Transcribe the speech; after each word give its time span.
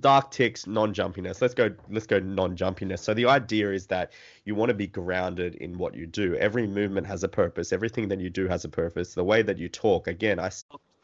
dark 0.00 0.30
ticks 0.30 0.66
non-jumpiness. 0.66 1.40
Let's 1.40 1.54
go 1.54 1.70
let's 1.90 2.06
go 2.06 2.18
non-jumpiness. 2.18 3.00
So 3.00 3.14
the 3.14 3.26
idea 3.26 3.72
is 3.72 3.86
that 3.88 4.12
you 4.44 4.54
want 4.54 4.70
to 4.70 4.74
be 4.74 4.86
grounded 4.86 5.56
in 5.56 5.78
what 5.78 5.94
you 5.94 6.06
do. 6.06 6.34
Every 6.36 6.66
movement 6.66 7.06
has 7.06 7.22
a 7.24 7.28
purpose. 7.28 7.72
Everything 7.72 8.08
that 8.08 8.20
you 8.20 8.30
do 8.30 8.48
has 8.48 8.64
a 8.64 8.68
purpose. 8.68 9.14
The 9.14 9.24
way 9.24 9.42
that 9.42 9.58
you 9.58 9.68
talk 9.68 10.06
again 10.06 10.38
i 10.38 10.50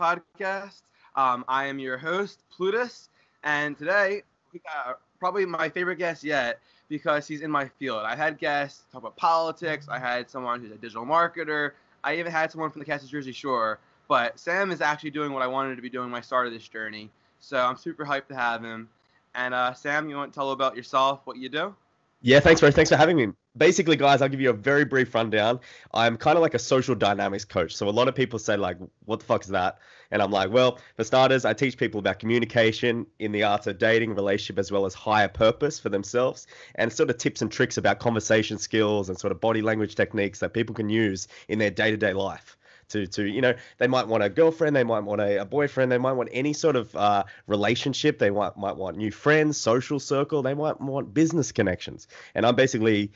podcast. 0.00 0.82
Um, 1.16 1.44
i 1.48 1.66
am 1.66 1.78
your 1.78 1.98
host 1.98 2.42
plutus 2.50 3.08
and 3.44 3.76
today 3.76 4.22
we 4.52 4.60
got 4.60 5.00
probably 5.18 5.44
my 5.44 5.68
favorite 5.68 5.96
guest 5.96 6.24
yet 6.24 6.60
because 6.88 7.26
he's 7.26 7.42
in 7.42 7.50
my 7.50 7.68
field. 7.68 8.04
I 8.04 8.16
had 8.16 8.38
guests 8.38 8.84
talk 8.90 9.02
about 9.02 9.16
politics. 9.16 9.88
I 9.90 9.98
had 9.98 10.30
someone 10.30 10.60
who's 10.60 10.70
a 10.70 10.76
digital 10.76 11.04
marketer. 11.04 11.72
I 12.02 12.16
even 12.16 12.32
had 12.32 12.50
someone 12.50 12.70
from 12.70 12.78
the 12.78 12.86
cast 12.86 13.04
of 13.04 13.10
jersey 13.10 13.32
shore. 13.32 13.78
But 14.08 14.38
sam 14.38 14.70
is 14.70 14.80
actually 14.80 15.10
doing 15.10 15.32
what 15.32 15.42
i 15.42 15.46
wanted 15.46 15.76
to 15.76 15.82
be 15.82 15.90
doing 15.90 16.08
my 16.08 16.22
start 16.22 16.46
of 16.46 16.52
this 16.54 16.66
journey 16.66 17.10
so 17.38 17.58
I'm 17.58 17.76
super 17.76 18.04
hyped 18.04 18.28
to 18.28 18.34
have 18.34 18.62
him. 18.62 18.88
And 19.34 19.54
uh, 19.54 19.72
Sam, 19.74 20.08
you 20.08 20.16
want 20.16 20.32
to 20.32 20.36
tell 20.36 20.50
about 20.50 20.76
yourself, 20.76 21.20
what 21.24 21.36
you 21.36 21.48
do? 21.48 21.74
Yeah, 22.20 22.40
thanks, 22.40 22.60
bro. 22.60 22.72
Thanks 22.72 22.90
for 22.90 22.96
having 22.96 23.16
me. 23.16 23.28
Basically, 23.56 23.94
guys, 23.96 24.22
I'll 24.22 24.28
give 24.28 24.40
you 24.40 24.50
a 24.50 24.54
very 24.54 24.84
brief 24.84 25.14
rundown. 25.14 25.60
I'm 25.94 26.16
kind 26.16 26.36
of 26.36 26.42
like 26.42 26.54
a 26.54 26.58
social 26.58 26.96
dynamics 26.96 27.44
coach. 27.44 27.76
So 27.76 27.88
a 27.88 27.90
lot 27.90 28.08
of 28.08 28.14
people 28.16 28.40
say 28.40 28.56
like, 28.56 28.76
"What 29.04 29.20
the 29.20 29.26
fuck 29.26 29.42
is 29.42 29.48
that?" 29.48 29.78
And 30.10 30.20
I'm 30.20 30.32
like, 30.32 30.50
"Well, 30.50 30.78
for 30.96 31.04
starters, 31.04 31.44
I 31.44 31.52
teach 31.52 31.76
people 31.76 32.00
about 32.00 32.18
communication 32.18 33.06
in 33.20 33.30
the 33.30 33.44
art 33.44 33.68
of 33.68 33.78
dating, 33.78 34.14
relationship, 34.14 34.58
as 34.58 34.72
well 34.72 34.84
as 34.84 34.94
higher 34.94 35.28
purpose 35.28 35.78
for 35.78 35.90
themselves, 35.90 36.48
and 36.74 36.92
sort 36.92 37.10
of 37.10 37.18
tips 37.18 37.40
and 37.40 37.52
tricks 37.52 37.76
about 37.76 38.00
conversation 38.00 38.58
skills 38.58 39.08
and 39.08 39.18
sort 39.18 39.30
of 39.30 39.40
body 39.40 39.62
language 39.62 39.94
techniques 39.94 40.40
that 40.40 40.52
people 40.52 40.74
can 40.74 40.88
use 40.88 41.28
in 41.48 41.60
their 41.60 41.70
day-to-day 41.70 42.14
life." 42.14 42.56
To 42.88 43.06
to 43.06 43.24
you 43.24 43.40
know 43.40 43.54
they 43.78 43.86
might 43.86 44.06
want 44.06 44.22
a 44.22 44.28
girlfriend 44.28 44.74
they 44.74 44.84
might 44.84 45.04
want 45.04 45.20
a, 45.20 45.40
a 45.40 45.44
boyfriend 45.44 45.90
they 45.90 45.98
might 45.98 46.12
want 46.12 46.28
any 46.32 46.52
sort 46.52 46.76
of 46.76 46.94
uh, 46.96 47.24
relationship 47.46 48.18
they 48.18 48.30
might 48.30 48.56
might 48.56 48.76
want 48.76 48.96
new 48.96 49.10
friends 49.10 49.56
social 49.56 50.00
circle 50.00 50.42
they 50.42 50.54
might 50.54 50.80
want 50.80 51.12
business 51.12 51.52
connections 51.52 52.08
and 52.34 52.46
i'm 52.46 52.54
basically 52.54 53.10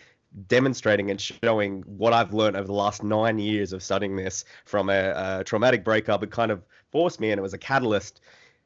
demonstrating 0.49 1.11
and 1.11 1.21
showing 1.21 1.83
what 1.83 2.13
I've 2.13 2.33
learned 2.33 2.57
over 2.57 2.67
the 2.67 2.73
last 2.73 3.03
nine 3.03 3.39
years 3.39 3.73
of 3.73 3.83
studying 3.83 4.17
this 4.17 4.45
from 4.65 4.89
a, 4.89 5.41
a 5.41 5.45
traumatic 5.45 5.85
breakup. 5.85 6.23
It 6.23 6.31
kind 6.31 6.51
of 6.51 6.63
forced 6.91 7.21
me, 7.21 7.31
and 7.31 7.39
it 7.39 7.43
was 7.43 7.55
a 7.55 7.59
catalyst 7.59 8.21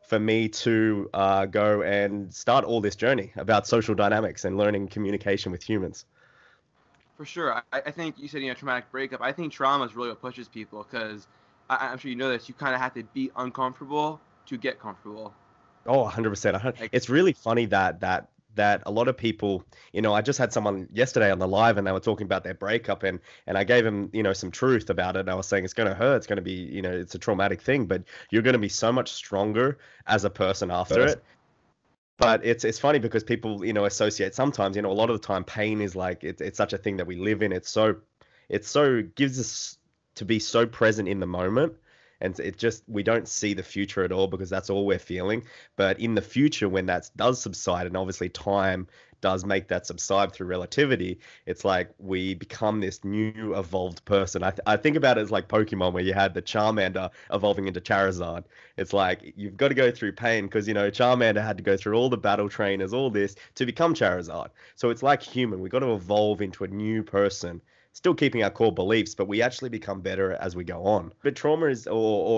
for 0.06 0.18
me 0.18 0.48
to 0.48 1.10
uh, 1.12 1.46
go 1.46 1.82
and 1.82 2.32
start 2.32 2.64
all 2.64 2.80
this 2.80 2.94
journey 2.94 3.32
about 3.36 3.66
social 3.66 3.94
dynamics 3.94 4.44
and 4.44 4.56
learning 4.56 4.88
communication 4.88 5.50
with 5.50 5.62
humans. 5.62 6.04
For 7.16 7.24
sure. 7.24 7.54
I, 7.54 7.62
I 7.72 7.90
think 7.90 8.18
you 8.18 8.28
said, 8.28 8.42
you 8.42 8.48
know, 8.48 8.54
traumatic 8.54 8.90
breakup. 8.90 9.22
I 9.22 9.32
think 9.32 9.52
trauma 9.52 9.84
is 9.84 9.96
really 9.96 10.10
what 10.10 10.20
pushes 10.20 10.48
people 10.48 10.86
because 10.88 11.26
I'm 11.70 11.98
sure 11.98 12.10
you 12.10 12.16
know 12.16 12.28
this. 12.28 12.48
You 12.48 12.54
kind 12.54 12.74
of 12.74 12.80
have 12.80 12.94
to 12.94 13.02
be 13.02 13.30
uncomfortable 13.36 14.20
to 14.46 14.56
get 14.56 14.78
comfortable. 14.78 15.34
Oh, 15.86 16.04
100%. 16.04 16.90
It's 16.92 17.08
really 17.08 17.32
funny 17.32 17.66
that 17.66 18.00
that 18.00 18.28
that 18.56 18.82
a 18.86 18.90
lot 18.90 19.06
of 19.06 19.16
people, 19.16 19.62
you 19.92 20.00
know, 20.00 20.14
I 20.14 20.22
just 20.22 20.38
had 20.38 20.50
someone 20.50 20.88
yesterday 20.90 21.30
on 21.30 21.38
the 21.38 21.46
live 21.46 21.76
and 21.76 21.86
they 21.86 21.92
were 21.92 22.00
talking 22.00 22.24
about 22.24 22.42
their 22.42 22.54
breakup 22.54 23.02
and 23.02 23.20
and 23.46 23.56
I 23.56 23.64
gave 23.64 23.84
them, 23.84 24.10
you 24.12 24.22
know, 24.22 24.32
some 24.32 24.50
truth 24.50 24.90
about 24.90 25.16
it. 25.16 25.20
And 25.20 25.30
I 25.30 25.34
was 25.34 25.46
saying 25.46 25.64
it's 25.64 25.74
going 25.74 25.88
to 25.88 25.94
hurt, 25.94 26.16
it's 26.16 26.26
going 26.26 26.36
to 26.36 26.42
be, 26.42 26.52
you 26.52 26.82
know, 26.82 26.92
it's 26.92 27.14
a 27.14 27.18
traumatic 27.18 27.62
thing, 27.62 27.86
but 27.86 28.02
you're 28.30 28.42
going 28.42 28.54
to 28.54 28.58
be 28.58 28.68
so 28.68 28.92
much 28.92 29.12
stronger 29.12 29.78
as 30.06 30.24
a 30.24 30.30
person 30.30 30.70
after 30.70 31.06
it 31.06 31.22
but 32.18 32.44
it's 32.44 32.64
it's 32.64 32.78
funny 32.78 32.98
because 32.98 33.22
people 33.22 33.64
you 33.64 33.72
know 33.72 33.84
associate 33.84 34.34
sometimes 34.34 34.76
you 34.76 34.82
know 34.82 34.90
a 34.90 34.94
lot 34.94 35.10
of 35.10 35.20
the 35.20 35.26
time 35.26 35.44
pain 35.44 35.80
is 35.80 35.94
like 35.94 36.24
it's 36.24 36.40
it's 36.40 36.56
such 36.56 36.72
a 36.72 36.78
thing 36.78 36.96
that 36.96 37.06
we 37.06 37.16
live 37.16 37.42
in. 37.42 37.52
It's 37.52 37.70
so 37.70 37.96
it's 38.48 38.68
so 38.68 39.02
gives 39.02 39.38
us 39.38 39.78
to 40.16 40.24
be 40.24 40.38
so 40.38 40.66
present 40.66 41.08
in 41.08 41.20
the 41.20 41.26
moment. 41.26 41.74
And 42.22 42.38
it 42.40 42.56
just 42.56 42.82
we 42.88 43.02
don't 43.02 43.28
see 43.28 43.52
the 43.52 43.62
future 43.62 44.02
at 44.02 44.10
all 44.10 44.26
because 44.26 44.48
that's 44.48 44.70
all 44.70 44.86
we're 44.86 44.98
feeling. 44.98 45.44
But 45.76 46.00
in 46.00 46.14
the 46.14 46.22
future 46.22 46.68
when 46.68 46.86
that 46.86 47.10
does 47.16 47.40
subside 47.40 47.86
and 47.86 47.96
obviously 47.96 48.30
time 48.30 48.86
does 49.20 49.44
make 49.44 49.68
that 49.68 49.86
subside 49.86 50.32
through 50.32 50.46
relativity, 50.46 51.18
it's 51.46 51.64
like 51.64 51.90
we 51.98 52.34
become 52.34 52.80
this 52.80 53.04
new 53.04 53.54
evolved 53.56 54.04
person. 54.04 54.42
I, 54.42 54.50
th- 54.50 54.60
I 54.66 54.76
think 54.76 54.96
about 54.96 55.18
it 55.18 55.22
as 55.22 55.30
like 55.30 55.48
Pokemon, 55.48 55.92
where 55.92 56.02
you 56.02 56.14
had 56.14 56.34
the 56.34 56.42
Charmander 56.42 57.10
evolving 57.32 57.66
into 57.66 57.80
Charizard. 57.80 58.44
It's 58.76 58.92
like 58.92 59.32
you've 59.36 59.56
got 59.56 59.68
to 59.68 59.74
go 59.74 59.90
through 59.90 60.12
pain 60.12 60.46
because, 60.46 60.68
you 60.68 60.74
know, 60.74 60.90
Charmander 60.90 61.42
had 61.42 61.56
to 61.56 61.62
go 61.62 61.76
through 61.76 61.94
all 61.94 62.08
the 62.08 62.16
battle 62.16 62.48
trainers, 62.48 62.92
all 62.92 63.10
this 63.10 63.36
to 63.54 63.66
become 63.66 63.94
Charizard. 63.94 64.48
So 64.74 64.90
it's 64.90 65.02
like 65.02 65.22
human. 65.22 65.60
We've 65.60 65.72
got 65.72 65.80
to 65.80 65.94
evolve 65.94 66.42
into 66.42 66.64
a 66.64 66.68
new 66.68 67.02
person 67.02 67.60
still 67.96 68.14
keeping 68.14 68.42
our 68.44 68.50
core 68.50 68.72
beliefs, 68.72 69.14
but 69.14 69.26
we 69.26 69.40
actually 69.40 69.70
become 69.70 70.02
better 70.02 70.34
as 70.34 70.54
we 70.54 70.62
go 70.62 70.84
on. 70.84 71.10
But 71.22 71.34
trauma 71.34 71.66
is, 71.66 71.86
or, 71.86 71.92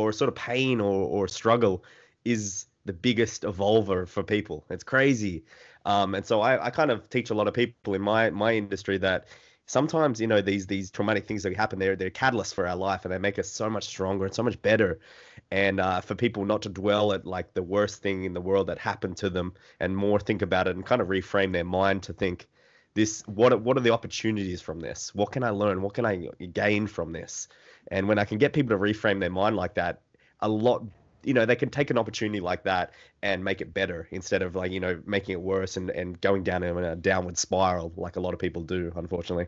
or 0.08 0.12
sort 0.12 0.28
of 0.28 0.36
pain 0.36 0.80
or, 0.80 1.02
or 1.08 1.26
struggle 1.26 1.82
is 2.24 2.66
the 2.84 2.92
biggest 2.92 3.42
evolver 3.42 4.06
for 4.06 4.22
people. 4.22 4.64
It's 4.70 4.84
crazy. 4.84 5.44
Um, 5.88 6.14
and 6.14 6.26
so 6.26 6.42
I, 6.42 6.66
I 6.66 6.70
kind 6.70 6.90
of 6.90 7.08
teach 7.08 7.30
a 7.30 7.34
lot 7.34 7.48
of 7.48 7.54
people 7.54 7.94
in 7.94 8.02
my 8.02 8.28
my 8.28 8.52
industry 8.52 8.98
that 8.98 9.26
sometimes 9.64 10.20
you 10.20 10.26
know 10.26 10.42
these 10.42 10.66
these 10.66 10.90
traumatic 10.90 11.26
things 11.26 11.42
that 11.44 11.56
happen 11.56 11.78
they're 11.78 11.96
they're 11.96 12.10
catalysts 12.10 12.52
for 12.52 12.66
our 12.68 12.76
life 12.76 13.06
and 13.06 13.12
they 13.12 13.18
make 13.18 13.38
us 13.38 13.50
so 13.50 13.70
much 13.70 13.84
stronger 13.84 14.26
and 14.26 14.34
so 14.34 14.42
much 14.42 14.60
better. 14.60 15.00
And 15.50 15.80
uh, 15.80 16.02
for 16.02 16.14
people 16.14 16.44
not 16.44 16.60
to 16.62 16.68
dwell 16.68 17.14
at 17.14 17.24
like 17.24 17.54
the 17.54 17.62
worst 17.62 18.02
thing 18.02 18.24
in 18.24 18.34
the 18.34 18.40
world 18.40 18.66
that 18.66 18.78
happened 18.78 19.16
to 19.18 19.30
them 19.30 19.54
and 19.80 19.96
more 19.96 20.20
think 20.20 20.42
about 20.42 20.68
it 20.68 20.76
and 20.76 20.84
kind 20.84 21.00
of 21.00 21.08
reframe 21.08 21.52
their 21.54 21.64
mind 21.64 22.02
to 22.02 22.12
think 22.12 22.48
this 22.92 23.22
what 23.26 23.58
what 23.62 23.78
are 23.78 23.80
the 23.80 23.94
opportunities 23.94 24.60
from 24.60 24.80
this? 24.80 25.14
What 25.14 25.32
can 25.32 25.42
i 25.42 25.48
learn? 25.48 25.80
What 25.80 25.94
can 25.94 26.04
i 26.04 26.28
gain 26.52 26.86
from 26.86 27.12
this? 27.12 27.48
And 27.90 28.06
when 28.08 28.18
i 28.18 28.26
can 28.26 28.36
get 28.36 28.52
people 28.52 28.76
to 28.76 28.82
reframe 28.82 29.20
their 29.20 29.30
mind 29.30 29.56
like 29.56 29.74
that 29.76 30.02
a 30.40 30.48
lot 30.48 30.84
you 31.24 31.34
know 31.34 31.44
they 31.44 31.56
can 31.56 31.68
take 31.68 31.90
an 31.90 31.98
opportunity 31.98 32.40
like 32.40 32.62
that 32.64 32.92
and 33.22 33.42
make 33.42 33.60
it 33.60 33.74
better 33.74 34.08
instead 34.10 34.42
of 34.42 34.54
like 34.54 34.70
you 34.70 34.80
know 34.80 35.00
making 35.06 35.32
it 35.32 35.40
worse 35.40 35.76
and, 35.76 35.90
and 35.90 36.20
going 36.20 36.42
down 36.42 36.62
in 36.62 36.76
a 36.78 36.96
downward 36.96 37.36
spiral 37.36 37.92
like 37.96 38.16
a 38.16 38.20
lot 38.20 38.34
of 38.34 38.40
people 38.40 38.62
do 38.62 38.92
unfortunately. 38.96 39.46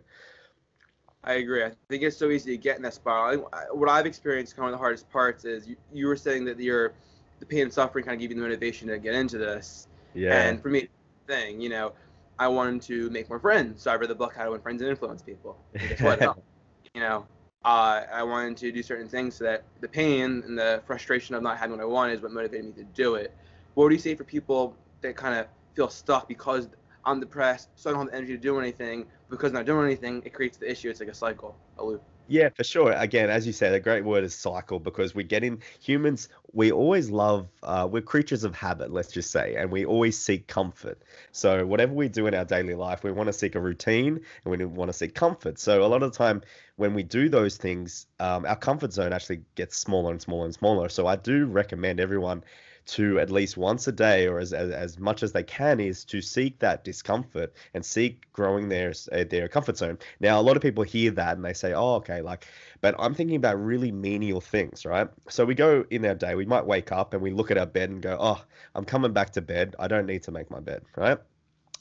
I 1.23 1.35
agree. 1.35 1.63
I 1.63 1.73
think 1.91 2.03
it's 2.03 2.17
so 2.17 2.31
easy 2.31 2.53
to 2.53 2.57
get 2.57 2.77
in 2.77 2.83
that 2.83 2.95
spiral. 2.95 3.51
What 3.73 3.89
i've 3.89 4.07
experienced 4.07 4.57
kind 4.57 4.67
of 4.67 4.73
the 4.73 4.79
hardest 4.79 5.09
parts 5.11 5.45
is 5.45 5.69
you, 5.69 5.77
you 5.93 6.07
were 6.07 6.17
saying 6.17 6.45
that 6.47 6.59
your 6.59 6.93
the 7.39 7.47
pain 7.47 7.63
and 7.63 7.73
suffering 7.73 8.05
kind 8.05 8.15
of 8.15 8.21
give 8.21 8.31
you 8.31 8.37
the 8.37 8.43
motivation 8.43 8.89
to 8.89 8.99
get 8.99 9.15
into 9.15 9.39
this. 9.39 9.87
Yeah. 10.15 10.43
And 10.43 10.61
for 10.61 10.69
me 10.69 10.89
thing 11.27 11.61
you 11.61 11.69
know 11.69 11.93
i 12.41 12.49
wanted 12.49 12.83
to 12.83 13.09
make 13.11 13.29
more 13.29 13.39
friends 13.39 13.83
so 13.83 13.91
i 13.93 13.95
read 13.95 14.11
the 14.11 14.15
book 14.15 14.35
how 14.35 14.45
to 14.45 14.51
win 14.51 14.61
friends 14.61 14.83
and 14.83 14.91
influence 14.91 15.23
people. 15.23 15.57
And 15.75 15.89
guess 15.89 16.01
what? 16.01 16.39
You 16.93 17.01
know 17.03 17.25
uh, 17.65 18.03
I 18.11 18.23
wanted 18.23 18.57
to 18.59 18.73
do 18.73 18.83
certain 18.83 19.09
things 19.09 19.37
so 19.37 19.45
that 19.45 19.65
the 19.81 19.89
pain 19.89 20.43
and 20.47 20.59
the 20.59 20.83
frustration 20.87 21.35
of 21.35 21.43
not 21.43 21.59
having 21.59 21.77
what 21.77 21.83
I 21.83 21.87
want 21.87 22.13
is 22.13 22.21
what 22.21 22.33
motivated 22.33 22.65
me 22.65 22.73
to 22.73 22.85
do 22.85 23.17
it. 23.17 23.35
What 23.75 23.85
would 23.85 23.93
you 23.93 23.99
say 23.99 24.15
for 24.15 24.25
people 24.25 24.75
that 25.03 25.15
kind 25.17 25.39
of 25.39 25.47
feel 25.75 25.89
stuck 25.89 26.27
because 26.27 26.69
I'm 27.05 27.21
depressed, 27.21 27.69
so 27.75 27.91
I 27.91 27.93
don't 27.93 28.03
have 28.03 28.11
the 28.11 28.17
energy 28.17 28.33
to 28.33 28.39
do 28.39 28.59
anything? 28.59 29.07
Because 29.29 29.51
I'm 29.51 29.55
not 29.57 29.67
doing 29.67 29.85
anything, 29.85 30.23
it 30.25 30.33
creates 30.33 30.57
the 30.57 30.71
issue. 30.71 30.89
It's 30.89 31.01
like 31.01 31.11
a 31.11 31.15
cycle, 31.15 31.57
a 31.79 31.85
loop. 31.85 32.03
Yeah, 32.33 32.49
for 32.51 32.63
sure. 32.63 32.93
Again, 32.93 33.29
as 33.29 33.45
you 33.45 33.53
said, 33.53 33.75
a 33.75 33.81
great 33.81 34.05
word 34.05 34.23
is 34.23 34.33
cycle 34.35 34.79
because 34.79 35.17
we 35.17 35.25
get 35.25 35.43
in 35.43 35.59
humans, 35.81 36.29
we 36.53 36.71
always 36.71 37.11
love, 37.11 37.49
uh, 37.65 37.89
we're 37.91 38.03
creatures 38.03 38.45
of 38.45 38.55
habit, 38.55 38.93
let's 38.93 39.11
just 39.11 39.33
say, 39.33 39.57
and 39.57 39.69
we 39.69 39.85
always 39.85 40.17
seek 40.17 40.47
comfort. 40.47 41.03
So, 41.33 41.67
whatever 41.67 41.93
we 41.93 42.09
do 42.09 42.29
in 42.29 42.35
our 42.35 42.45
daily 42.45 42.77
life, 42.77 43.03
we 43.03 43.11
want 43.11 43.27
to 43.27 43.33
seek 43.33 43.57
a 43.57 43.61
routine 43.61 44.21
and 44.45 44.57
we 44.57 44.65
want 44.65 44.89
to 44.91 44.93
seek 44.97 45.13
comfort. 45.13 45.59
So, 45.59 45.83
a 45.85 45.89
lot 45.89 46.05
of 46.05 46.13
the 46.13 46.17
time, 46.19 46.43
when 46.77 46.95
we 46.95 47.03
do 47.03 47.29
those 47.29 47.57
things, 47.57 48.07
um, 48.21 48.47
our 48.47 48.57
comfort 48.57 48.93
zone 48.93 49.13
actually 49.13 49.43
gets 49.57 49.77
smaller 49.77 50.13
and 50.13 50.23
smaller 50.23 50.45
and 50.45 50.55
smaller. 50.55 50.89
So, 50.89 51.09
I 51.09 51.17
do 51.17 51.47
recommend 51.47 51.99
everyone 51.99 52.45
to 52.91 53.21
at 53.21 53.31
least 53.31 53.57
once 53.57 53.87
a 53.87 53.93
day 53.93 54.27
or 54.27 54.41
as, 54.41 54.53
as, 54.53 54.71
as 54.71 54.99
much 54.99 55.23
as 55.23 55.31
they 55.31 55.45
can 55.45 55.79
is 55.79 56.05
to 56.05 56.21
seek 56.21 56.59
that 56.59 56.83
discomfort 56.83 57.53
and 57.73 57.85
seek 57.85 58.31
growing 58.33 58.69
their 58.69 58.93
uh, 59.13 59.25
their 59.31 59.47
comfort 59.49 59.79
zone. 59.79 59.97
Now, 60.19 60.41
a 60.41 60.43
lot 60.43 60.57
of 60.57 60.63
people 60.63 60.83
hear 60.83 61.13
that 61.13 61.37
and 61.37 61.45
they 61.45 61.53
say, 61.53 61.73
"Oh, 61.73 61.95
okay," 61.97 62.21
like, 62.21 62.47
but 62.81 62.97
I'm 62.99 63.15
thinking 63.15 63.37
about 63.37 63.65
really 63.65 63.93
menial 63.93 64.41
things, 64.41 64.85
right? 64.85 65.09
So 65.29 65.45
we 65.45 65.55
go 65.55 65.85
in 65.91 66.05
our 66.05 66.15
day, 66.15 66.35
we 66.35 66.47
might 66.47 66.67
wake 66.67 66.91
up 66.91 67.15
and 67.15 67.23
we 67.23 67.31
look 67.31 67.53
at 67.53 67.59
our 67.59 67.67
bed 67.67 67.91
and 67.91 68.03
go, 68.03 68.17
"Oh, 68.21 68.43
I'm 68.75 68.85
coming 68.85 69.13
back 69.13 69.31
to 69.31 69.41
bed. 69.41 69.77
I 69.79 69.87
don't 69.87 70.07
need 70.07 70.25
to 70.25 70.33
make 70.33 70.51
my 70.51 70.61
bed," 70.61 70.83
right? 70.97 71.19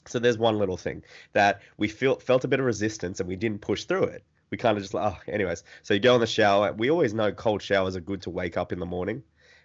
So 0.06 0.20
there's 0.20 0.38
one 0.38 0.58
little 0.58 0.76
thing 0.76 1.02
that 1.32 1.60
we 1.76 1.88
felt 1.88 2.22
felt 2.22 2.44
a 2.44 2.48
bit 2.48 2.60
of 2.60 2.66
resistance 2.66 3.18
and 3.18 3.28
we 3.28 3.36
didn't 3.36 3.62
push 3.62 3.84
through 3.84 4.04
it. 4.04 4.24
We 4.50 4.58
kind 4.58 4.76
of 4.76 4.82
just 4.82 4.94
like, 4.94 5.12
oh, 5.12 5.32
anyways. 5.32 5.62
So 5.82 5.94
you 5.94 6.00
go 6.00 6.14
in 6.14 6.20
the 6.20 6.26
shower. 6.26 6.72
We 6.72 6.90
always 6.90 7.14
know 7.14 7.30
cold 7.30 7.62
showers 7.62 7.94
are 7.94 8.00
good 8.00 8.22
to 8.22 8.30
wake 8.30 8.56
up 8.56 8.72
in 8.72 8.80
the 8.80 8.86
morning 8.86 9.22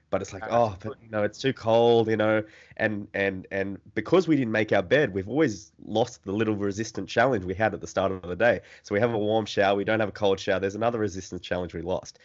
but 0.10 0.22
it's 0.22 0.34
like 0.34 0.44
oh 0.50 0.76
but 0.82 0.96
you 1.02 1.10
know 1.10 1.24
it's 1.24 1.40
too 1.40 1.54
cold 1.54 2.08
you 2.08 2.18
know 2.18 2.44
and 2.78 3.08
and 3.14 3.48
and 3.52 3.80
because 3.96 4.28
we 4.28 4.36
didn't 4.36 4.52
make 4.52 4.72
our 4.72 4.84
bed 4.84 5.14
we've 5.14 5.30
always 5.30 5.72
lost 5.86 6.24
the 6.24 6.32
little 6.32 6.56
resistant 6.56 7.08
challenge 7.08 7.44
we 7.44 7.54
had 7.54 7.74
at 7.74 7.82
the 7.82 7.88
start 7.88 8.12
of 8.12 8.22
the 8.22 8.36
day. 8.36 8.62
So 8.84 8.94
we 8.94 9.00
have 9.00 9.14
a 9.14 9.18
warm 9.18 9.46
shower 9.46 9.76
we 9.76 9.84
don't 9.84 10.00
have 10.00 10.10
a 10.10 10.14
cold 10.14 10.40
shower 10.40 10.60
there's 10.60 10.76
another 10.76 11.00
resistance 11.00 11.42
challenge 11.42 11.74
we 11.74 11.82
lost. 11.82 12.20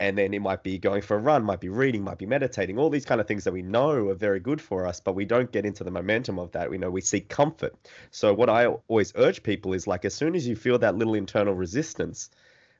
And 0.00 0.16
then 0.16 0.32
it 0.32 0.40
might 0.40 0.62
be 0.62 0.78
going 0.78 1.02
for 1.02 1.16
a 1.16 1.20
run 1.20 1.44
might 1.44 1.60
be 1.60 1.68
reading 1.68 2.02
might 2.02 2.18
be 2.18 2.26
meditating 2.26 2.78
all 2.78 2.90
these 2.90 3.04
kind 3.04 3.20
of 3.20 3.26
things 3.26 3.44
that 3.44 3.52
we 3.52 3.62
know 3.62 4.08
are 4.08 4.14
very 4.14 4.40
good 4.40 4.60
for 4.60 4.86
us 4.86 5.00
but 5.00 5.14
we 5.14 5.24
don't 5.24 5.52
get 5.52 5.66
into 5.66 5.84
the 5.84 5.90
momentum 5.90 6.38
of 6.38 6.52
that 6.52 6.70
we 6.70 6.78
know 6.78 6.90
we 6.90 7.00
seek 7.00 7.28
comfort. 7.28 7.74
So 8.10 8.32
what 8.32 8.48
i 8.50 8.66
always 8.66 9.12
urge 9.16 9.42
people 9.42 9.72
is 9.74 9.86
like 9.86 10.04
as 10.04 10.14
soon 10.14 10.34
as 10.34 10.46
you 10.46 10.56
feel 10.56 10.78
that 10.78 10.96
little 10.96 11.14
internal 11.14 11.54
resistance 11.54 12.30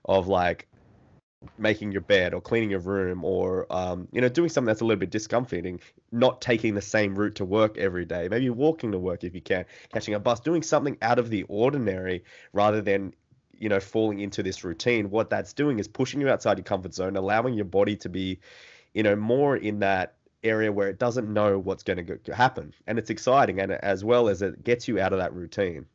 of 0.07 0.29
like 0.29 0.67
making 1.59 1.93
your 1.93 2.01
bed 2.01 2.35
or 2.35 2.41
cleaning 2.41 2.71
your 2.71 2.81
room 2.81 3.25
or 3.25 3.67
um, 3.71 4.09
you 4.13 4.21
know 4.21 4.29
doing 4.29 4.49
something 4.49 4.67
that's 4.67 4.81
a 4.81 4.85
little 4.85 4.99
bit 4.99 5.11
discomforting 5.11 5.81
not 6.13 6.41
taking 6.41 6.75
the 6.75 6.83
same 6.83 7.15
route 7.15 7.35
to 7.37 7.45
work 7.45 7.77
every 7.77 8.05
day. 8.05 8.29
Maybe 8.29 8.49
walking 8.51 8.93
to 8.93 8.99
work 8.99 9.25
if 9.25 9.35
you 9.35 9.41
can 9.41 9.65
catching 9.93 10.15
a 10.15 10.21
bus 10.21 10.41
doing 10.41 10.63
something 10.63 10.97
out 11.03 11.19
of 11.19 11.31
the 11.31 11.45
ordinary 11.45 12.25
rather 12.53 12.81
than 12.81 13.15
you 13.53 13.69
know 13.69 13.81
falling 13.81 14.21
into 14.21 14.43
this 14.43 14.65
routine. 14.65 15.11
What 15.11 15.31
that's 15.31 15.53
doing 15.53 15.79
is 15.79 15.89
pushing 15.89 16.21
you 16.21 16.29
outside 16.29 16.59
your 16.59 16.65
comfort 16.65 16.95
zone 16.95 17.17
allowing 17.17 17.55
your 17.55 17.65
body 17.65 17.97
to 17.97 18.09
be 18.09 18.41
you 18.93 19.03
know 19.03 19.17
more 19.17 19.57
in 19.57 19.81
that 19.81 20.15
area 20.43 20.71
where 20.71 20.89
it 20.89 20.99
doesn't 20.99 21.33
know 21.33 21.59
what's 21.59 21.83
going 21.83 22.07
to 22.07 22.35
happen. 22.35 22.75
And 22.87 22.99
it's 22.99 23.09
exciting 23.09 23.61
and 23.61 23.73
as 23.73 24.05
well 24.05 24.29
as 24.29 24.43
it 24.43 24.63
gets 24.63 24.87
you 24.87 25.01
out 25.01 25.13
of 25.13 25.19
that 25.19 25.33
routine 25.33 25.87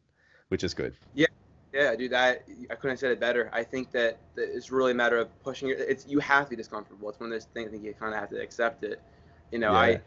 which 0.49 0.63
is 0.63 0.73
good. 0.73 0.95
Yeah 1.13 1.27
yeah, 1.73 1.95
dude, 1.95 2.11
that 2.11 2.43
I 2.69 2.75
couldn't 2.75 2.91
have 2.91 2.99
said 2.99 3.11
it 3.11 3.19
better. 3.19 3.49
I 3.53 3.63
think 3.63 3.91
that, 3.91 4.17
that 4.35 4.55
it's 4.55 4.71
really 4.71 4.91
a 4.91 4.95
matter 4.95 5.17
of 5.17 5.27
pushing 5.43 5.69
it. 5.69 5.79
It's 5.79 6.07
you 6.07 6.19
have 6.19 6.45
to 6.45 6.49
be 6.51 6.55
discomfortable. 6.55 7.09
It's 7.09 7.19
one 7.19 7.31
of 7.31 7.33
those 7.33 7.45
things. 7.45 7.67
I 7.67 7.71
think 7.71 7.83
you 7.83 7.93
kind 7.93 8.13
of 8.13 8.19
have 8.19 8.29
to 8.29 8.41
accept 8.41 8.83
it. 8.83 9.01
You 9.51 9.59
know, 9.59 9.73
yeah. 9.73 9.79
I, 9.79 10.01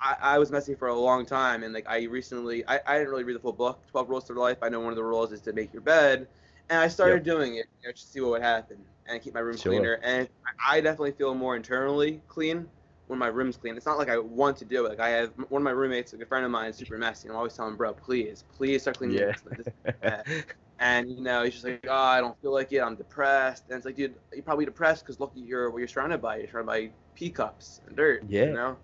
I, 0.00 0.16
I 0.20 0.38
was 0.38 0.50
messy 0.50 0.74
for 0.74 0.88
a 0.88 0.94
long 0.94 1.26
time, 1.26 1.62
and 1.62 1.74
like 1.74 1.88
I 1.88 2.04
recently, 2.04 2.66
I, 2.66 2.80
I 2.86 2.98
didn't 2.98 3.10
really 3.10 3.24
read 3.24 3.36
the 3.36 3.40
full 3.40 3.52
book, 3.52 3.80
Twelve 3.90 4.08
Rules 4.08 4.24
to 4.24 4.32
Life. 4.32 4.58
I 4.62 4.68
know 4.68 4.80
one 4.80 4.90
of 4.90 4.96
the 4.96 5.04
rules 5.04 5.32
is 5.32 5.40
to 5.42 5.52
make 5.52 5.72
your 5.72 5.82
bed, 5.82 6.26
and 6.70 6.80
I 6.80 6.88
started 6.88 7.26
yep. 7.26 7.36
doing 7.36 7.56
it 7.56 7.66
you 7.82 7.88
know, 7.88 7.92
just 7.92 8.06
to 8.06 8.12
see 8.12 8.20
what 8.20 8.30
would 8.30 8.42
happen 8.42 8.78
and 9.06 9.20
keep 9.20 9.34
my 9.34 9.40
room 9.40 9.56
sure. 9.56 9.72
cleaner. 9.72 10.00
And 10.02 10.28
I 10.66 10.80
definitely 10.80 11.12
feel 11.12 11.34
more 11.34 11.56
internally 11.56 12.22
clean 12.28 12.66
when 13.08 13.18
my 13.18 13.26
room's 13.26 13.58
clean. 13.58 13.76
It's 13.76 13.84
not 13.84 13.98
like 13.98 14.08
I 14.08 14.16
want 14.18 14.56
to 14.58 14.64
do 14.64 14.86
it. 14.86 14.88
Like 14.88 15.00
I 15.00 15.10
have 15.10 15.32
one 15.50 15.60
of 15.60 15.64
my 15.64 15.70
roommates, 15.70 16.14
like 16.14 16.22
a 16.22 16.26
friend 16.26 16.44
of 16.44 16.50
mine, 16.50 16.70
is 16.70 16.76
super 16.76 16.96
messy, 16.96 17.28
and 17.28 17.32
I'm 17.32 17.36
always 17.36 17.54
telling 17.54 17.72
him, 17.72 17.76
bro, 17.76 17.92
please, 17.92 18.44
please 18.56 18.82
start 18.82 18.98
cleaning. 18.98 19.18
Yeah. 19.18 20.22
and 20.78 21.10
you 21.10 21.20
know 21.20 21.44
he's 21.44 21.54
just 21.54 21.64
like, 21.64 21.84
oh, 21.88 21.94
I 21.94 22.20
don't 22.20 22.40
feel 22.40 22.52
like 22.52 22.72
it. 22.72 22.80
I'm 22.80 22.96
depressed. 22.96 23.64
And 23.68 23.76
it's 23.76 23.86
like, 23.86 23.96
dude, 23.96 24.14
you're 24.32 24.42
probably 24.42 24.64
depressed 24.64 25.04
because 25.04 25.20
look 25.20 25.32
at 25.36 25.42
your 25.42 25.70
what 25.70 25.78
you're 25.78 25.88
surrounded 25.88 26.20
by. 26.20 26.38
You're 26.38 26.48
surrounded 26.48 26.70
by 26.70 26.90
pea 27.14 27.30
cups 27.30 27.80
and 27.86 27.96
dirt. 27.96 28.24
Yeah. 28.28 28.44
You 28.44 28.52
know. 28.52 28.76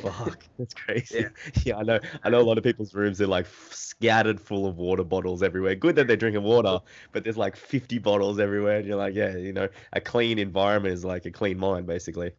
Fuck, 0.00 0.44
that's 0.58 0.74
crazy. 0.74 1.20
Yeah. 1.20 1.28
yeah, 1.64 1.76
I 1.76 1.82
know. 1.82 2.00
I 2.22 2.30
know 2.30 2.40
a 2.40 2.42
lot 2.42 2.58
of 2.58 2.64
people's 2.64 2.94
rooms 2.94 3.20
are 3.20 3.26
like 3.26 3.46
scattered 3.70 4.40
full 4.40 4.66
of 4.66 4.78
water 4.78 5.04
bottles 5.04 5.42
everywhere. 5.42 5.74
Good 5.74 5.96
that 5.96 6.06
they're 6.06 6.16
drinking 6.16 6.42
water, 6.42 6.80
but 7.12 7.24
there's 7.24 7.36
like 7.36 7.56
50 7.56 7.98
bottles 7.98 8.38
everywhere, 8.38 8.78
and 8.78 8.86
you're 8.86 8.96
like, 8.96 9.14
yeah, 9.14 9.36
you 9.36 9.52
know, 9.52 9.68
a 9.92 10.00
clean 10.00 10.38
environment 10.38 10.94
is 10.94 11.04
like 11.04 11.26
a 11.26 11.30
clean 11.30 11.58
mind, 11.58 11.86
basically. 11.86 12.32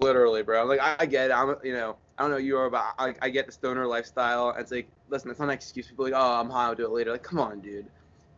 Literally, 0.00 0.42
bro. 0.42 0.64
Like 0.64 0.80
I 0.80 1.06
get 1.06 1.30
it. 1.30 1.34
I'm, 1.34 1.56
you 1.64 1.72
know, 1.72 1.96
I 2.18 2.22
don't 2.22 2.32
know 2.32 2.36
you 2.36 2.58
are, 2.58 2.70
but 2.70 2.94
I, 2.98 3.14
I 3.22 3.30
get 3.30 3.46
the 3.46 3.52
stoner 3.52 3.86
lifestyle. 3.86 4.50
It's 4.58 4.72
like, 4.72 4.88
listen, 5.08 5.30
it's 5.30 5.40
not 5.40 5.46
an 5.46 5.52
excuse. 5.52 5.88
People 5.88 6.04
like, 6.04 6.14
oh, 6.16 6.40
I'm 6.40 6.50
high, 6.50 6.66
I'll 6.66 6.74
do 6.74 6.84
it 6.84 6.90
later. 6.90 7.12
Like, 7.12 7.22
come 7.22 7.38
on, 7.40 7.60
dude. 7.60 7.86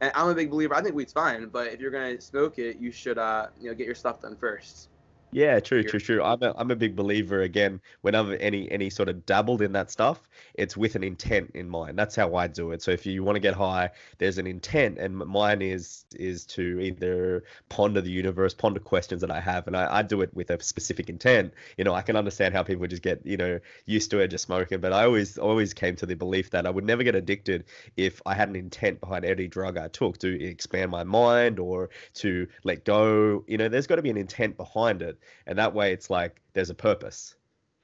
And 0.02 0.12
I'm 0.14 0.28
a 0.28 0.34
big 0.34 0.50
believer. 0.50 0.74
I 0.74 0.82
think 0.82 0.94
weed's 0.94 1.12
fine, 1.14 1.48
but 1.48 1.68
if 1.68 1.80
you're 1.80 1.90
gonna 1.90 2.20
smoke 2.20 2.58
it, 2.58 2.78
you 2.78 2.92
should, 2.92 3.18
uh, 3.18 3.48
you 3.60 3.70
know, 3.70 3.74
get 3.74 3.86
your 3.86 3.94
stuff 3.94 4.22
done 4.22 4.36
first. 4.36 4.89
Yeah, 5.32 5.60
true, 5.60 5.84
true, 5.84 6.00
true. 6.00 6.24
I'm 6.24 6.42
a, 6.42 6.52
I'm 6.56 6.72
a 6.72 6.76
big 6.76 6.96
believer 6.96 7.42
again. 7.42 7.80
Whenever 8.00 8.34
any 8.34 8.68
any 8.68 8.90
sort 8.90 9.08
of 9.08 9.24
dabbled 9.26 9.62
in 9.62 9.70
that 9.74 9.88
stuff, 9.88 10.28
it's 10.54 10.76
with 10.76 10.96
an 10.96 11.04
intent 11.04 11.52
in 11.54 11.68
mind. 11.68 11.96
That's 11.96 12.16
how 12.16 12.34
I 12.34 12.48
do 12.48 12.72
it. 12.72 12.82
So 12.82 12.90
if 12.90 13.06
you 13.06 13.22
want 13.22 13.36
to 13.36 13.40
get 13.40 13.54
high, 13.54 13.90
there's 14.18 14.38
an 14.38 14.48
intent, 14.48 14.98
and 14.98 15.16
mine 15.16 15.62
is 15.62 16.04
is 16.16 16.44
to 16.46 16.80
either 16.80 17.44
ponder 17.68 18.00
the 18.00 18.10
universe, 18.10 18.54
ponder 18.54 18.80
questions 18.80 19.20
that 19.20 19.30
I 19.30 19.38
have, 19.38 19.68
and 19.68 19.76
I, 19.76 19.98
I 19.98 20.02
do 20.02 20.20
it 20.22 20.34
with 20.34 20.50
a 20.50 20.60
specific 20.60 21.08
intent. 21.08 21.54
You 21.78 21.84
know, 21.84 21.94
I 21.94 22.02
can 22.02 22.16
understand 22.16 22.52
how 22.52 22.64
people 22.64 22.88
just 22.88 23.02
get 23.02 23.24
you 23.24 23.36
know 23.36 23.60
used 23.86 24.10
to 24.10 24.18
it, 24.18 24.28
just 24.28 24.46
smoking, 24.46 24.80
but 24.80 24.92
I 24.92 25.04
always 25.04 25.38
always 25.38 25.74
came 25.74 25.94
to 25.96 26.06
the 26.06 26.16
belief 26.16 26.50
that 26.50 26.66
I 26.66 26.70
would 26.70 26.84
never 26.84 27.04
get 27.04 27.14
addicted 27.14 27.66
if 27.96 28.20
I 28.26 28.34
had 28.34 28.48
an 28.48 28.56
intent 28.56 29.00
behind 29.00 29.24
every 29.24 29.46
drug 29.46 29.78
I 29.78 29.86
took 29.86 30.18
to 30.18 30.44
expand 30.44 30.90
my 30.90 31.04
mind 31.04 31.60
or 31.60 31.90
to 32.14 32.48
let 32.64 32.84
go. 32.84 33.44
You 33.46 33.58
know, 33.58 33.68
there's 33.68 33.86
got 33.86 33.96
to 33.96 34.02
be 34.02 34.10
an 34.10 34.16
intent 34.16 34.56
behind 34.56 35.02
it 35.02 35.19
and 35.46 35.58
that 35.58 35.74
way 35.74 35.92
it's 35.92 36.10
like 36.10 36.40
there's 36.52 36.70
a 36.70 36.74
purpose. 36.74 37.34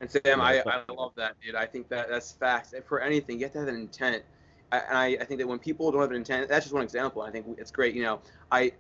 And 0.00 0.10
Sam, 0.10 0.40
I, 0.40 0.62
I 0.66 0.92
love 0.92 1.12
that, 1.16 1.36
dude. 1.42 1.54
I 1.54 1.64
think 1.64 1.88
that 1.88 2.08
that's 2.10 2.32
facts. 2.32 2.74
For 2.86 3.00
anything, 3.00 3.38
you 3.38 3.46
have 3.46 3.52
to 3.52 3.60
have 3.60 3.68
an 3.68 3.76
intent. 3.76 4.22
I, 4.70 4.78
and 4.78 4.98
I, 4.98 5.06
I 5.20 5.24
think 5.24 5.40
that 5.40 5.46
when 5.46 5.58
people 5.58 5.90
don't 5.90 6.02
have 6.02 6.10
an 6.10 6.16
intent, 6.16 6.48
that's 6.48 6.66
just 6.66 6.74
one 6.74 6.82
example. 6.82 7.22
I 7.22 7.30
think 7.30 7.46
it's 7.58 7.70
great. 7.70 7.94
You 7.94 8.02
know, 8.02 8.20
I, 8.52 8.72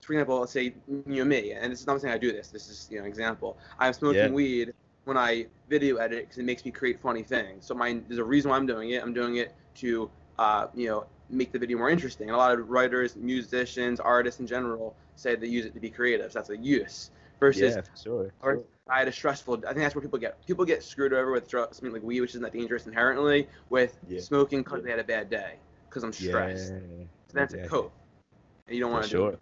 for 0.00 0.14
example, 0.14 0.40
let's 0.40 0.52
say 0.52 0.74
you 0.88 1.04
know 1.06 1.24
me, 1.24 1.52
and 1.52 1.70
this 1.72 1.80
is 1.80 1.86
not 1.86 2.00
saying 2.00 2.12
I 2.12 2.18
do 2.18 2.32
this. 2.32 2.48
This 2.48 2.68
is 2.68 2.88
you 2.90 2.98
know 2.98 3.04
an 3.04 3.08
example. 3.08 3.56
I'm 3.78 3.92
smoking 3.92 4.20
yeah. 4.20 4.30
weed 4.30 4.74
when 5.04 5.16
I 5.16 5.46
video 5.68 5.96
edit 5.96 6.24
because 6.24 6.38
it 6.38 6.44
makes 6.44 6.64
me 6.64 6.72
create 6.72 7.00
funny 7.00 7.22
things. 7.22 7.64
So 7.64 7.74
my 7.74 8.00
there's 8.08 8.18
a 8.18 8.24
reason 8.24 8.50
why 8.50 8.56
I'm 8.56 8.66
doing 8.66 8.90
it. 8.90 9.02
I'm 9.02 9.14
doing 9.14 9.36
it 9.36 9.54
to 9.76 10.10
uh, 10.40 10.66
you 10.74 10.88
know 10.88 11.06
make 11.30 11.52
the 11.52 11.60
video 11.60 11.78
more 11.78 11.90
interesting. 11.90 12.28
And 12.28 12.34
a 12.34 12.38
lot 12.38 12.58
of 12.58 12.68
writers, 12.68 13.14
musicians, 13.14 14.00
artists 14.00 14.40
in 14.40 14.48
general 14.48 14.96
say 15.14 15.36
they 15.36 15.46
use 15.46 15.64
it 15.64 15.74
to 15.74 15.80
be 15.80 15.90
creative. 15.90 16.32
So 16.32 16.40
that's 16.40 16.50
a 16.50 16.56
use 16.56 17.10
versus 17.40 17.76
yeah, 17.76 17.82
sure, 18.00 18.32
sure. 18.42 18.62
I 18.88 19.00
had 19.00 19.08
a 19.08 19.12
stressful. 19.12 19.62
I 19.64 19.68
think 19.68 19.78
that's 19.78 19.94
where 19.94 20.02
people 20.02 20.18
get 20.18 20.44
people 20.46 20.64
get 20.64 20.82
screwed 20.82 21.12
over 21.12 21.32
with 21.32 21.48
drugs, 21.48 21.78
something 21.78 21.92
like 21.92 22.02
weed, 22.02 22.20
which 22.20 22.30
isn't 22.30 22.42
that 22.42 22.52
dangerous 22.52 22.86
inherently, 22.86 23.48
with 23.68 23.98
yeah. 24.08 24.20
smoking 24.20 24.62
because 24.62 24.82
they 24.84 24.90
had 24.90 25.00
a 25.00 25.04
bad 25.04 25.28
day 25.28 25.54
because 25.88 26.04
I'm 26.04 26.12
stressed. 26.12 26.72
Yeah. 26.72 26.78
So 27.28 27.32
that's 27.32 27.54
exactly. 27.54 27.78
a 27.78 27.82
cope, 27.82 27.92
and 28.66 28.76
you 28.76 28.82
don't 28.82 28.92
want 28.92 29.04
to 29.04 29.10
sure. 29.10 29.30
do 29.30 29.36
it. 29.36 29.40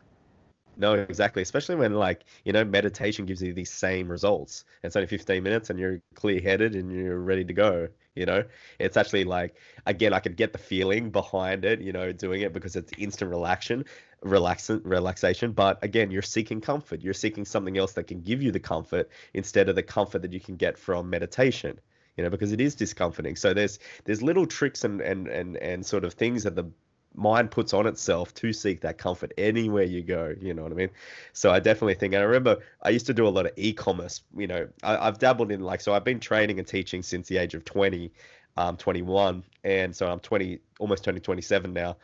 No, 0.76 0.94
exactly. 0.94 1.42
Especially 1.42 1.76
when 1.76 1.94
like 1.94 2.24
you 2.44 2.52
know 2.52 2.64
meditation 2.64 3.26
gives 3.26 3.42
you 3.42 3.52
these 3.52 3.70
same 3.70 4.08
results. 4.08 4.64
It's 4.82 4.96
only 4.96 5.06
15 5.06 5.42
minutes 5.42 5.70
and 5.70 5.78
you're 5.78 6.00
clear 6.14 6.40
headed 6.40 6.74
and 6.74 6.90
you're 6.90 7.18
ready 7.18 7.44
to 7.44 7.52
go. 7.52 7.88
You 8.14 8.26
know, 8.26 8.44
it's 8.78 8.96
actually 8.96 9.24
like 9.24 9.56
again 9.86 10.12
I 10.12 10.20
could 10.20 10.36
get 10.36 10.52
the 10.52 10.58
feeling 10.58 11.10
behind 11.10 11.64
it. 11.64 11.80
You 11.80 11.92
know, 11.92 12.12
doing 12.12 12.42
it 12.42 12.52
because 12.52 12.76
it's 12.76 12.92
instant 12.98 13.30
relaxation, 13.30 13.84
relaxation. 14.22 15.52
But 15.52 15.82
again, 15.82 16.10
you're 16.10 16.22
seeking 16.22 16.60
comfort. 16.60 17.02
You're 17.02 17.14
seeking 17.14 17.44
something 17.44 17.76
else 17.78 17.92
that 17.92 18.04
can 18.04 18.20
give 18.20 18.42
you 18.42 18.50
the 18.50 18.60
comfort 18.60 19.10
instead 19.32 19.68
of 19.68 19.76
the 19.76 19.82
comfort 19.82 20.22
that 20.22 20.32
you 20.32 20.40
can 20.40 20.56
get 20.56 20.78
from 20.78 21.10
meditation 21.10 21.80
you 22.16 22.22
know 22.22 22.30
because 22.30 22.52
it 22.52 22.60
is 22.60 22.76
discomforting 22.76 23.34
so 23.34 23.52
there's 23.52 23.80
there's 24.04 24.22
little 24.22 24.46
tricks 24.46 24.84
and 24.84 25.00
and 25.00 25.26
and, 25.26 25.56
and 25.56 25.84
sort 25.84 26.04
of 26.04 26.14
things 26.14 26.44
that 26.44 26.54
the 26.54 26.64
mind 27.14 27.50
puts 27.50 27.72
on 27.72 27.86
itself 27.86 28.34
to 28.34 28.52
seek 28.52 28.80
that 28.80 28.98
comfort 28.98 29.32
anywhere 29.38 29.84
you 29.84 30.02
go. 30.02 30.34
You 30.40 30.54
know 30.54 30.62
what 30.62 30.72
I 30.72 30.74
mean? 30.74 30.90
So 31.32 31.50
I 31.50 31.60
definitely 31.60 31.94
think. 31.94 32.14
And 32.14 32.22
I 32.22 32.26
remember 32.26 32.58
I 32.82 32.90
used 32.90 33.06
to 33.06 33.14
do 33.14 33.26
a 33.26 33.30
lot 33.30 33.46
of 33.46 33.52
e-commerce. 33.56 34.22
You 34.36 34.46
know, 34.46 34.68
I, 34.82 35.04
have 35.04 35.18
dabbled 35.18 35.52
in 35.52 35.60
like 35.60 35.80
so. 35.80 35.94
I've 35.94 36.04
been 36.04 36.20
training 36.20 36.58
and 36.58 36.66
teaching 36.66 37.02
since 37.02 37.28
the 37.28 37.38
age 37.38 37.54
of 37.54 37.64
20, 37.64 38.12
um, 38.56 38.76
21, 38.76 39.44
and 39.62 39.94
so 39.94 40.10
I'm 40.10 40.20
20, 40.20 40.58
almost 40.78 41.04
turning 41.04 41.22
27 41.22 41.72
now, 41.72 41.96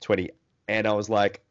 20. 0.00 0.30
And 0.68 0.86
I 0.86 0.92
was 0.92 1.08
like, 1.08 1.42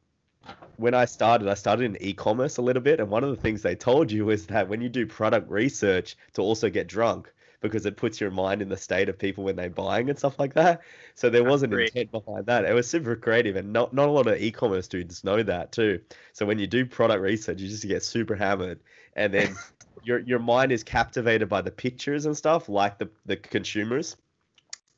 when 0.77 0.93
I 0.93 1.05
started, 1.05 1.47
I 1.47 1.53
started 1.53 1.85
in 1.85 1.97
e-commerce 2.01 2.57
a 2.57 2.61
little 2.61 2.81
bit, 2.81 2.99
and 2.99 3.09
one 3.09 3.23
of 3.23 3.29
the 3.29 3.35
things 3.35 3.61
they 3.61 3.75
told 3.75 4.11
you 4.11 4.29
is 4.29 4.47
that 4.47 4.67
when 4.67 4.81
you 4.81 4.89
do 4.89 5.05
product 5.05 5.49
research 5.49 6.15
to 6.33 6.41
also 6.41 6.69
get 6.69 6.87
drunk, 6.87 7.33
because 7.67 7.85
it 7.85 7.97
puts 7.97 8.19
your 8.19 8.31
mind 8.31 8.61
in 8.61 8.69
the 8.69 8.77
state 8.77 9.09
of 9.09 9.17
people 9.17 9.43
when 9.43 9.55
they're 9.55 9.69
buying 9.69 10.09
and 10.09 10.17
stuff 10.17 10.39
like 10.39 10.53
that. 10.53 10.81
So 11.13 11.29
there 11.29 11.43
was 11.43 11.63
an 11.63 11.73
intent 11.73 12.11
behind 12.11 12.45
that. 12.45 12.65
It 12.65 12.73
was 12.73 12.89
super 12.89 13.15
creative, 13.15 13.55
and 13.55 13.73
not 13.73 13.93
not 13.93 14.07
a 14.07 14.11
lot 14.11 14.27
of 14.27 14.41
e-commerce 14.41 14.87
dudes 14.87 15.23
know 15.23 15.43
that 15.43 15.71
too. 15.71 15.99
So 16.33 16.45
when 16.45 16.59
you 16.59 16.67
do 16.67 16.85
product 16.85 17.21
research, 17.21 17.59
you 17.59 17.67
just 17.67 17.87
get 17.87 18.03
super 18.03 18.35
hammered, 18.35 18.79
and 19.15 19.33
then 19.33 19.55
your 20.03 20.19
your 20.19 20.39
mind 20.39 20.71
is 20.71 20.83
captivated 20.83 21.49
by 21.49 21.61
the 21.61 21.71
pictures 21.71 22.25
and 22.25 22.35
stuff, 22.35 22.69
like 22.69 22.97
the 22.97 23.09
the 23.25 23.35
consumers. 23.35 24.15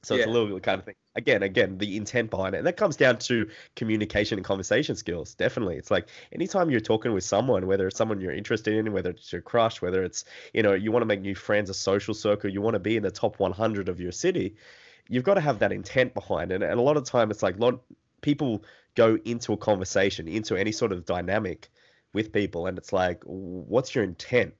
So 0.03 0.15
yeah. 0.15 0.21
it's 0.21 0.29
a 0.29 0.31
little 0.31 0.53
bit 0.53 0.63
kind 0.63 0.79
of 0.79 0.85
thing. 0.85 0.95
Again, 1.17 1.43
again, 1.43 1.77
the 1.77 1.97
intent 1.97 2.29
behind 2.29 2.55
it. 2.55 2.59
And 2.59 2.67
that 2.67 2.77
comes 2.77 2.95
down 2.95 3.17
to 3.19 3.49
communication 3.75 4.37
and 4.37 4.45
conversation 4.45 4.95
skills. 4.95 5.33
Definitely. 5.33 5.77
It's 5.77 5.91
like 5.91 6.07
anytime 6.31 6.69
you're 6.69 6.79
talking 6.79 7.11
with 7.11 7.23
someone, 7.23 7.67
whether 7.67 7.87
it's 7.87 7.97
someone 7.97 8.21
you're 8.21 8.31
interested 8.31 8.75
in, 8.75 8.93
whether 8.93 9.09
it's 9.09 9.33
your 9.33 9.41
crush, 9.41 9.81
whether 9.81 10.03
it's, 10.03 10.23
you 10.53 10.63
know, 10.63 10.73
you 10.73 10.91
want 10.91 11.01
to 11.01 11.07
make 11.07 11.21
new 11.21 11.35
friends, 11.35 11.69
a 11.69 11.73
social 11.73 12.13
circle, 12.13 12.49
you 12.49 12.61
want 12.61 12.75
to 12.75 12.79
be 12.79 12.95
in 12.95 13.03
the 13.03 13.11
top 13.11 13.39
100 13.39 13.89
of 13.89 13.99
your 13.99 14.11
city, 14.11 14.55
you've 15.09 15.23
got 15.23 15.33
to 15.33 15.41
have 15.41 15.59
that 15.59 15.71
intent 15.71 16.13
behind 16.13 16.51
it. 16.51 16.61
And 16.61 16.79
a 16.79 16.81
lot 16.81 16.97
of 16.97 17.03
time 17.03 17.31
it's 17.31 17.43
like 17.43 17.59
lot 17.59 17.81
people 18.21 18.63
go 18.95 19.17
into 19.25 19.53
a 19.53 19.57
conversation, 19.57 20.27
into 20.27 20.55
any 20.55 20.71
sort 20.71 20.91
of 20.91 21.05
dynamic 21.05 21.69
with 22.13 22.31
people 22.31 22.67
and 22.67 22.77
it's 22.77 22.93
like 22.93 23.21
what's 23.25 23.93
your 23.93 24.03
intent 24.03 24.53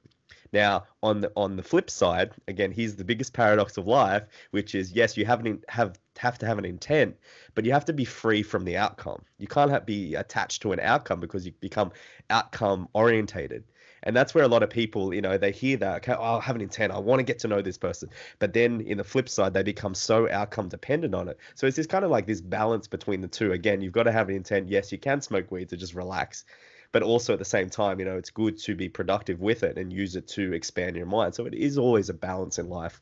now, 0.53 0.85
on 1.03 1.21
the 1.21 1.31
on 1.35 1.55
the 1.55 1.63
flip 1.63 1.89
side, 1.89 2.31
again, 2.47 2.71
here's 2.71 2.95
the 2.95 3.03
biggest 3.03 3.33
paradox 3.33 3.77
of 3.77 3.87
life, 3.87 4.23
which 4.51 4.75
is 4.75 4.91
yes, 4.91 5.17
you 5.17 5.25
have 5.25 5.45
an, 5.45 5.61
have 5.69 5.99
have 6.17 6.37
to 6.39 6.45
have 6.45 6.57
an 6.57 6.65
intent, 6.65 7.15
but 7.55 7.65
you 7.65 7.71
have 7.71 7.85
to 7.85 7.93
be 7.93 8.05
free 8.05 8.43
from 8.43 8.65
the 8.65 8.77
outcome. 8.77 9.23
You 9.37 9.47
can't 9.47 9.71
have, 9.71 9.85
be 9.85 10.15
attached 10.15 10.61
to 10.63 10.71
an 10.71 10.79
outcome 10.79 11.19
because 11.19 11.45
you 11.45 11.51
become 11.59 11.91
outcome 12.29 12.87
orientated. 12.93 13.63
And 14.03 14.15
that's 14.15 14.33
where 14.33 14.43
a 14.43 14.47
lot 14.47 14.63
of 14.63 14.69
people, 14.69 15.13
you 15.13 15.21
know, 15.21 15.37
they 15.37 15.51
hear 15.51 15.75
that, 15.77 15.97
okay, 15.97 16.13
oh, 16.17 16.37
I 16.37 16.41
have 16.41 16.55
an 16.55 16.61
intent, 16.61 16.93
I 16.93 16.99
want 16.99 17.19
to 17.19 17.23
get 17.23 17.39
to 17.39 17.47
know 17.47 17.61
this 17.61 17.77
person. 17.77 18.09
But 18.39 18.53
then 18.53 18.81
in 18.81 18.97
the 18.97 19.03
flip 19.03 19.27
side, 19.27 19.53
they 19.53 19.63
become 19.63 19.95
so 19.95 20.29
outcome 20.29 20.69
dependent 20.69 21.15
on 21.15 21.27
it. 21.27 21.37
So 21.55 21.67
it's 21.67 21.75
this 21.75 21.87
kind 21.87 22.05
of 22.05 22.11
like 22.11 22.27
this 22.27 22.39
balance 22.39 22.87
between 22.87 23.21
the 23.21 23.27
two. 23.27 23.51
Again, 23.51 23.81
you've 23.81 23.93
got 23.93 24.03
to 24.03 24.11
have 24.11 24.29
an 24.29 24.35
intent. 24.35 24.69
Yes, 24.69 24.91
you 24.91 24.97
can 24.97 25.21
smoke 25.21 25.51
weed 25.51 25.69
to 25.69 25.77
just 25.77 25.93
relax 25.93 26.45
but 26.91 27.03
also 27.03 27.33
at 27.33 27.39
the 27.39 27.45
same 27.45 27.69
time, 27.69 27.99
you 27.99 28.05
know, 28.05 28.17
it's 28.17 28.29
good 28.29 28.57
to 28.59 28.75
be 28.75 28.89
productive 28.89 29.39
with 29.39 29.63
it 29.63 29.77
and 29.77 29.91
use 29.91 30.15
it 30.15 30.27
to 30.29 30.53
expand 30.53 30.95
your 30.95 31.05
mind. 31.05 31.35
So 31.35 31.45
it 31.45 31.53
is 31.53 31.77
always 31.77 32.09
a 32.09 32.13
balance 32.13 32.59
in 32.59 32.69
life. 32.69 33.01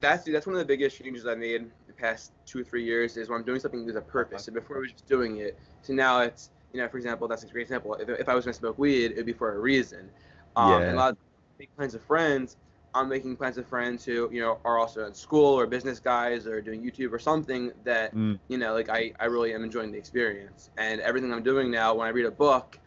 That's 0.00 0.24
that's 0.24 0.46
one 0.46 0.54
of 0.54 0.58
the 0.58 0.66
biggest 0.66 0.98
changes 0.98 1.26
I 1.26 1.34
made 1.34 1.70
the 1.86 1.92
past 1.94 2.32
two 2.44 2.60
or 2.60 2.64
three 2.64 2.84
years 2.84 3.16
is 3.16 3.28
when 3.28 3.38
I'm 3.38 3.46
doing 3.46 3.60
something 3.60 3.86
with 3.86 3.96
a 3.96 4.02
purpose. 4.02 4.44
So 4.44 4.52
before 4.52 4.76
I 4.76 4.80
was 4.80 4.92
just 4.92 5.06
doing 5.06 5.38
it, 5.38 5.58
so 5.82 5.94
now 5.94 6.20
it's 6.20 6.50
you 6.72 6.80
know, 6.80 6.88
for 6.88 6.98
example, 6.98 7.26
that's 7.26 7.42
a 7.42 7.46
great 7.46 7.62
example. 7.62 7.94
If, 7.94 8.08
if 8.08 8.28
I 8.28 8.34
was 8.34 8.44
going 8.44 8.52
to 8.52 8.58
smoke 8.58 8.78
weed, 8.78 9.12
it'd 9.12 9.24
be 9.24 9.32
for 9.32 9.54
a 9.54 9.58
reason. 9.58 10.10
Um, 10.56 10.70
yeah. 10.70 10.88
And 10.88 10.94
a 10.94 10.96
lot 10.96 11.12
of 11.12 11.18
big 11.56 11.74
plans 11.76 11.94
of 11.94 12.02
friends, 12.02 12.58
I'm 12.96 13.08
making 13.08 13.36
plans 13.36 13.56
with 13.56 13.68
friends 13.68 14.04
who, 14.04 14.30
you 14.32 14.40
know, 14.40 14.58
are 14.64 14.78
also 14.78 15.06
in 15.06 15.14
school 15.14 15.58
or 15.58 15.66
business 15.66 16.00
guys 16.00 16.46
or 16.46 16.62
doing 16.62 16.82
YouTube 16.82 17.12
or 17.12 17.18
something 17.18 17.70
that, 17.84 18.14
mm. 18.14 18.38
you 18.48 18.56
know, 18.56 18.72
like 18.72 18.88
I, 18.88 19.12
I 19.20 19.26
really 19.26 19.52
am 19.52 19.62
enjoying 19.62 19.92
the 19.92 19.98
experience. 19.98 20.70
And 20.78 21.00
everything 21.02 21.32
I'm 21.32 21.42
doing 21.42 21.70
now, 21.70 21.94
when 21.94 22.06
I 22.06 22.10
read 22.10 22.24
a 22.24 22.30
book, 22.30 22.78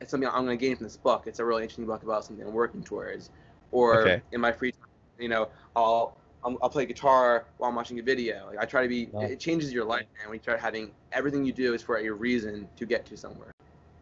it's 0.00 0.10
something 0.10 0.28
I'm 0.28 0.44
going 0.44 0.58
to 0.58 0.64
gain 0.64 0.76
from 0.76 0.84
this 0.84 0.96
book. 0.96 1.24
It's 1.26 1.38
a 1.38 1.44
really 1.44 1.62
interesting 1.62 1.86
book 1.86 2.02
about 2.02 2.24
something 2.24 2.44
I'm 2.44 2.52
working 2.52 2.82
towards. 2.82 3.30
Or 3.70 4.00
okay. 4.00 4.22
in 4.32 4.40
my 4.40 4.50
free 4.50 4.72
time, 4.72 4.88
you 5.18 5.28
know, 5.28 5.48
I'll 5.76 6.16
I'll, 6.44 6.58
I'll, 6.60 6.70
play 6.70 6.86
guitar 6.86 7.46
while 7.58 7.70
I'm 7.70 7.76
watching 7.76 8.00
a 8.00 8.02
video. 8.02 8.46
Like 8.48 8.58
I 8.58 8.64
try 8.64 8.82
to 8.82 8.88
be, 8.88 9.08
it 9.14 9.38
changes 9.38 9.72
your 9.72 9.84
life, 9.84 10.06
man. 10.18 10.28
When 10.28 10.38
you 10.38 10.42
start 10.42 10.58
having 10.58 10.90
everything 11.12 11.44
you 11.44 11.52
do 11.52 11.72
is 11.72 11.82
for 11.82 11.98
a 11.98 12.10
reason 12.10 12.68
to 12.76 12.84
get 12.84 13.06
to 13.06 13.16
somewhere. 13.16 13.52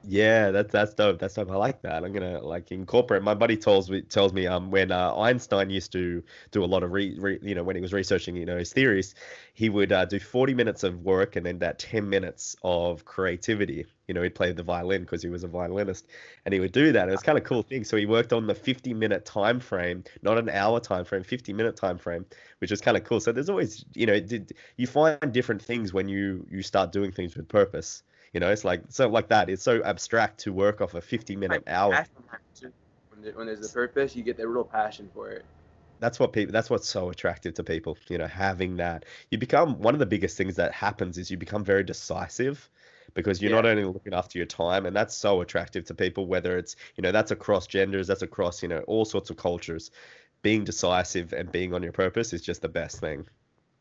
Yeah, 0.03 0.51
that's 0.51 0.73
that's 0.73 0.95
dope. 0.95 1.19
That's 1.19 1.35
dope. 1.35 1.51
I 1.51 1.57
like 1.57 1.83
that. 1.83 2.05
I'm 2.05 2.13
gonna 2.15 2.41
like 2.41 2.73
incorporate. 2.73 3.23
My 3.23 3.35
buddy 3.35 3.57
tells 3.57 3.91
me 3.91 4.01
tells 4.01 4.33
me 4.33 4.47
um 4.47 4.71
when 4.71 4.91
uh, 4.93 5.15
Einstein 5.15 5.69
used 5.69 5.93
to 5.93 6.25
do 6.53 6.65
a 6.65 6.67
lot 6.67 6.83
of 6.83 6.93
re, 6.93 7.15
re 7.19 7.39
you 7.43 7.55
know 7.55 7.63
when 7.63 7.77
he 7.77 7.83
was 7.83 7.93
researching 7.93 8.35
you 8.35 8.47
know 8.47 8.57
his 8.57 8.73
theories, 8.73 9.15
he 9.53 9.69
would 9.69 9.93
uh, 9.93 10.07
do 10.07 10.19
40 10.19 10.55
minutes 10.55 10.85
of 10.85 11.01
work 11.05 11.37
and 11.37 11.45
then 11.45 11.59
that 11.59 11.79
10 11.79 12.09
minutes 12.09 12.57
of 12.63 13.05
creativity. 13.05 13.85
You 14.09 14.15
know, 14.15 14.23
he'd 14.23 14.35
play 14.35 14.53
the 14.53 14.63
violin 14.63 15.03
because 15.03 15.23
he 15.23 15.29
was 15.29 15.45
a 15.45 15.49
violinist, 15.49 16.07
and 16.47 16.55
he 16.55 16.61
would 16.61 16.73
do 16.73 16.93
that. 16.93 17.09
It 17.09 17.13
was 17.13 17.23
kind 17.23 17.37
of 17.39 17.45
cool 17.45 17.63
thing. 17.63 17.85
So 17.85 17.97
he 17.99 18.07
worked 18.07 18.33
on 18.33 18.47
the 18.47 18.55
50 18.55 18.95
minute 18.95 19.27
time 19.27 19.61
frame, 19.61 20.03
not 20.23 20.39
an 20.39 20.49
hour 20.49 20.81
time 20.81 21.05
frame, 21.05 21.25
50 21.25 21.53
minute 21.53 21.77
time 21.77 21.99
frame, 21.99 22.25
which 22.59 22.73
is 22.73 22.81
kind 22.81 22.97
of 22.97 23.05
cool. 23.05 23.21
So 23.21 23.33
there's 23.33 23.51
always 23.51 23.85
you 23.95 24.07
know 24.07 24.19
did 24.19 24.55
you 24.79 24.87
find 24.87 25.31
different 25.31 25.61
things 25.61 25.93
when 25.93 26.09
you 26.09 26.47
you 26.51 26.63
start 26.63 26.91
doing 26.91 27.13
things 27.13 27.37
with 27.37 27.49
purpose 27.49 28.03
you 28.33 28.41
know, 28.41 28.51
it's 28.51 28.65
like 28.65 28.83
so 28.89 29.09
like 29.09 29.29
that. 29.29 29.51
It's 29.51 29.63
so 29.63 29.83
abstract 29.83 30.41
to 30.41 30.53
work 30.53 30.81
off 30.81 30.95
a 30.95 31.01
50 31.01 31.37
minute 31.37 31.65
hour. 31.67 32.07
When 33.35 33.47
there's 33.47 33.69
a 33.69 33.73
purpose, 33.73 34.17
you 34.17 34.23
get 34.23 34.37
that 34.39 34.49
real 34.49 34.65
passion 34.65 35.11
for 35.13 35.31
it. 35.31 35.45
That's 35.99 36.19
what 36.19 36.33
people. 36.33 36.53
That's 36.53 36.71
what's 36.71 36.89
so 36.89 37.11
attractive 37.11 37.55
to 37.55 37.65
people. 37.65 37.99
You 38.09 38.19
know, 38.19 38.27
having 38.27 38.77
that. 38.77 39.05
You 39.31 39.39
become 39.39 39.79
one 39.81 39.95
of 39.95 39.99
the 40.01 40.07
biggest 40.07 40.37
things 40.39 40.57
that 40.57 40.73
happens 40.73 41.19
is 41.19 41.31
you 41.31 41.37
become 41.37 41.65
very 41.65 41.85
decisive 41.85 42.71
because 43.15 43.43
you're 43.43 43.51
yeah. 43.51 43.57
not 43.57 43.67
only 43.67 43.85
looking 43.85 44.15
after 44.15 44.39
your 44.39 44.47
time 44.47 44.87
and 44.87 44.95
that's 44.95 45.15
so 45.15 45.41
attractive 45.41 45.85
to 45.85 45.95
people 45.95 46.27
whether 46.27 46.57
it's 46.57 46.77
you 46.97 47.03
know 47.03 47.13
that's 47.13 47.31
across 47.31 47.67
genders 47.67 48.07
that's 48.07 48.23
across 48.23 48.63
you 48.63 48.69
know 48.69 48.81
all 48.81 49.05
sorts 49.05 49.31
of 49.31 49.37
cultures 49.37 49.91
being 50.43 50.65
decisive 50.65 51.33
and 51.33 51.51
being 51.51 51.75
on 51.75 51.83
your 51.83 51.93
purpose 51.93 52.33
is 52.33 52.41
just 52.41 52.63
the 52.63 52.69
best 52.69 53.01
thing 53.01 53.27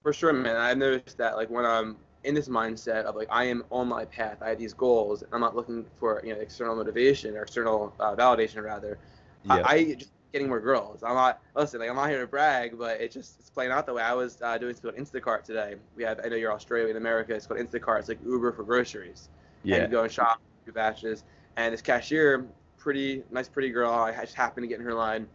for 0.03 0.13
sure 0.13 0.34
man 0.34 0.56
i've 0.56 0.77
noticed 0.77 1.18
that 1.18 1.36
like 1.36 1.50
when 1.50 1.65
i'm 1.65 1.96
in 2.24 2.36
this 2.36 2.50
mindset 2.50 3.06
of 3.06 3.16
like 3.16 3.28
I 3.32 3.46
am 3.46 3.64
on 3.72 3.88
my 3.88 4.06
path. 4.06 4.38
I 4.42 4.50
have 4.50 4.60
these 4.60 4.74
goals. 4.74 5.24
I'm 5.32 5.42
not 5.42 5.56
looking 5.56 5.86
for 6.00 6.22
you 6.26 6.34
know 6.34 6.40
external 6.40 6.76
motivation 6.76 7.36
or 7.36 7.44
external 7.44 7.94
uh, 8.00 8.16
validation 8.16 8.64
rather. 8.64 8.98
Yeah. 9.46 9.64
I, 9.66 9.74
I, 9.74 9.94
just 9.94 10.12
getting 10.34 10.48
more 10.48 10.60
girls. 10.60 11.02
I'm 11.02 11.16
not 11.16 11.42
listen. 11.56 11.80
Like 11.80 11.90
I'm 11.90 11.96
not 11.96 12.10
here 12.10 12.20
to 12.20 12.28
brag, 12.28 12.78
but 12.78 13.00
it 13.00 13.12
just 13.12 13.40
it's 13.40 13.50
playing 13.50 13.72
out 13.72 13.86
the 13.86 13.94
way. 13.94 14.04
I 14.04 14.14
was 14.14 14.42
uh, 14.42 14.58
doing 14.58 14.76
something 14.76 15.00
on 15.00 15.06
Instacart 15.06 15.44
today. 15.44 15.76
We 15.96 16.04
have 16.04 16.20
I 16.24 16.28
know 16.28 16.36
you're 16.36 16.52
Australia 16.52 16.90
in 16.90 16.98
America. 16.98 17.34
It's 17.34 17.48
called 17.48 17.60
Instacart. 17.60 18.00
It's 18.00 18.10
like 18.10 18.20
Uber 18.26 18.52
for 18.52 18.64
groceries. 18.64 19.30
Yeah. 19.64 19.76
And 19.76 19.84
you 19.86 19.90
go 19.90 20.04
and 20.04 20.12
shop, 20.12 20.40
do 20.66 20.72
batches, 20.72 21.24
and 21.58 21.74
this 21.74 21.82
cashier, 21.82 22.48
pretty 22.78 23.24
nice, 23.32 23.50
pretty 23.50 23.70
girl. 23.70 23.92
I 23.92 24.14
just 24.22 24.36
happened 24.36 24.64
to 24.64 24.68
get 24.68 24.80
in 24.80 24.86
her 24.86 24.94
line. 24.94 25.28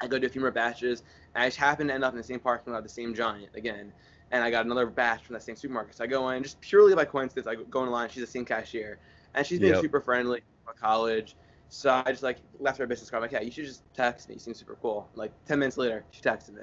I 0.00 0.06
go 0.06 0.18
do 0.18 0.26
a 0.26 0.30
few 0.30 0.40
more 0.40 0.50
batches, 0.50 1.02
and 1.34 1.44
I 1.44 1.46
just 1.46 1.58
happened 1.58 1.88
to 1.90 1.94
end 1.94 2.04
up 2.04 2.12
in 2.12 2.18
the 2.18 2.24
same 2.24 2.40
parking 2.40 2.72
lot, 2.72 2.82
the 2.82 2.88
same 2.88 3.14
giant 3.14 3.50
again 3.54 3.92
and 4.32 4.42
I 4.42 4.50
got 4.50 4.64
another 4.64 4.86
batch 4.86 5.24
from 5.24 5.34
that 5.34 5.42
same 5.42 5.56
supermarket. 5.56 5.94
So 5.94 6.04
I 6.04 6.06
go 6.08 6.30
in 6.30 6.42
just 6.42 6.60
purely 6.60 6.94
by 6.94 7.04
coincidence. 7.04 7.46
I 7.46 7.54
go 7.54 7.84
in 7.84 7.90
line. 7.90 8.08
She's 8.08 8.22
the 8.22 8.26
same 8.26 8.44
cashier, 8.44 8.98
and 9.34 9.46
she's 9.46 9.60
being 9.60 9.74
yep. 9.74 9.82
super 9.82 10.00
friendly. 10.00 10.40
From 10.64 10.74
college, 10.80 11.36
so 11.68 12.02
I 12.06 12.10
just 12.12 12.22
like 12.22 12.38
left 12.60 12.78
her 12.78 12.84
a 12.84 12.86
business 12.86 13.10
card. 13.10 13.22
I'm 13.22 13.24
like, 13.24 13.32
yeah, 13.32 13.40
you 13.40 13.50
should 13.50 13.64
just 13.64 13.82
text 13.94 14.28
me. 14.28 14.34
You 14.34 14.40
seem 14.40 14.54
super 14.54 14.76
cool. 14.80 15.08
Like 15.14 15.32
ten 15.44 15.58
minutes 15.58 15.76
later, 15.76 16.04
she 16.10 16.22
texted 16.22 16.54
me. 16.54 16.62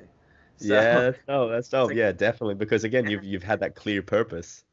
So, 0.55 0.73
yeah, 0.73 0.99
that's 1.01 1.17
dope. 1.27 1.51
That's 1.51 1.69
dope. 1.69 1.87
Like, 1.89 1.97
yeah, 1.97 2.11
definitely. 2.11 2.55
Because 2.55 2.83
again, 2.83 3.09
you've 3.09 3.23
you've 3.25 3.43
had 3.43 3.59
that 3.59 3.75
clear 3.75 4.01
purpose. 4.01 4.63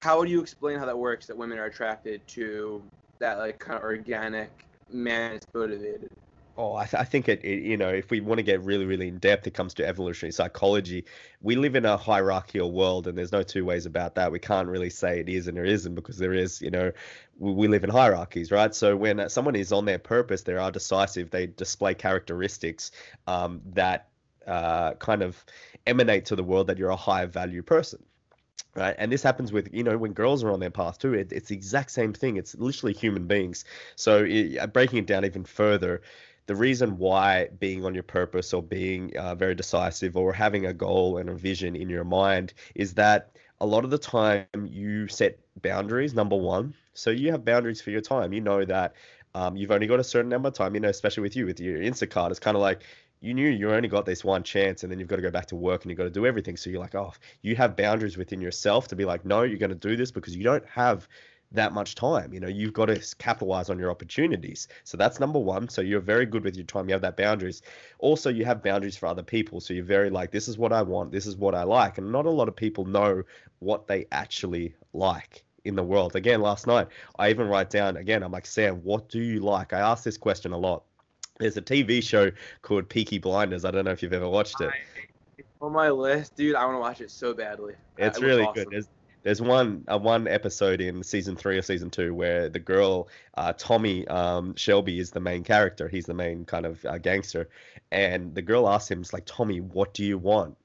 How 0.00 0.18
would 0.18 0.28
you 0.28 0.40
explain 0.40 0.78
how 0.78 0.86
that 0.86 0.98
works? 0.98 1.26
That 1.26 1.36
women 1.36 1.58
are 1.58 1.66
attracted 1.66 2.26
to 2.28 2.82
that 3.18 3.38
like 3.38 3.58
kind 3.58 3.76
of 3.76 3.84
organic 3.84 4.50
man 4.90 5.32
is 5.32 5.42
motivated. 5.54 6.10
Oh, 6.58 6.74
I, 6.74 6.86
th- 6.86 6.94
I 6.94 7.04
think 7.04 7.28
it, 7.28 7.44
it, 7.44 7.62
you 7.64 7.76
know, 7.76 7.90
if 7.90 8.10
we 8.10 8.20
want 8.22 8.38
to 8.38 8.42
get 8.42 8.62
really, 8.64 8.86
really 8.86 9.08
in 9.08 9.18
depth, 9.18 9.46
it 9.46 9.52
comes 9.52 9.74
to 9.74 9.86
evolutionary 9.86 10.32
psychology. 10.32 11.04
We 11.42 11.54
live 11.54 11.74
in 11.76 11.84
a 11.84 11.98
hierarchical 11.98 12.72
world, 12.72 13.06
and 13.06 13.16
there's 13.18 13.30
no 13.32 13.42
two 13.42 13.66
ways 13.66 13.84
about 13.84 14.14
that. 14.14 14.32
We 14.32 14.38
can't 14.38 14.66
really 14.66 14.88
say 14.88 15.20
it 15.20 15.28
is 15.28 15.48
and 15.48 15.56
there 15.56 15.66
isn't 15.66 15.94
because 15.94 16.16
there 16.16 16.32
is, 16.32 16.62
you 16.62 16.70
know, 16.70 16.92
we, 17.38 17.52
we 17.52 17.68
live 17.68 17.84
in 17.84 17.90
hierarchies, 17.90 18.50
right? 18.50 18.74
So 18.74 18.96
when 18.96 19.28
someone 19.28 19.54
is 19.54 19.70
on 19.70 19.84
their 19.84 19.98
purpose, 19.98 20.42
they 20.42 20.54
are 20.54 20.70
decisive. 20.70 21.30
They 21.30 21.46
display 21.46 21.92
characteristics 21.94 22.90
um, 23.26 23.60
that 23.74 24.08
uh, 24.46 24.94
kind 24.94 25.22
of 25.22 25.44
emanate 25.86 26.24
to 26.26 26.36
the 26.36 26.44
world 26.44 26.68
that 26.68 26.78
you're 26.78 26.88
a 26.90 26.96
higher 26.96 27.26
value 27.26 27.62
person 27.62 28.02
right 28.74 28.94
and 28.98 29.10
this 29.10 29.22
happens 29.22 29.52
with 29.52 29.72
you 29.72 29.82
know 29.82 29.96
when 29.96 30.12
girls 30.12 30.44
are 30.44 30.50
on 30.50 30.60
their 30.60 30.70
path 30.70 30.98
too 30.98 31.14
it, 31.14 31.32
it's 31.32 31.48
the 31.48 31.54
exact 31.54 31.90
same 31.90 32.12
thing 32.12 32.36
it's 32.36 32.54
literally 32.56 32.92
human 32.92 33.26
beings 33.26 33.64
so 33.96 34.24
it, 34.28 34.72
breaking 34.72 34.98
it 34.98 35.06
down 35.06 35.24
even 35.24 35.44
further 35.44 36.02
the 36.46 36.54
reason 36.54 36.96
why 36.96 37.48
being 37.58 37.84
on 37.84 37.94
your 37.94 38.04
purpose 38.04 38.52
or 38.54 38.62
being 38.62 39.16
uh, 39.16 39.34
very 39.34 39.54
decisive 39.54 40.16
or 40.16 40.32
having 40.32 40.66
a 40.66 40.72
goal 40.72 41.18
and 41.18 41.28
a 41.28 41.34
vision 41.34 41.74
in 41.76 41.88
your 41.90 42.04
mind 42.04 42.54
is 42.74 42.94
that 42.94 43.30
a 43.60 43.66
lot 43.66 43.84
of 43.84 43.90
the 43.90 43.98
time 43.98 44.46
you 44.64 45.08
set 45.08 45.38
boundaries 45.62 46.14
number 46.14 46.36
one. 46.36 46.74
So 46.94 47.10
you 47.10 47.30
have 47.32 47.44
boundaries 47.44 47.80
for 47.80 47.90
your 47.90 48.00
time. 48.00 48.32
You 48.32 48.40
know 48.40 48.64
that 48.64 48.94
um, 49.34 49.56
you've 49.56 49.70
only 49.70 49.86
got 49.86 50.00
a 50.00 50.04
certain 50.04 50.30
number 50.30 50.48
of 50.48 50.54
time 50.54 50.74
you 50.74 50.80
know 50.80 50.88
especially 50.88 51.22
with 51.22 51.36
you 51.36 51.46
with 51.46 51.60
your 51.60 51.78
instacart. 51.78 52.30
It's 52.30 52.40
kind 52.40 52.56
of 52.56 52.60
like 52.62 52.82
you 53.20 53.34
knew 53.34 53.48
you 53.48 53.72
only 53.72 53.88
got 53.88 54.06
this 54.06 54.24
one 54.24 54.42
chance 54.42 54.82
and 54.82 54.92
then 54.92 54.98
you've 54.98 55.08
got 55.08 55.16
to 55.16 55.22
go 55.22 55.30
back 55.30 55.46
to 55.46 55.56
work 55.56 55.82
and 55.82 55.90
you've 55.90 55.98
got 55.98 56.04
to 56.04 56.10
do 56.10 56.26
everything. 56.26 56.56
So 56.56 56.70
you're 56.70 56.80
like 56.80 56.94
oh 56.94 57.12
you 57.42 57.56
have 57.56 57.76
boundaries 57.76 58.16
within 58.16 58.40
yourself 58.40 58.88
to 58.88 58.96
be 58.96 59.04
like 59.04 59.24
no 59.24 59.42
you're 59.42 59.58
going 59.58 59.70
to 59.70 59.74
do 59.74 59.96
this 59.96 60.12
because 60.12 60.36
you 60.36 60.44
don't 60.44 60.66
have 60.66 61.08
that 61.56 61.74
much 61.74 61.94
time. 61.94 62.32
You 62.32 62.40
know, 62.40 62.48
you've 62.48 62.72
got 62.72 62.86
to 62.86 63.02
capitalize 63.18 63.68
on 63.68 63.78
your 63.78 63.90
opportunities. 63.90 64.68
So 64.84 64.96
that's 64.96 65.20
number 65.20 65.38
one. 65.38 65.68
So 65.68 65.82
you're 65.82 66.00
very 66.00 66.24
good 66.24 66.44
with 66.44 66.56
your 66.56 66.64
time. 66.64 66.88
You 66.88 66.92
have 66.92 67.02
that 67.02 67.16
boundaries. 67.16 67.62
Also, 67.98 68.30
you 68.30 68.44
have 68.44 68.62
boundaries 68.62 68.96
for 68.96 69.06
other 69.06 69.22
people. 69.22 69.60
So 69.60 69.74
you're 69.74 69.84
very 69.84 70.08
like, 70.10 70.30
this 70.30 70.48
is 70.48 70.56
what 70.56 70.72
I 70.72 70.82
want. 70.82 71.12
This 71.12 71.26
is 71.26 71.36
what 71.36 71.54
I 71.54 71.64
like. 71.64 71.98
And 71.98 72.12
not 72.12 72.26
a 72.26 72.30
lot 72.30 72.48
of 72.48 72.56
people 72.56 72.84
know 72.84 73.22
what 73.58 73.86
they 73.86 74.06
actually 74.12 74.74
like 74.92 75.44
in 75.64 75.74
the 75.74 75.82
world. 75.82 76.14
Again, 76.16 76.40
last 76.40 76.66
night, 76.66 76.86
I 77.18 77.30
even 77.30 77.48
write 77.48 77.70
down, 77.70 77.96
again, 77.96 78.22
I'm 78.22 78.32
like, 78.32 78.46
Sam, 78.46 78.76
what 78.84 79.08
do 79.08 79.18
you 79.18 79.40
like? 79.40 79.72
I 79.72 79.80
ask 79.80 80.04
this 80.04 80.16
question 80.16 80.52
a 80.52 80.58
lot. 80.58 80.84
There's 81.38 81.56
a 81.56 81.62
TV 81.62 82.02
show 82.02 82.30
called 82.62 82.88
Peaky 82.88 83.18
Blinders. 83.18 83.64
I 83.64 83.70
don't 83.70 83.84
know 83.84 83.90
if 83.90 84.02
you've 84.02 84.12
ever 84.12 84.28
watched 84.28 84.60
it. 84.60 84.70
on 85.60 85.72
my 85.72 85.90
list, 85.90 86.36
dude. 86.36 86.54
I 86.54 86.64
want 86.64 86.76
to 86.76 86.80
watch 86.80 87.00
it 87.00 87.10
so 87.10 87.34
badly. 87.34 87.74
It's 87.98 88.18
it 88.18 88.24
really 88.24 88.44
awesome. 88.44 88.54
good. 88.54 88.68
There's, 88.70 88.88
there's 89.26 89.42
one 89.42 89.84
uh, 89.88 89.98
one 89.98 90.28
episode 90.28 90.80
in 90.80 91.02
season 91.02 91.34
three 91.34 91.58
or 91.58 91.62
season 91.62 91.90
two 91.90 92.14
where 92.14 92.48
the 92.48 92.60
girl 92.60 93.08
uh, 93.36 93.52
Tommy 93.58 94.06
um, 94.06 94.54
Shelby 94.54 95.00
is 95.00 95.10
the 95.10 95.18
main 95.18 95.42
character. 95.42 95.88
He's 95.88 96.06
the 96.06 96.14
main 96.14 96.44
kind 96.44 96.64
of 96.64 96.86
uh, 96.86 96.98
gangster, 96.98 97.48
and 97.90 98.36
the 98.36 98.42
girl 98.42 98.68
asks 98.68 98.88
him, 98.88 99.00
"It's 99.00 99.12
like 99.12 99.24
Tommy, 99.26 99.60
what 99.60 99.94
do 99.94 100.04
you 100.04 100.16
want?" 100.16 100.56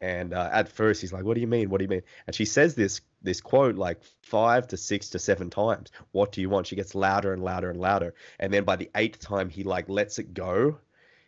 And 0.00 0.34
uh, 0.34 0.50
at 0.52 0.68
first 0.68 1.00
he's 1.00 1.12
like, 1.12 1.22
"What 1.22 1.34
do 1.34 1.40
you 1.40 1.46
mean? 1.46 1.70
What 1.70 1.78
do 1.78 1.84
you 1.84 1.88
mean?" 1.88 2.02
And 2.26 2.34
she 2.34 2.44
says 2.44 2.74
this 2.74 3.02
this 3.22 3.40
quote 3.40 3.76
like 3.76 4.00
five 4.22 4.66
to 4.68 4.76
six 4.76 5.10
to 5.10 5.20
seven 5.20 5.48
times. 5.48 5.92
What 6.10 6.32
do 6.32 6.40
you 6.40 6.50
want? 6.50 6.66
She 6.66 6.74
gets 6.74 6.96
louder 6.96 7.32
and 7.32 7.44
louder 7.44 7.70
and 7.70 7.78
louder, 7.78 8.16
and 8.40 8.52
then 8.52 8.64
by 8.64 8.74
the 8.74 8.90
eighth 8.96 9.20
time 9.20 9.48
he 9.48 9.62
like 9.62 9.88
lets 9.88 10.18
it 10.18 10.34
go, 10.34 10.78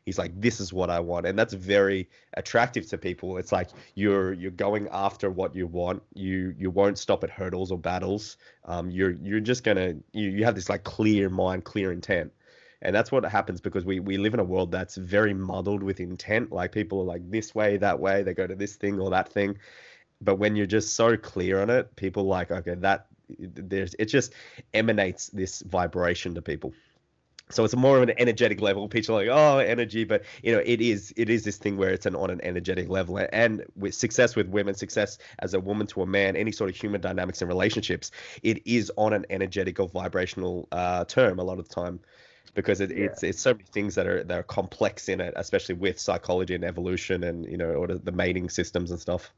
he's 0.04 0.18
like 0.18 0.38
this 0.40 0.60
is 0.60 0.72
what 0.72 0.90
i 0.90 0.98
want. 1.00 1.26
And 1.26 1.38
that's 1.38 1.54
very 1.54 2.08
attractive 2.34 2.88
to 2.88 2.98
people. 2.98 3.36
It's 3.38 3.52
like 3.52 3.68
you're 3.94 4.32
you're 4.32 4.50
going 4.50 4.88
after 4.92 5.30
what 5.30 5.54
you 5.54 5.66
want. 5.66 6.02
You 6.14 6.54
you 6.58 6.70
won't 6.70 6.98
stop 6.98 7.24
at 7.24 7.30
hurdles 7.30 7.70
or 7.70 7.78
battles. 7.78 8.36
Um, 8.64 8.90
you're 8.90 9.12
you're 9.12 9.40
just 9.40 9.64
gonna 9.64 9.94
you, 10.12 10.30
you 10.30 10.44
have 10.44 10.54
this 10.54 10.68
like 10.68 10.84
clear 10.84 11.28
mind 11.28 11.64
clear 11.64 11.92
intent. 11.92 12.32
And 12.82 12.96
that's 12.96 13.12
what 13.12 13.24
happens 13.24 13.60
because 13.60 13.84
we 13.84 14.00
we 14.00 14.16
live 14.16 14.34
in 14.34 14.40
a 14.40 14.44
world 14.44 14.72
that's 14.72 14.96
very 14.96 15.34
muddled 15.34 15.82
with 15.82 16.00
intent. 16.00 16.50
Like 16.50 16.72
people 16.72 17.00
are 17.00 17.04
like 17.04 17.30
this 17.30 17.54
way 17.54 17.76
that 17.76 18.00
way 18.00 18.22
they 18.22 18.34
go 18.34 18.46
to 18.46 18.54
this 18.54 18.76
thing 18.76 18.98
or 18.98 19.10
that 19.10 19.32
thing. 19.32 19.58
But 20.22 20.36
when 20.36 20.56
you're 20.56 20.66
just 20.66 20.94
so 20.96 21.16
clear 21.16 21.62
on 21.62 21.70
it 21.70 21.94
people 21.96 22.24
like 22.24 22.50
okay 22.50 22.74
that 22.74 23.06
there's 23.38 23.94
it 23.98 24.06
just 24.06 24.32
emanates 24.74 25.28
this 25.28 25.60
vibration 25.62 26.34
to 26.34 26.42
people 26.42 26.72
so 27.50 27.64
it's 27.64 27.76
more 27.76 27.96
of 27.96 28.02
an 28.08 28.14
energetic 28.18 28.60
level. 28.60 28.88
People 28.88 29.16
are 29.16 29.24
like, 29.24 29.28
oh, 29.30 29.58
energy, 29.58 30.04
but 30.04 30.24
you 30.42 30.52
know, 30.52 30.62
it 30.64 30.80
is 30.80 31.12
it 31.16 31.28
is 31.28 31.44
this 31.44 31.56
thing 31.56 31.76
where 31.76 31.90
it's 31.90 32.06
an 32.06 32.14
on 32.14 32.30
an 32.30 32.40
energetic 32.42 32.88
level. 32.88 33.18
And 33.32 33.64
with 33.76 33.94
success 33.94 34.36
with 34.36 34.48
women, 34.48 34.74
success 34.74 35.18
as 35.40 35.54
a 35.54 35.60
woman 35.60 35.86
to 35.88 36.02
a 36.02 36.06
man, 36.06 36.36
any 36.36 36.52
sort 36.52 36.70
of 36.70 36.76
human 36.76 37.00
dynamics 37.00 37.42
and 37.42 37.48
relationships, 37.48 38.10
it 38.42 38.66
is 38.66 38.90
on 38.96 39.12
an 39.12 39.26
energetic 39.30 39.80
or 39.80 39.88
vibrational 39.88 40.68
uh, 40.72 41.04
term 41.04 41.38
a 41.38 41.44
lot 41.44 41.58
of 41.58 41.68
the 41.68 41.74
time, 41.74 42.00
because 42.54 42.80
it, 42.80 42.90
yeah. 42.90 43.04
it's 43.04 43.22
it's 43.22 43.40
so 43.40 43.52
many 43.52 43.64
things 43.72 43.94
that 43.94 44.06
are 44.06 44.22
that 44.24 44.38
are 44.38 44.42
complex 44.42 45.08
in 45.08 45.20
it, 45.20 45.34
especially 45.36 45.74
with 45.74 45.98
psychology 45.98 46.54
and 46.54 46.64
evolution 46.64 47.24
and 47.24 47.46
you 47.46 47.56
know, 47.56 47.70
or 47.70 47.86
the 47.86 48.12
mating 48.12 48.48
systems 48.48 48.90
and 48.90 49.00
stuff. 49.00 49.32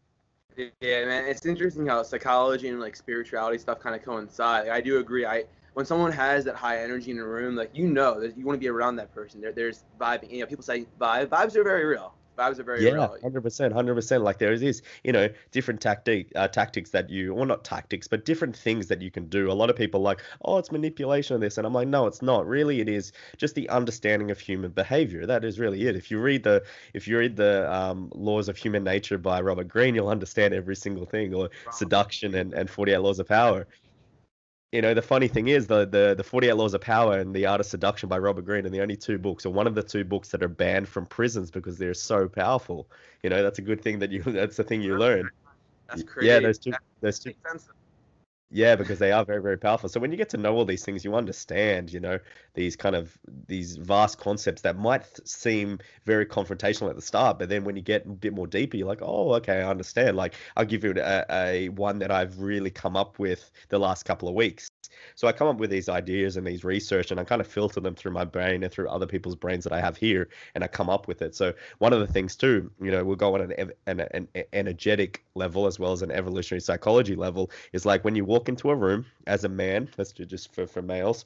Yeah, 0.57 1.07
man, 1.07 1.25
it's 1.26 1.47
interesting 1.47 1.87
how 1.87 2.02
psychology 2.02 2.69
and 2.69 2.78
like 2.78 2.95
spirituality 2.95 3.57
stuff 3.57 3.81
kind 3.81 3.97
of 3.97 4.02
coincide. 4.02 4.69
I 4.69 4.83
do 4.83 4.99
agree. 4.99 5.25
I 5.25 5.45
when 5.75 5.87
someone 5.87 6.12
has 6.12 6.45
that 6.45 6.55
high 6.55 6.83
energy 6.83 7.11
in 7.11 7.19
a 7.19 7.25
room, 7.25 7.57
like 7.57 7.71
you 7.73 7.87
know 7.87 8.21
that 8.21 8.37
you 8.37 8.45
want 8.45 8.57
to 8.57 8.61
be 8.61 8.69
around 8.69 8.97
that 8.97 9.14
person. 9.14 9.41
There, 9.41 9.52
there's 9.52 9.85
vibing. 10.00 10.31
You 10.31 10.41
know, 10.41 10.47
people 10.47 10.64
say 10.64 10.87
vibe. 11.00 11.26
Vibes 11.26 11.57
are 11.57 11.64
very 11.64 11.85
real. 11.85 12.14
Vibes 12.38 12.59
are 12.59 12.62
very 12.62 12.85
real. 12.85 12.97
yeah, 12.97 13.09
hundred 13.23 13.43
percent, 13.43 13.75
hundred 13.75 13.95
percent. 13.95 14.25
Like 14.25 14.38
there 14.38 14.52
is 14.52 14.83
you 15.05 15.12
know, 15.12 15.29
different 15.50 15.81
tactic 15.81 16.33
uh, 16.35 16.49
tactics 16.49 16.91
that 16.91 17.11
you, 17.11 17.35
or 17.35 17.45
not 17.45 17.62
tactics, 17.62 18.09
but 18.09 18.25
different 18.25 18.57
things 18.57 18.87
that 18.88 19.02
you 19.02 19.11
can 19.11 19.26
do. 19.26 19.50
A 19.50 19.52
lot 19.52 19.69
of 19.69 19.76
people 19.76 20.00
like, 20.00 20.23
oh, 20.45 20.57
it's 20.57 20.73
manipulation 20.73 21.35
of 21.35 21.43
this, 21.43 21.59
and 21.59 21.67
I'm 21.67 21.75
like, 21.75 21.88
no, 21.88 22.07
it's 22.07 22.23
not. 22.23 22.47
Really, 22.47 22.81
it 22.81 22.88
is 22.88 23.12
just 23.37 23.55
the 23.55 23.69
understanding 23.69 24.31
of 24.31 24.41
human 24.41 24.71
behavior. 24.71 25.26
That 25.26 25.45
is 25.45 25.59
really 25.59 25.87
it. 25.87 25.95
If 25.95 26.11
you 26.11 26.21
read 26.21 26.43
the, 26.43 26.62
if 26.95 27.07
you 27.07 27.19
read 27.19 27.37
the 27.37 27.73
um, 27.73 28.11
Laws 28.14 28.49
of 28.49 28.57
Human 28.57 28.83
Nature 28.83 29.19
by 29.19 29.41
Robert 29.41 29.69
Greene, 29.69 29.95
you'll 29.95 30.09
understand 30.09 30.55
every 30.55 30.76
single 30.76 31.05
thing, 31.05 31.35
or 31.35 31.50
Seduction 31.71 32.35
and 32.35 32.55
and 32.55 32.71
48 32.71 32.99
Laws 32.99 33.19
of 33.19 33.29
Power 33.29 33.67
you 34.73 34.81
know 34.81 34.95
the 34.95 35.02
funny 35.02 35.29
thing 35.29 35.49
is 35.49 35.67
the, 35.67 35.87
the 35.87 36.14
the 36.17 36.25
48 36.25 36.55
laws 36.55 36.75
of 36.75 36.81
power 36.81 37.19
and 37.19 37.35
the 37.35 37.47
art 37.47 37.61
of 37.61 37.67
seduction 37.67 38.09
by 38.09 38.19
robert 38.19 38.45
greene 38.45 38.67
are 38.67 38.71
the 38.71 38.81
only 38.81 38.97
two 38.97 39.19
books 39.19 39.47
or 39.47 39.50
one 39.52 39.67
of 39.67 39.75
the 39.75 39.83
two 39.83 40.02
books 40.02 40.31
that 40.31 40.43
are 40.43 40.49
banned 40.49 40.88
from 40.88 41.07
prisons 41.07 41.50
because 41.50 41.79
they're 41.79 41.95
so 41.95 42.29
powerful. 42.29 42.88
You 43.23 43.31
know 43.31 43.43
that's 43.43 43.59
a 43.59 43.62
good 43.62 43.83
thing 43.83 43.99
that 44.00 44.11
you 44.11 44.23
that's 44.26 44.57
the 44.57 44.64
thing 44.64 44.83
you 44.83 44.97
learn. 44.97 45.31
that's 45.88 46.02
crazy. 46.02 46.29
Yeah 46.29 46.41
those 46.41 46.59
two 46.59 46.73
those 47.00 47.19
two 47.19 47.35
yeah, 48.52 48.76
because 48.76 48.99
they 48.99 49.12
are 49.12 49.25
very, 49.25 49.40
very 49.40 49.56
powerful. 49.56 49.88
So 49.88 49.99
when 49.99 50.11
you 50.11 50.18
get 50.18 50.28
to 50.30 50.37
know 50.37 50.54
all 50.54 50.66
these 50.66 50.85
things, 50.85 51.04
you 51.04 51.14
understand, 51.14 51.92
you 51.92 52.00
know, 52.00 52.18
these 52.54 52.76
kind 52.76 52.94
of 52.94 53.16
these 53.49 53.76
vast 53.76 54.18
concepts 54.18 54.62
that 54.62 54.76
might 54.78 55.06
seem 55.26 55.78
very 56.04 56.26
confrontational 56.26 56.90
at 56.90 56.97
the 56.97 57.02
start, 57.02 57.38
but 57.38 57.49
then 57.49 57.64
when 57.64 57.76
you 57.76 57.82
get 57.82 58.04
a 58.04 58.11
bit 58.11 58.35
more 58.35 58.47
deeper, 58.47 58.76
you're 58.76 58.87
like, 58.88 59.00
oh, 59.02 59.32
okay, 59.35 59.62
I 59.62 59.71
understand. 59.71 60.16
Like 60.16 60.35
I'll 60.56 60.66
give 60.66 60.85
you 60.85 60.94
a, 60.99 61.25
a 61.30 61.68
one 61.71 61.99
that 62.00 62.11
I've 62.11 62.38
really 62.40 62.71
come 62.71 62.97
up 62.97 63.18
with 63.18 63.50
the 63.71 63.78
last 63.78 64.04
couple 64.04 64.28
of 64.28 64.35
weeks. 64.35 64.72
So 65.15 65.29
I 65.29 65.33
come 65.33 65.49
up 65.49 65.59
with 65.59 65.71
these 65.71 65.89
ideas 65.89 66.37
and 66.37 66.47
these 66.47 66.65
research, 66.65 67.11
and 67.11 67.21
I 67.21 67.25
kind 67.25 67.41
of 67.41 67.47
filter 67.47 67.81
them 67.81 67.95
through 67.95 68.12
my 68.12 68.25
brain 68.25 68.62
and 68.62 68.73
through 68.73 68.89
other 68.89 69.07
people's 69.07 69.37
brains 69.37 69.65
that 69.65 69.73
I 69.73 69.81
have 69.81 69.97
here, 69.97 70.29
and 70.55 70.65
I 70.65 70.69
come 70.69 70.91
up 70.91 71.09
with 71.09 71.23
it. 71.23 71.35
So 71.35 71.53
one 71.79 71.93
of 71.93 72.01
the 72.01 72.07
things 72.07 72.37
too, 72.37 72.71
you 72.81 72.91
know, 72.91 73.05
we'll 73.05 73.17
go 73.17 73.35
on 73.35 73.53
an, 73.53 73.73
an, 73.87 74.01
an 74.01 74.29
energetic 74.53 75.25
level 75.35 75.67
as 75.67 75.79
well 75.79 75.93
as 75.93 76.03
an 76.03 76.11
evolutionary 76.11 76.61
psychology 76.61 77.15
level. 77.15 77.51
Is 77.73 77.87
like 77.87 78.05
when 78.05 78.17
you 78.17 78.25
walk 78.25 78.49
into 78.49 78.71
a 78.71 78.75
room 78.75 79.07
as 79.27 79.45
a 79.45 79.49
man. 79.49 79.89
Let's 79.97 80.12
do 80.12 80.25
just 80.25 80.55
for 80.55 80.67
for 80.67 80.83
males. 80.83 81.25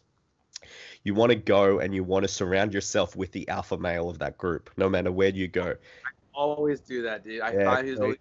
You 1.05 1.15
want 1.15 1.31
to 1.31 1.37
go 1.37 1.81
and 1.81 1.95
you 1.95 2.03
want 2.03 2.25
to 2.25 2.29
surround 2.29 2.75
yourself 2.75 3.15
with 3.15 3.31
the 3.33 3.49
alpha 3.49 3.77
male 3.77 4.09
of 4.09 4.19
that 4.19 4.39
group, 4.39 4.71
no 4.77 4.89
matter 4.89 5.13
where 5.13 5.29
you 5.29 5.49
go. 5.49 5.71
I 5.71 6.11
always 6.35 6.81
do 6.81 7.03
that, 7.03 7.25
dude. 7.25 7.41
I 7.43 7.53
yeah, 7.53 7.75
find 7.75 7.87
he's 7.87 8.01
always 8.01 8.19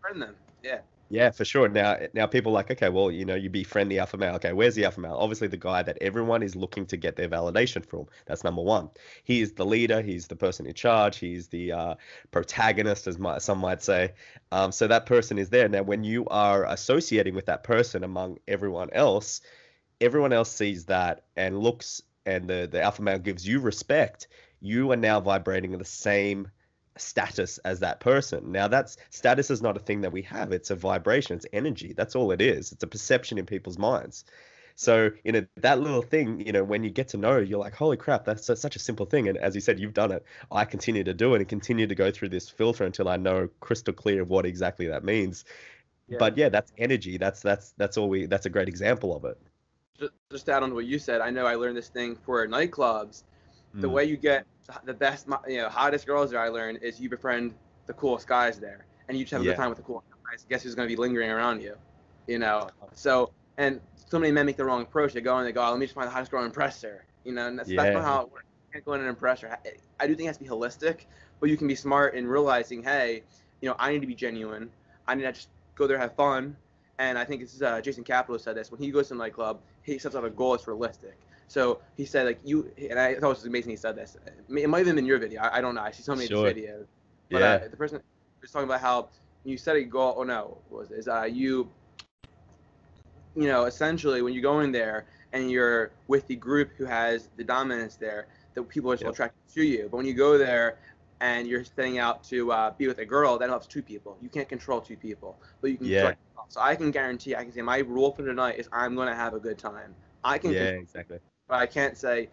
friend 0.00 0.20
them. 0.20 0.36
Yeah. 0.62 0.80
Yeah, 1.14 1.30
for 1.30 1.44
sure. 1.44 1.68
Now, 1.68 1.96
now 2.12 2.26
people 2.26 2.50
like, 2.50 2.70
okay, 2.72 2.88
well, 2.88 3.08
you 3.10 3.24
know, 3.24 3.36
you 3.36 3.48
befriend 3.48 3.88
the 3.90 4.00
alpha 4.00 4.16
male. 4.16 4.34
Okay, 4.36 4.52
where's 4.52 4.74
the 4.74 4.84
alpha 4.84 5.00
male? 5.00 5.14
Obviously, 5.16 5.46
the 5.46 5.56
guy 5.56 5.80
that 5.82 5.96
everyone 6.00 6.42
is 6.42 6.56
looking 6.56 6.86
to 6.86 6.96
get 6.96 7.14
their 7.14 7.28
validation 7.28 7.86
from. 7.86 8.06
That's 8.26 8.42
number 8.42 8.62
one. 8.62 8.90
He 9.22 9.40
is 9.40 9.52
the 9.52 9.64
leader. 9.64 10.02
He's 10.02 10.26
the 10.26 10.34
person 10.34 10.66
in 10.66 10.74
charge. 10.74 11.18
He's 11.18 11.46
the 11.48 11.72
uh, 11.72 11.94
protagonist, 12.32 13.06
as 13.06 13.18
my, 13.18 13.38
some 13.38 13.58
might 13.58 13.82
say. 13.82 14.14
Um, 14.50 14.72
so 14.72 14.88
that 14.88 15.06
person 15.06 15.38
is 15.38 15.50
there. 15.50 15.68
Now, 15.68 15.82
when 15.82 16.02
you 16.02 16.26
are 16.28 16.64
associating 16.64 17.34
with 17.34 17.46
that 17.46 17.62
person 17.62 18.02
among 18.02 18.38
everyone 18.48 18.90
else, 18.92 19.40
everyone 20.00 20.32
else 20.32 20.50
sees 20.50 20.86
that 20.86 21.24
and 21.36 21.58
looks, 21.60 22.02
and 22.26 22.48
the 22.48 22.68
the 22.70 22.82
alpha 22.82 23.02
male 23.02 23.18
gives 23.18 23.46
you 23.46 23.60
respect. 23.60 24.28
You 24.60 24.92
are 24.92 24.96
now 24.96 25.20
vibrating 25.20 25.72
in 25.72 25.78
the 25.78 25.84
same 25.84 26.48
status 26.96 27.58
as 27.58 27.80
that 27.80 28.00
person. 28.00 28.52
Now 28.52 28.68
that's 28.68 28.96
status 29.10 29.50
is 29.50 29.62
not 29.62 29.76
a 29.76 29.80
thing 29.80 30.02
that 30.02 30.12
we 30.12 30.22
have. 30.22 30.52
It's 30.52 30.70
a 30.70 30.76
vibration, 30.76 31.36
it's 31.36 31.46
energy. 31.52 31.92
That's 31.92 32.14
all 32.16 32.30
it 32.32 32.40
is. 32.40 32.72
It's 32.72 32.82
a 32.82 32.86
perception 32.86 33.38
in 33.38 33.46
people's 33.46 33.78
minds. 33.78 34.24
So, 34.76 35.10
you 35.22 35.30
know, 35.30 35.46
that 35.58 35.80
little 35.80 36.02
thing, 36.02 36.40
you 36.44 36.50
know, 36.52 36.64
when 36.64 36.82
you 36.82 36.90
get 36.90 37.08
to 37.08 37.16
know, 37.16 37.38
you're 37.38 37.60
like, 37.60 37.74
holy 37.74 37.96
crap, 37.96 38.24
that's 38.24 38.46
such 38.46 38.74
a 38.74 38.78
simple 38.80 39.06
thing. 39.06 39.28
And 39.28 39.38
as 39.38 39.54
you 39.54 39.60
said, 39.60 39.78
you've 39.78 39.94
done 39.94 40.10
it. 40.10 40.24
I 40.50 40.64
continue 40.64 41.04
to 41.04 41.14
do 41.14 41.34
it 41.34 41.38
and 41.38 41.48
continue 41.48 41.86
to 41.86 41.94
go 41.94 42.10
through 42.10 42.30
this 42.30 42.48
filter 42.48 42.84
until 42.84 43.08
I 43.08 43.16
know 43.16 43.48
crystal 43.60 43.94
clear 43.94 44.22
of 44.22 44.30
what 44.30 44.46
exactly 44.46 44.88
that 44.88 45.04
means. 45.04 45.44
Yeah. 46.08 46.16
But 46.18 46.36
yeah, 46.36 46.48
that's 46.48 46.72
energy. 46.76 47.18
That's 47.18 47.40
that's 47.40 47.72
that's 47.78 47.96
all 47.96 48.08
we. 48.08 48.26
That's 48.26 48.46
a 48.46 48.50
great 48.50 48.68
example 48.68 49.16
of 49.16 49.24
it. 49.24 49.38
Just, 49.98 50.12
just 50.30 50.48
add 50.48 50.62
on 50.62 50.70
to 50.70 50.74
what 50.74 50.86
you 50.86 50.98
said. 50.98 51.20
I 51.20 51.30
know 51.30 51.46
I 51.46 51.54
learned 51.54 51.76
this 51.76 51.88
thing 51.88 52.16
for 52.26 52.46
nightclubs. 52.46 53.22
The 53.74 53.88
mm. 53.88 53.92
way 53.92 54.04
you 54.04 54.16
get 54.16 54.44
the 54.84 54.94
best, 54.94 55.26
you 55.48 55.58
know, 55.58 55.68
hottest 55.68 56.06
girls 56.06 56.30
there 56.30 56.40
I 56.40 56.48
learned 56.48 56.78
is 56.82 57.00
you 57.00 57.08
befriend 57.08 57.54
the 57.86 57.92
coolest 57.92 58.26
guys 58.26 58.58
there, 58.58 58.86
and 59.08 59.18
you 59.18 59.24
just 59.24 59.32
have 59.32 59.42
a 59.42 59.44
yeah. 59.44 59.52
good 59.52 59.56
time 59.58 59.68
with 59.68 59.78
the 59.78 59.84
coolest 59.84 60.06
guys. 60.30 60.46
Guess 60.48 60.62
who's 60.62 60.74
going 60.74 60.88
to 60.88 60.94
be 60.94 61.00
lingering 61.00 61.30
around 61.30 61.62
you? 61.62 61.76
You 62.26 62.38
know, 62.38 62.68
so 62.94 63.30
and 63.58 63.80
so 64.08 64.18
many 64.18 64.32
men 64.32 64.46
make 64.46 64.56
the 64.56 64.64
wrong 64.64 64.82
approach. 64.82 65.12
They 65.12 65.20
go 65.20 65.36
and 65.36 65.46
they 65.46 65.52
go, 65.52 65.64
oh, 65.64 65.70
let 65.70 65.78
me 65.78 65.86
just 65.86 65.94
find 65.94 66.06
the 66.06 66.12
hottest 66.12 66.30
girl 66.30 66.40
and 66.40 66.46
impress 66.46 66.82
her. 66.82 67.04
You 67.24 67.32
know, 67.32 67.46
and 67.46 67.58
that's, 67.58 67.68
yeah. 67.68 67.82
that's 67.82 67.94
not 67.94 68.04
how 68.04 68.22
it 68.22 68.32
works. 68.32 68.44
You 68.68 68.72
can't 68.72 68.84
go 68.84 68.92
in 68.94 69.00
and 69.00 69.08
impress 69.08 69.40
her. 69.40 69.58
I 70.00 70.06
do 70.06 70.14
think 70.14 70.24
it 70.24 70.28
has 70.28 70.38
to 70.38 70.44
be 70.44 70.48
holistic, 70.48 71.06
but 71.40 71.50
you 71.50 71.56
can 71.56 71.68
be 71.68 71.74
smart 71.74 72.14
in 72.14 72.26
realizing, 72.26 72.82
hey, 72.82 73.22
you 73.60 73.68
know, 73.68 73.76
I 73.78 73.92
need 73.92 74.00
to 74.00 74.06
be 74.06 74.14
genuine. 74.14 74.70
I 75.06 75.14
need 75.14 75.22
to 75.22 75.32
just 75.32 75.48
go 75.74 75.86
there, 75.86 75.98
have 75.98 76.14
fun. 76.14 76.56
And 76.98 77.18
I 77.18 77.24
think 77.24 77.40
this 77.40 77.54
is 77.54 77.62
uh, 77.62 77.80
Jason 77.80 78.04
Capelo 78.04 78.40
said 78.40 78.56
this 78.56 78.70
when 78.70 78.80
he 78.80 78.90
goes 78.90 79.08
to 79.08 79.14
a 79.14 79.16
nightclub, 79.16 79.60
he 79.82 79.98
sets 79.98 80.14
out 80.14 80.24
a 80.24 80.30
goal 80.30 80.52
that's 80.52 80.66
realistic. 80.68 81.16
So 81.48 81.80
he 81.96 82.04
said 82.04 82.26
like 82.26 82.40
you 82.44 82.70
and 82.90 82.98
I 82.98 83.14
thought 83.14 83.26
it 83.26 83.28
was 83.28 83.44
amazing 83.44 83.70
he 83.70 83.76
said 83.76 83.96
this. 83.96 84.16
It 84.48 84.68
might 84.68 84.78
have 84.78 84.86
been 84.86 84.98
in 84.98 85.06
your 85.06 85.18
video. 85.18 85.42
I, 85.42 85.58
I 85.58 85.60
don't 85.60 85.74
know. 85.74 85.82
I 85.82 85.90
see 85.90 86.02
so 86.02 86.14
many 86.14 86.26
sure. 86.26 86.50
videos. 86.50 86.86
But 87.30 87.42
uh, 87.42 87.58
yeah. 87.62 87.68
The 87.68 87.76
person 87.76 88.00
was 88.40 88.50
talking 88.50 88.68
about 88.68 88.80
how 88.80 89.08
you 89.44 89.56
set 89.56 89.76
a 89.76 89.82
goal. 89.82 90.14
Oh 90.16 90.22
no, 90.22 90.58
what 90.68 90.82
was 90.82 90.90
it? 90.90 90.98
Is 90.98 91.08
uh 91.08 91.24
you 91.24 91.68
you 93.36 93.48
know 93.48 93.64
essentially 93.64 94.22
when 94.22 94.32
you 94.32 94.40
go 94.40 94.60
in 94.60 94.72
there 94.72 95.06
and 95.32 95.50
you're 95.50 95.90
with 96.08 96.26
the 96.28 96.36
group 96.36 96.70
who 96.76 96.84
has 96.84 97.28
the 97.36 97.44
dominance 97.44 97.96
there, 97.96 98.26
the 98.54 98.62
people 98.62 98.90
are 98.92 98.96
still 98.96 99.08
yep. 99.08 99.14
attracted 99.14 99.54
to 99.54 99.64
you. 99.64 99.88
But 99.90 99.98
when 99.98 100.06
you 100.06 100.14
go 100.14 100.38
there 100.38 100.78
and 101.20 101.46
you're 101.46 101.64
setting 101.64 101.98
out 101.98 102.22
to 102.24 102.52
uh, 102.52 102.70
be 102.70 102.86
with 102.86 102.98
a 102.98 103.04
girl, 103.04 103.38
that 103.38 103.48
helps 103.48 103.66
two 103.66 103.82
people. 103.82 104.16
You 104.20 104.28
can't 104.28 104.48
control 104.48 104.80
two 104.80 104.96
people, 104.96 105.36
but 105.60 105.70
you 105.70 105.76
can 105.76 105.86
yeah. 105.86 106.14
So 106.48 106.60
I 106.60 106.76
can 106.76 106.90
guarantee, 106.90 107.34
I 107.34 107.42
can 107.42 107.52
say 107.52 107.62
my 107.62 107.78
rule 107.78 108.12
for 108.12 108.24
tonight 108.24 108.58
is 108.58 108.68
I'm 108.70 108.94
going 108.94 109.08
to 109.08 109.14
have 109.14 109.34
a 109.34 109.40
good 109.40 109.58
time. 109.58 109.94
I 110.22 110.38
can. 110.38 110.52
Yeah, 110.52 110.62
exactly 110.62 111.18
but 111.48 111.56
I 111.56 111.66
can't 111.66 111.96
say 111.96 112.28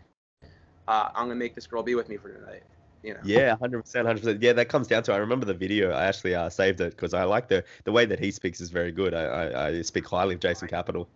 uh, 0.88 1.10
I'm 1.15 1.26
gonna 1.26 1.36
make 1.36 1.56
this 1.56 1.67
girl 1.67 1.84
be 1.84 1.95
with 1.95 2.10
me 2.10 2.17
for 2.17 2.32
tonight. 2.32 2.63
You 3.04 3.15
know? 3.15 3.19
Yeah, 3.24 3.56
hundred 3.58 3.82
percent, 3.82 4.06
hundred 4.06 4.19
percent. 4.19 4.41
Yeah, 4.41 4.54
that 4.54 4.69
comes 4.69 4.88
down 4.88 5.04
to. 5.04 5.13
I 5.13 5.17
remember 5.17 5.45
the 5.45 5.54
video. 5.54 5.91
I 5.91 6.06
actually 6.06 6.36
uh, 6.36 6.50
saved 6.50 6.82
it 6.82 6.91
because 6.91 7.13
I 7.13 7.24
like 7.24 7.47
the 7.47 7.63
the 7.84 7.91
way 7.91 8.06
that 8.06 8.19
he 8.19 8.32
speaks 8.32 8.62
is 8.62 8.69
very 8.69 8.91
good. 8.91 9.13
I, 9.13 9.24
I, 9.24 9.67
I 9.67 9.82
speak 9.82 10.08
highly 10.08 10.36
of 10.36 10.41
Jason 10.41 10.67
Capelo. 10.67 11.08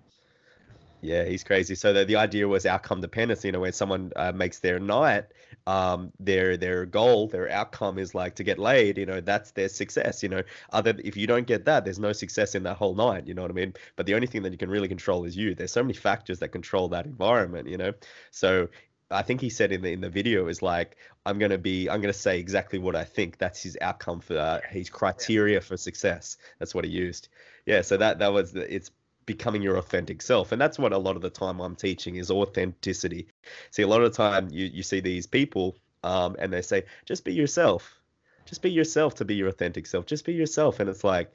Yeah, 1.06 1.24
he's 1.26 1.44
crazy. 1.44 1.76
So 1.76 1.94
the, 1.94 2.06
the 2.06 2.16
idea 2.16 2.48
was 2.48 2.66
outcome 2.66 3.02
dependency. 3.02 3.48
You 3.48 3.52
know, 3.52 3.60
when 3.60 3.74
someone 3.74 4.12
uh, 4.16 4.32
makes 4.32 4.60
their 4.60 4.80
night, 4.80 5.26
um, 5.68 6.12
their 6.20 6.58
their 6.58 6.86
goal, 6.86 7.28
their 7.28 7.50
outcome 7.50 7.98
is 8.00 8.16
like 8.16 8.36
to 8.36 8.44
get 8.44 8.58
laid. 8.60 8.98
You 8.98 9.06
know, 9.06 9.22
that's 9.22 9.52
their 9.52 9.70
success. 9.70 10.24
You 10.24 10.30
know, 10.30 10.44
other 10.72 10.96
if 11.04 11.16
you 11.16 11.28
don't 11.28 11.46
get 11.48 11.66
that, 11.66 11.84
there's 11.86 12.00
no 12.00 12.12
success 12.14 12.56
in 12.56 12.64
that 12.64 12.78
whole 12.78 12.96
night. 12.96 13.28
You 13.28 13.34
know 13.34 13.44
what 13.44 13.52
I 13.52 13.54
mean? 13.54 13.74
But 13.96 14.06
the 14.06 14.16
only 14.16 14.28
thing 14.28 14.42
that 14.44 14.52
you 14.52 14.58
can 14.58 14.70
really 14.70 14.88
control 14.88 15.26
is 15.26 15.36
you. 15.38 15.54
There's 15.56 15.72
so 15.72 15.84
many 15.84 15.94
factors 15.94 16.40
that 16.40 16.50
control 16.50 16.88
that 16.90 17.06
environment. 17.06 17.68
You 17.68 17.78
know, 17.78 17.94
so 18.32 18.68
I 19.12 19.22
think 19.22 19.42
he 19.42 19.50
said 19.50 19.72
in 19.72 19.82
the 19.82 19.92
in 19.92 20.02
the 20.02 20.10
video 20.10 20.48
is 20.48 20.62
like 20.62 20.98
I'm 21.26 21.38
gonna 21.40 21.58
be 21.58 21.90
I'm 21.90 22.02
gonna 22.02 22.14
say 22.14 22.40
exactly 22.40 22.80
what 22.80 22.96
I 22.96 23.04
think. 23.04 23.38
That's 23.38 23.62
his 23.62 23.78
outcome 23.82 24.22
for 24.22 24.38
uh, 24.38 24.62
his 24.70 24.90
criteria 24.90 25.62
for 25.62 25.78
success. 25.78 26.38
That's 26.60 26.74
what 26.74 26.86
he 26.86 26.92
used. 26.92 27.30
Yeah, 27.66 27.82
so 27.82 27.98
that 27.98 28.20
that 28.20 28.34
was 28.34 28.52
the, 28.54 28.74
it's 28.74 28.92
becoming 29.26 29.62
your 29.62 29.78
authentic 29.78 30.22
self. 30.22 30.52
And 30.52 30.62
that's 30.62 30.80
what 30.80 30.94
a 30.94 30.98
lot 30.98 31.16
of 31.16 31.22
the 31.22 31.30
time 31.30 31.60
i'm 31.60 31.76
teaching 31.76 32.16
is 32.16 32.32
authenticity. 32.32 33.28
See 33.72 33.84
a 33.84 33.88
lot 33.88 34.02
of 34.02 34.12
the 34.12 34.18
time 34.18 34.50
you, 34.52 34.66
you 34.66 34.84
see 34.84 35.00
these 35.00 35.28
people 35.28 35.78
um, 36.04 36.36
and 36.40 36.54
they 36.54 36.62
say 36.62 36.84
just 37.06 37.26
be 37.26 37.34
yourself. 37.34 38.00
Just 38.46 38.62
be 38.62 38.70
yourself 38.70 39.16
to 39.16 39.26
be 39.26 39.36
your 39.36 39.48
authentic 39.48 39.88
self. 39.88 40.06
Just 40.06 40.26
be 40.26 40.34
yourself. 40.34 40.80
And 40.80 40.90
it's 40.90 41.04
like 41.04 41.34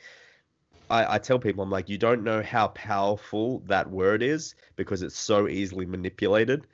I, 0.89 1.15
I 1.15 1.19
tell 1.19 1.39
people 1.39 1.63
i'm 1.63 1.71
like 1.71 1.89
you 1.89 1.99
don't 1.99 2.25
know 2.25 2.43
how 2.43 2.69
powerful 2.69 3.61
that 3.67 3.91
word 3.91 4.23
is 4.23 4.55
because 4.77 5.03
it's 5.03 5.19
so 5.19 5.49
easily 5.49 5.87
manipulated. 5.87 6.67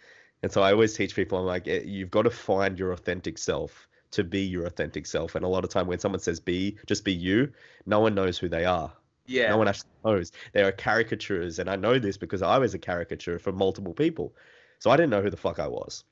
And 0.42 0.52
so 0.52 0.62
i 0.62 0.72
always 0.72 0.94
teach 0.94 1.14
people 1.14 1.38
i'm 1.38 1.46
like 1.46 1.66
eh, 1.68 1.83
you've 1.85 2.11
got 2.11 2.22
to 2.22 2.31
find 2.31 2.79
your 2.79 2.92
authentic 2.92 3.38
self 3.38 3.88
to 4.12 4.24
be 4.24 4.40
your 4.40 4.66
authentic 4.66 5.07
self. 5.07 5.35
And 5.35 5.44
a 5.44 5.48
lot 5.48 5.64
of 5.64 5.70
time 5.70 5.87
when 5.87 5.98
someone 5.98 6.20
says 6.20 6.40
be 6.40 6.76
just 6.87 7.05
be 7.05 7.12
you 7.12 7.52
no 7.87 8.00
one 8.00 8.14
knows 8.14 8.38
who 8.38 8.48
they 8.48 8.64
are 8.64 8.92
yeah. 9.27 9.51
No 9.51 9.59
one 9.59 9.69
actually 9.69 9.91
knows. 10.05 10.33
They 10.53 10.62
are 10.62 10.73
caricatures, 10.73 11.59
and 11.59 11.69
I 11.69 11.77
know 11.77 11.99
this 11.99 12.17
because 12.17 12.43
I 12.43 12.59
was 12.59 12.75
a 12.75 12.79
caricature 12.79 13.39
for 13.39 13.53
multiple 13.53 13.95
people. 13.95 14.35
So 14.79 14.91
I 14.91 14.97
didn't 14.97 15.11
know 15.11 15.23
who 15.23 15.31
the 15.31 15.37
fuck 15.37 15.59
I 15.59 15.69
was. 15.69 16.05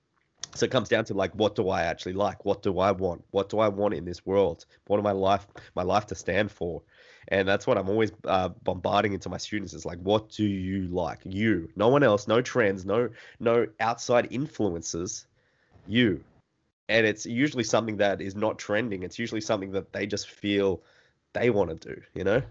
So 0.54 0.64
it 0.64 0.70
comes 0.70 0.88
down 0.88 1.04
to 1.06 1.14
like, 1.14 1.32
what 1.34 1.54
do 1.54 1.68
I 1.68 1.82
actually 1.82 2.12
like? 2.12 2.44
What 2.44 2.62
do 2.62 2.78
I 2.78 2.92
want? 2.92 3.24
What 3.32 3.48
do 3.48 3.58
I 3.58 3.68
want 3.68 3.94
in 3.94 4.04
this 4.04 4.24
world? 4.24 4.66
What 4.86 4.98
am 4.98 5.02
my 5.02 5.12
life, 5.12 5.46
my 5.74 5.82
life 5.82 6.06
to 6.06 6.14
stand 6.14 6.50
for? 6.50 6.82
And 7.28 7.48
that's 7.48 7.66
what 7.66 7.78
I'm 7.78 7.88
always 7.88 8.12
uh, 8.24 8.50
bombarding 8.62 9.14
into 9.14 9.28
my 9.28 9.38
students. 9.38 9.72
Is 9.72 9.84
like, 9.84 9.98
what 9.98 10.28
do 10.28 10.44
you 10.44 10.86
like? 10.88 11.20
You, 11.24 11.68
no 11.74 11.88
one 11.88 12.02
else, 12.02 12.28
no 12.28 12.40
trends, 12.40 12.84
no 12.84 13.08
no 13.40 13.66
outside 13.80 14.28
influences. 14.30 15.26
You, 15.86 16.22
and 16.88 17.06
it's 17.06 17.26
usually 17.26 17.64
something 17.64 17.96
that 17.96 18.20
is 18.20 18.36
not 18.36 18.58
trending. 18.58 19.02
It's 19.02 19.18
usually 19.18 19.40
something 19.40 19.72
that 19.72 19.92
they 19.92 20.06
just 20.06 20.28
feel 20.28 20.82
they 21.32 21.50
want 21.50 21.70
to 21.70 21.94
do. 21.94 22.00
You 22.14 22.24
know. 22.24 22.42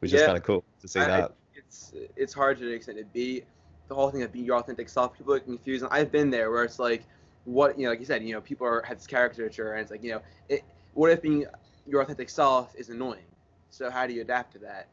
Which 0.00 0.12
yeah. 0.12 0.20
is 0.20 0.26
kind 0.26 0.36
of 0.36 0.42
cool 0.42 0.64
to 0.80 0.88
see 0.88 1.00
I, 1.00 1.06
that. 1.06 1.32
it's 1.54 1.92
it's 2.16 2.32
hard 2.32 2.58
to 2.58 2.68
extent 2.68 2.98
to 2.98 3.04
be 3.04 3.42
the 3.88 3.94
whole 3.94 4.10
thing 4.10 4.22
of 4.22 4.32
being 4.32 4.44
your 4.44 4.56
authentic 4.56 4.88
self. 4.88 5.16
People 5.16 5.34
get 5.34 5.44
confused, 5.44 5.84
and 5.84 5.92
I've 5.92 6.10
been 6.10 6.30
there 6.30 6.50
where 6.50 6.64
it's 6.64 6.78
like, 6.78 7.04
what 7.44 7.78
you 7.78 7.84
know, 7.84 7.90
like 7.90 8.00
you 8.00 8.06
said, 8.06 8.22
you 8.22 8.32
know, 8.32 8.40
people 8.40 8.66
are 8.66 8.82
have 8.82 8.98
this 8.98 9.06
caricature, 9.06 9.72
and 9.72 9.82
it's 9.82 9.90
like, 9.90 10.02
you 10.02 10.12
know, 10.12 10.22
it, 10.48 10.62
what 10.94 11.10
if 11.10 11.22
being 11.22 11.44
your 11.86 12.02
authentic 12.02 12.28
self 12.28 12.74
is 12.76 12.88
annoying? 12.88 13.26
So 13.70 13.90
how 13.90 14.06
do 14.06 14.14
you 14.14 14.22
adapt 14.22 14.52
to 14.52 14.58
that? 14.60 14.88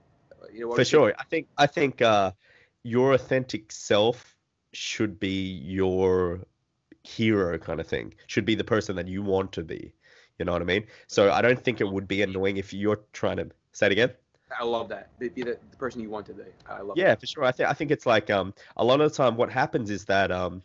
You 0.51 0.61
know, 0.67 0.75
For 0.75 0.83
sure, 0.83 1.09
think? 1.09 1.19
I 1.19 1.23
think 1.23 1.47
I 1.57 1.67
think 1.67 2.01
uh, 2.01 2.31
your 2.83 3.13
authentic 3.13 3.71
self 3.71 4.35
should 4.73 5.19
be 5.19 5.51
your 5.53 6.41
hero 7.03 7.57
kind 7.57 7.79
of 7.79 7.87
thing. 7.87 8.13
Should 8.27 8.45
be 8.45 8.55
the 8.55 8.63
person 8.63 8.95
that 8.95 9.07
you 9.07 9.21
want 9.21 9.51
to 9.53 9.63
be. 9.63 9.93
You 10.39 10.45
know 10.45 10.53
what 10.53 10.61
I 10.61 10.65
mean? 10.65 10.87
So 11.07 11.31
I 11.31 11.41
don't 11.41 11.63
think 11.63 11.81
it 11.81 11.87
would 11.87 12.07
be 12.07 12.23
annoying 12.23 12.57
if 12.57 12.73
you're 12.73 13.01
trying 13.13 13.37
to 13.37 13.49
say 13.73 13.87
it 13.87 13.91
again. 13.91 14.11
I 14.59 14.63
love 14.63 14.89
that. 14.89 15.17
Be, 15.19 15.29
the, 15.29 15.57
the, 15.69 15.77
person 15.77 16.01
you 16.01 16.09
want 16.09 16.25
to 16.27 16.33
be. 16.33 16.43
I 16.67 16.81
love. 16.81 16.97
Yeah, 16.97 17.09
that. 17.09 17.19
for 17.19 17.25
sure. 17.25 17.43
I 17.43 17.51
think 17.51 17.69
I 17.69 17.73
think 17.73 17.91
it's 17.91 18.05
like 18.05 18.29
um 18.29 18.53
a 18.77 18.83
lot 18.83 19.01
of 19.01 19.11
the 19.11 19.15
time 19.15 19.37
what 19.37 19.51
happens 19.51 19.89
is 19.89 20.05
that 20.05 20.31
um 20.31 20.61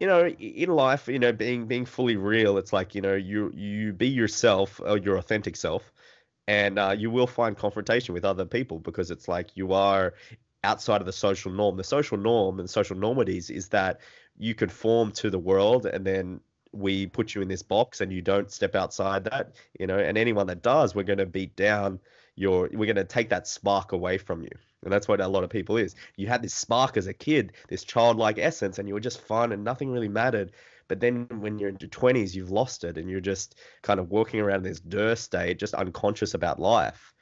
you 0.00 0.06
know 0.06 0.26
in 0.28 0.70
life 0.70 1.08
you 1.08 1.18
know 1.18 1.32
being 1.32 1.66
being 1.66 1.86
fully 1.86 2.16
real 2.16 2.58
it's 2.58 2.72
like 2.72 2.94
you 2.94 3.00
know 3.00 3.14
you 3.14 3.50
you 3.54 3.92
be 3.92 4.08
yourself 4.08 4.80
or 4.84 4.98
your 4.98 5.16
authentic 5.16 5.56
self 5.56 5.92
and 6.48 6.78
uh, 6.78 6.94
you 6.96 7.10
will 7.10 7.26
find 7.26 7.56
confrontation 7.56 8.14
with 8.14 8.24
other 8.24 8.44
people 8.44 8.78
because 8.78 9.10
it's 9.10 9.26
like 9.26 9.56
you 9.56 9.72
are 9.72 10.14
outside 10.62 11.00
of 11.00 11.06
the 11.06 11.12
social 11.12 11.50
norm 11.50 11.76
the 11.76 11.84
social 11.84 12.18
norm 12.18 12.60
and 12.60 12.68
social 12.68 12.96
normities 12.96 13.50
is 13.50 13.68
that 13.68 14.00
you 14.36 14.54
conform 14.54 15.10
to 15.12 15.30
the 15.30 15.38
world 15.38 15.86
and 15.86 16.04
then 16.04 16.40
we 16.72 17.06
put 17.06 17.34
you 17.34 17.40
in 17.40 17.48
this 17.48 17.62
box 17.62 18.00
and 18.00 18.12
you 18.12 18.20
don't 18.20 18.50
step 18.50 18.74
outside 18.74 19.24
that 19.24 19.52
you 19.78 19.86
know 19.86 19.98
and 19.98 20.18
anyone 20.18 20.46
that 20.46 20.62
does 20.62 20.94
we're 20.94 21.02
going 21.02 21.18
to 21.18 21.26
beat 21.26 21.54
down 21.56 21.98
your 22.36 22.68
we're 22.72 22.86
going 22.86 22.96
to 22.96 23.04
take 23.04 23.30
that 23.30 23.48
spark 23.48 23.92
away 23.92 24.18
from 24.18 24.42
you 24.42 24.50
and 24.84 24.92
that's 24.92 25.08
what 25.08 25.20
a 25.20 25.28
lot 25.28 25.44
of 25.44 25.50
people 25.50 25.76
is 25.76 25.94
you 26.16 26.26
had 26.26 26.42
this 26.42 26.54
spark 26.54 26.96
as 26.96 27.06
a 27.06 27.14
kid 27.14 27.52
this 27.68 27.84
childlike 27.84 28.38
essence 28.38 28.78
and 28.78 28.86
you 28.86 28.94
were 28.94 29.00
just 29.00 29.20
fun 29.20 29.52
and 29.52 29.64
nothing 29.64 29.90
really 29.90 30.08
mattered 30.08 30.52
but 30.88 31.00
then 31.00 31.26
when 31.40 31.58
you're 31.58 31.70
in 31.70 31.78
your 31.80 31.90
20s 31.90 32.34
you've 32.34 32.50
lost 32.50 32.84
it 32.84 32.98
and 32.98 33.10
you're 33.10 33.20
just 33.20 33.56
kind 33.82 33.98
of 33.98 34.10
walking 34.10 34.40
around 34.40 34.58
in 34.58 34.70
this 34.70 34.80
dir 34.80 35.16
state 35.16 35.58
just 35.58 35.74
unconscious 35.74 36.34
about 36.34 36.60
life 36.60 37.14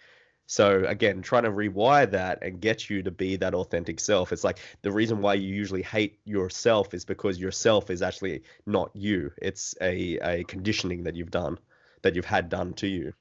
so 0.46 0.85
again, 0.85 1.22
trying 1.22 1.44
to 1.44 1.50
rewire 1.50 2.11
that 2.11 2.42
and 2.42 2.61
get 2.61 2.90
you 2.90 3.03
to 3.03 3.11
be 3.11 3.37
that 3.37 3.55
authentic 3.55 3.98
self. 3.98 4.33
It's 4.33 4.44
like 4.44 4.59
the 4.83 4.92
reason 4.92 5.22
why 5.22 5.35
you 5.35 5.55
usually 5.55 5.83
hate 5.83 6.18
yourself 6.24 6.92
is 6.92 7.05
because 7.05 7.38
yourself 7.38 7.90
is 7.90 8.03
actually 8.03 8.42
not 8.66 8.90
you. 8.94 9.33
It's 9.40 9.74
a, 9.81 10.18
a 10.18 10.44
conditioning 10.44 11.05
that 11.05 11.16
you've 11.16 11.31
done, 11.31 11.59
that 12.03 12.14
you've 12.14 12.27
had 12.27 12.50
done 12.50 12.74
to 12.74 12.87
you. 12.87 13.14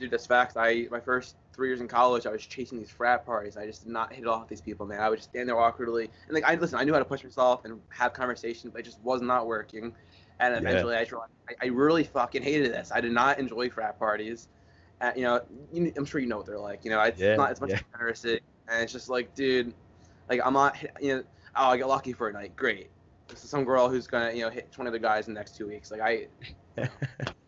Dude, 0.00 0.10
that's 0.10 0.26
facts. 0.26 0.56
I 0.56 0.88
my 0.90 0.98
first 0.98 1.36
three 1.52 1.68
years 1.68 1.80
in 1.80 1.88
college, 1.88 2.26
I 2.26 2.30
was 2.30 2.44
chasing 2.44 2.78
these 2.78 2.90
frat 2.90 3.24
parties. 3.24 3.56
I 3.56 3.66
just 3.66 3.84
did 3.84 3.92
not 3.92 4.12
hit 4.12 4.22
it 4.22 4.26
off 4.26 4.40
with 4.40 4.48
these 4.48 4.60
people, 4.60 4.86
man. 4.86 5.00
I 5.00 5.10
would 5.10 5.18
just 5.18 5.30
stand 5.30 5.48
there 5.48 5.58
awkwardly, 5.58 6.10
and 6.26 6.34
like 6.34 6.44
I 6.44 6.54
listen, 6.54 6.78
I 6.78 6.84
knew 6.84 6.92
how 6.92 6.98
to 6.98 7.04
push 7.04 7.22
myself 7.22 7.64
and 7.64 7.80
have 7.90 8.12
conversations, 8.12 8.72
but 8.72 8.80
it 8.80 8.84
just 8.84 9.00
was 9.02 9.20
not 9.20 9.46
working. 9.46 9.94
And 10.40 10.56
eventually, 10.56 10.94
yeah. 10.94 11.18
I, 11.50 11.66
I 11.66 11.66
really 11.66 12.02
fucking 12.02 12.42
hated 12.42 12.72
this. 12.72 12.90
I 12.94 13.02
did 13.02 13.12
not 13.12 13.38
enjoy 13.38 13.68
frat 13.68 13.98
parties 13.98 14.48
you 15.16 15.22
know, 15.22 15.40
you, 15.72 15.92
I'm 15.96 16.04
sure 16.04 16.20
you 16.20 16.26
know 16.26 16.36
what 16.36 16.46
they're 16.46 16.58
like. 16.58 16.84
You 16.84 16.90
know, 16.90 17.00
it's 17.02 17.20
yeah, 17.20 17.36
not 17.36 17.50
as 17.50 17.60
much 17.60 17.70
yeah. 17.70 17.80
embarrassing, 17.92 18.40
and 18.68 18.82
it's 18.82 18.92
just 18.92 19.08
like, 19.08 19.34
dude, 19.34 19.74
like 20.28 20.40
I'm 20.44 20.52
not, 20.52 20.76
you 21.00 21.16
know, 21.16 21.22
oh, 21.56 21.68
I 21.68 21.76
got 21.78 21.88
lucky 21.88 22.12
for 22.12 22.28
a 22.28 22.32
night, 22.32 22.54
great. 22.56 22.90
This 23.28 23.44
is 23.44 23.50
some 23.50 23.64
girl 23.64 23.88
who's 23.88 24.06
gonna, 24.06 24.32
you 24.32 24.42
know, 24.42 24.50
hit 24.50 24.70
20 24.72 24.88
other 24.88 24.98
guys 24.98 25.28
in 25.28 25.34
the 25.34 25.40
next 25.40 25.56
two 25.56 25.66
weeks. 25.66 25.90
Like 25.90 26.00
I, 26.00 26.10
you 26.10 26.26
know, 26.76 26.88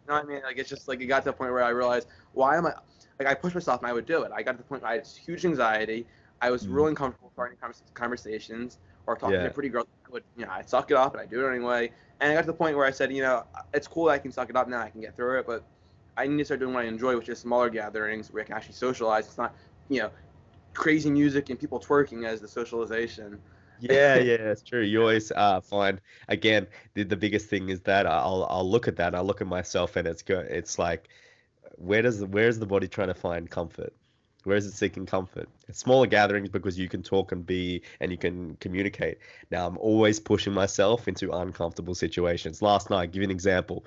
you 0.07 0.13
know 0.13 0.21
what 0.21 0.25
I 0.25 0.27
mean? 0.27 0.43
Like 0.43 0.59
it's 0.59 0.69
just 0.69 0.89
like 0.89 1.01
it 1.01 1.07
got 1.07 1.21
to 1.21 1.27
the 1.27 1.33
point 1.33 1.53
where 1.53 1.63
I 1.63 1.71
realized, 1.71 2.09
why 2.33 2.57
am 2.57 2.67
I? 2.67 2.75
Like 3.19 3.29
I 3.29 3.35
pushed 3.35 3.55
myself 3.55 3.81
and 3.81 3.89
I 3.89 3.93
would 3.93 4.07
do 4.07 4.23
it. 4.23 4.33
I 4.35 4.43
got 4.43 4.53
to 4.53 4.59
the 4.59 4.65
point 4.65 4.83
where 4.83 4.91
I 4.91 4.95
had 4.97 5.07
huge 5.07 5.45
anxiety. 5.45 6.07
I 6.41 6.51
was 6.51 6.67
mm. 6.67 6.75
really 6.75 6.91
uncomfortable 6.91 7.31
starting 7.33 7.57
conversations 7.95 8.79
or 9.07 9.17
talking 9.17 9.37
yeah. 9.37 9.45
to 9.45 9.51
pretty 9.51 9.69
girls. 9.69 9.87
I 10.07 10.13
would, 10.13 10.25
you 10.37 10.45
know, 10.45 10.51
I'd 10.51 10.69
suck 10.69 10.91
it 10.91 10.97
up 10.97 11.13
and 11.13 11.21
I 11.21 11.27
do 11.27 11.47
it 11.47 11.51
anyway. 11.51 11.93
And 12.21 12.31
I 12.31 12.35
got 12.35 12.43
to 12.43 12.47
the 12.49 12.53
point 12.53 12.77
where 12.77 12.87
I 12.87 12.91
said, 12.91 13.13
you 13.13 13.23
know, 13.23 13.45
it's 13.73 13.87
cool 13.87 14.07
that 14.07 14.13
I 14.13 14.19
can 14.19 14.33
suck 14.33 14.51
it 14.51 14.57
up 14.57 14.69
now. 14.69 14.81
I 14.81 14.91
can 14.91 15.01
get 15.01 15.17
through 15.17 15.39
it, 15.41 15.47
but 15.47 15.65
I 16.17 16.27
need 16.27 16.39
to 16.39 16.45
start 16.45 16.61
doing 16.61 16.75
what 16.75 16.85
I 16.85 16.89
enjoy, 16.89 17.17
which 17.17 17.29
is 17.29 17.39
smaller 17.39 17.71
gatherings 17.71 18.33
where 18.33 18.43
I 18.43 18.47
can 18.47 18.55
actually 18.55 18.75
socialize. 18.75 19.27
It's 19.27 19.39
not, 19.39 19.55
you 19.89 20.01
know, 20.01 20.11
crazy 20.75 21.11
music 21.11 21.51
and 21.51 21.59
people 21.59 21.79
twerking 21.81 22.27
as 22.27 22.41
the 22.41 22.49
socialization. 22.49 23.39
Yeah, 23.83 24.17
yeah, 24.19 24.51
it's 24.51 24.63
true. 24.63 24.83
You 24.83 25.01
always 25.01 25.33
uh, 25.33 25.61
find 25.61 26.01
again 26.29 26.67
the, 26.95 27.05
the 27.05 27.17
biggest 27.17 27.49
thing 27.49 27.69
is 27.69 27.81
that 27.83 28.07
I'll 28.07 28.47
I'll 28.49 28.69
look 28.69 28.89
at 28.89 28.97
that. 28.97 29.15
I 29.15 29.21
look 29.21 29.41
at 29.41 29.47
myself 29.47 29.97
and 29.97 30.07
it's 30.07 30.23
good. 30.23 30.47
It's 30.47 30.79
like 30.79 31.09
where 31.77 32.03
does 32.03 32.25
where's 32.25 32.59
the 32.59 32.67
body 32.67 32.89
trying 32.89 33.09
to 33.09 33.15
find 33.15 33.51
comfort? 33.51 33.93
Where 34.45 34.57
is 34.57 34.67
it 34.67 34.73
seeking 34.73 35.07
comfort? 35.07 35.49
It's 35.69 35.79
smaller 35.79 36.07
gatherings 36.07 36.49
because 36.49 36.77
you 36.77 36.89
can 36.89 37.03
talk 37.03 37.31
and 37.31 37.47
be 37.47 37.83
and 38.01 38.11
you 38.11 38.19
can 38.19 38.57
communicate. 38.57 39.19
Now 39.51 39.67
I'm 39.67 39.79
always 39.79 40.19
pushing 40.19 40.53
myself 40.53 41.07
into 41.07 41.31
uncomfortable 41.31 41.95
situations. 41.95 42.61
Last 42.61 42.91
night, 42.91 43.13
give 43.13 43.23
you 43.23 43.29
an 43.29 43.31
example 43.31 43.85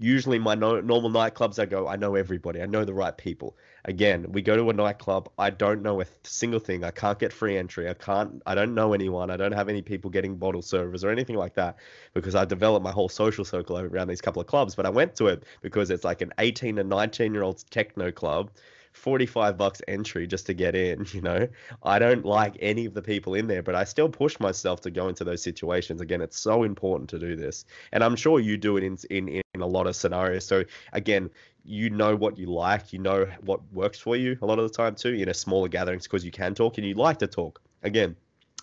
usually 0.00 0.38
my 0.38 0.54
no, 0.54 0.80
normal 0.80 1.10
nightclubs 1.10 1.58
i 1.58 1.66
go 1.66 1.86
i 1.86 1.96
know 1.96 2.14
everybody. 2.14 2.62
I 2.62 2.66
know 2.66 2.84
the 2.84 2.94
right 2.94 3.16
people. 3.16 3.56
Again 3.84 4.26
we 4.30 4.42
go 4.42 4.56
to 4.56 4.70
a 4.70 4.72
nightclub. 4.72 5.28
I 5.38 5.50
don't 5.50 5.82
know 5.82 6.00
a 6.00 6.06
single 6.24 6.60
thing. 6.60 6.84
I 6.84 6.90
can't 6.90 7.18
get 7.18 7.32
free 7.32 7.56
entry. 7.56 7.88
I 7.88 7.94
can't 7.94 8.42
i 8.46 8.54
don't 8.54 8.74
know 8.74 8.92
anyone. 8.92 9.30
I 9.30 9.36
don't 9.36 9.52
have 9.52 9.68
any 9.68 9.82
people 9.82 10.10
getting 10.10 10.36
bottle 10.36 10.62
servers 10.62 11.04
or 11.04 11.10
anything 11.10 11.36
like 11.36 11.54
that 11.54 11.76
because 12.14 12.34
i 12.34 12.44
developed 12.44 12.84
my 12.84 12.92
whole 12.92 13.08
social 13.08 13.44
circle 13.44 13.78
around 13.78 14.08
these 14.08 14.20
couple 14.20 14.40
of 14.40 14.48
clubs. 14.48 14.74
But 14.74 14.86
i 14.86 14.90
went 14.90 15.14
to 15.16 15.26
it 15.26 15.44
because 15.60 15.90
it's 15.90 16.04
like 16.04 16.22
an 16.22 16.32
18 16.38 16.78
and 16.78 16.88
19 16.88 17.32
year 17.32 17.42
old 17.42 17.64
techno 17.70 18.10
club 18.12 18.50
45 18.92 19.56
bucks 19.56 19.82
entry 19.88 20.26
just 20.26 20.46
to 20.46 20.54
get 20.54 20.74
in, 20.74 21.06
you 21.12 21.20
know. 21.20 21.48
I 21.82 21.98
don't 21.98 22.24
like 22.24 22.56
any 22.60 22.86
of 22.86 22.94
the 22.94 23.02
people 23.02 23.34
in 23.34 23.46
there, 23.46 23.62
but 23.62 23.74
I 23.74 23.84
still 23.84 24.08
push 24.08 24.38
myself 24.38 24.80
to 24.82 24.90
go 24.90 25.08
into 25.08 25.24
those 25.24 25.42
situations. 25.42 26.00
Again, 26.00 26.20
it's 26.20 26.38
so 26.38 26.62
important 26.62 27.10
to 27.10 27.18
do 27.18 27.36
this. 27.36 27.64
And 27.92 28.04
I'm 28.04 28.16
sure 28.16 28.40
you 28.40 28.56
do 28.56 28.76
it 28.76 28.84
in 28.84 28.98
in 29.10 29.42
in 29.54 29.60
a 29.60 29.66
lot 29.66 29.86
of 29.86 29.96
scenarios. 29.96 30.46
So 30.46 30.64
again, 30.92 31.30
you 31.64 31.90
know 31.90 32.16
what 32.16 32.38
you 32.38 32.46
like, 32.46 32.92
you 32.92 32.98
know 32.98 33.26
what 33.42 33.60
works 33.72 33.98
for 33.98 34.16
you 34.16 34.36
a 34.42 34.46
lot 34.46 34.58
of 34.58 34.68
the 34.68 34.76
time 34.76 34.94
too 34.94 35.10
in 35.10 35.28
a 35.28 35.34
smaller 35.34 35.68
gatherings 35.68 36.04
because 36.04 36.24
you 36.24 36.30
can 36.30 36.54
talk 36.54 36.78
and 36.78 36.86
you 36.86 36.94
like 36.94 37.18
to 37.18 37.26
talk. 37.26 37.60
Again, 37.82 38.16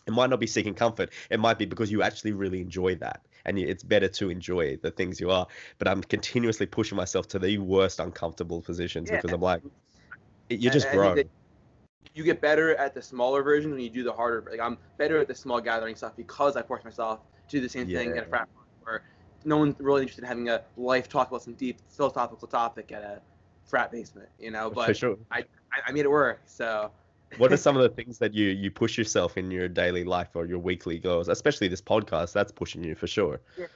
it 0.08 0.12
might 0.12 0.30
not 0.30 0.40
be 0.40 0.48
seeking 0.48 0.74
comfort. 0.74 1.12
It 1.30 1.40
might 1.40 1.58
be 1.58 1.66
because 1.66 1.92
you 1.92 2.02
actually 2.02 2.34
really 2.34 2.62
enjoy 2.62 2.96
that. 2.96 3.22
And 3.46 3.58
it's 3.58 3.84
better 3.84 4.08
to 4.08 4.30
enjoy 4.30 4.78
the 4.78 4.92
things 4.92 5.20
you 5.20 5.30
are. 5.30 5.48
But 5.78 5.88
I'm 5.88 6.02
continuously 6.02 6.66
pushing 6.66 6.96
myself 6.98 7.28
to 7.30 7.40
the 7.40 7.58
worst 7.60 8.00
uncomfortable 8.00 8.62
positions 8.62 9.10
yeah. 9.10 9.18
because 9.18 9.32
I'm 9.32 9.42
like, 9.42 9.62
you 10.50 10.70
just 10.70 10.90
grow. 10.92 11.16
You 12.16 12.24
get 12.24 12.42
better 12.42 12.76
at 12.76 12.94
the 12.94 13.02
smaller 13.02 13.44
version 13.44 13.72
when 13.72 13.80
you 13.80 13.90
do 13.90 14.04
the 14.04 14.12
harder. 14.12 14.46
Like 14.50 14.60
I'm 14.60 14.78
better 14.98 15.20
at 15.20 15.28
the 15.28 15.36
small 15.36 15.62
gathering 15.62 15.96
stuff 15.96 16.14
because 16.16 16.58
I 16.58 16.64
force 16.64 16.84
myself 16.84 17.20
to 17.48 17.58
do 17.58 17.62
the 17.62 17.70
same 17.70 17.88
yeah. 17.88 18.00
thing 18.00 18.18
at 18.18 18.26
a 18.26 18.30
frat 18.30 18.50
where 18.84 19.04
no 19.46 19.58
one's 19.58 19.76
really 19.80 20.02
interested 20.02 20.24
in 20.24 20.28
having 20.28 20.50
a 20.50 20.62
life 20.76 21.08
talk 21.08 21.30
about 21.30 21.44
some 21.44 21.54
deep 21.54 21.80
philosophical 21.90 22.48
topic 22.48 22.92
at 22.92 23.04
a 23.04 23.22
frat 23.66 23.92
basement, 23.92 24.28
you 24.40 24.52
know. 24.52 24.70
But 24.70 24.98
sure. 24.98 25.18
I, 25.32 25.44
I 25.86 25.92
made 25.92 26.06
it 26.06 26.12
work. 26.12 26.42
So. 26.46 26.92
what 27.38 27.54
are 27.54 27.58
some 27.58 27.78
of 27.78 27.84
the 27.88 27.90
things 27.90 28.18
that 28.18 28.34
you 28.34 28.48
you 28.48 28.72
push 28.72 28.98
yourself 28.98 29.38
in 29.38 29.52
your 29.52 29.68
daily 29.68 30.04
life 30.04 30.30
or 30.34 30.48
your 30.48 30.58
weekly 30.58 30.98
goals 30.98 31.28
especially 31.30 31.68
this 31.68 31.82
podcast 31.82 32.34
that's 32.34 32.52
pushing 32.52 32.84
you 32.84 32.96
for 32.96 33.06
sure 33.06 33.40
yeah. 33.56 33.68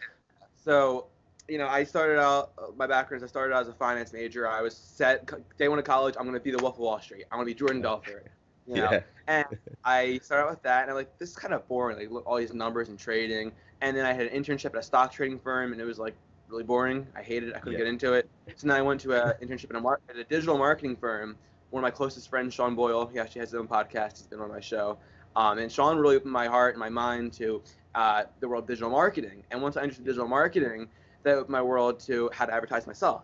so 0.55 1.05
you 1.53 1.59
know, 1.59 1.67
I 1.67 1.83
started 1.83 2.19
out 2.19 2.51
uh, 2.57 2.71
my 2.75 2.87
background. 2.87 3.21
Is 3.21 3.29
I 3.29 3.29
started 3.29 3.53
out 3.53 3.61
as 3.61 3.67
a 3.67 3.73
finance 3.73 4.11
major. 4.11 4.49
I 4.49 4.61
was 4.61 4.75
set 4.75 5.29
day 5.59 5.67
one 5.67 5.77
of 5.77 5.85
college. 5.85 6.15
I'm 6.17 6.23
going 6.23 6.33
to 6.33 6.39
be 6.39 6.49
the 6.49 6.57
Wolf 6.57 6.77
of 6.77 6.79
Wall 6.79 6.99
Street. 6.99 7.25
I'm 7.31 7.37
going 7.37 7.47
to 7.47 7.53
be 7.53 7.57
Jordan 7.57 7.81
Belfort. 7.81 8.27
You 8.65 8.75
know? 8.75 8.91
Yeah. 8.91 8.99
And 9.27 9.45
I 9.83 10.19
started 10.19 10.45
out 10.45 10.51
with 10.51 10.63
that, 10.63 10.83
and 10.83 10.89
I'm 10.89 10.95
like, 10.95 11.19
this 11.19 11.31
is 11.31 11.35
kind 11.35 11.53
of 11.53 11.67
boring. 11.67 11.97
Like 11.97 12.09
look, 12.09 12.25
all 12.25 12.37
these 12.37 12.53
numbers 12.53 12.87
and 12.87 12.97
trading. 12.97 13.51
And 13.81 13.95
then 13.95 14.05
I 14.05 14.13
had 14.13 14.27
an 14.27 14.41
internship 14.41 14.67
at 14.67 14.77
a 14.77 14.81
stock 14.81 15.11
trading 15.11 15.37
firm, 15.37 15.73
and 15.73 15.81
it 15.81 15.83
was 15.83 15.99
like 15.99 16.15
really 16.47 16.63
boring. 16.63 17.05
I 17.13 17.21
hated 17.21 17.49
it. 17.49 17.55
I 17.55 17.59
couldn't 17.59 17.73
yeah. 17.73 17.79
get 17.79 17.87
into 17.87 18.13
it. 18.13 18.29
So 18.55 18.67
then 18.67 18.77
I 18.77 18.81
went 18.81 19.01
to 19.01 19.11
an 19.11 19.33
internship 19.45 19.69
at 19.71 19.75
a, 19.75 19.81
mar- 19.81 19.99
at 20.09 20.15
a 20.15 20.23
digital 20.23 20.57
marketing 20.57 20.95
firm. 20.95 21.35
One 21.71 21.83
of 21.83 21.85
my 21.85 21.91
closest 21.91 22.29
friends, 22.29 22.53
Sean 22.53 22.73
Boyle, 22.73 23.05
he 23.05 23.19
actually 23.19 23.41
has 23.41 23.49
his 23.49 23.59
own 23.59 23.67
podcast. 23.67 24.19
He's 24.19 24.27
been 24.27 24.39
on 24.39 24.47
my 24.47 24.61
show. 24.61 24.97
Um, 25.35 25.57
and 25.57 25.69
Sean 25.69 25.97
really 25.97 26.15
opened 26.15 26.31
my 26.31 26.47
heart 26.47 26.73
and 26.73 26.79
my 26.79 26.89
mind 26.89 27.33
to 27.33 27.61
uh, 27.95 28.23
the 28.39 28.47
world 28.47 28.63
of 28.63 28.67
digital 28.69 28.89
marketing. 28.89 29.43
And 29.51 29.61
once 29.61 29.75
I 29.75 29.83
entered 29.83 30.05
digital 30.05 30.27
marketing, 30.27 30.87
that 31.23 31.49
my 31.49 31.61
world 31.61 31.99
to 32.01 32.29
how 32.33 32.45
to 32.45 32.53
advertise 32.53 32.87
myself. 32.87 33.23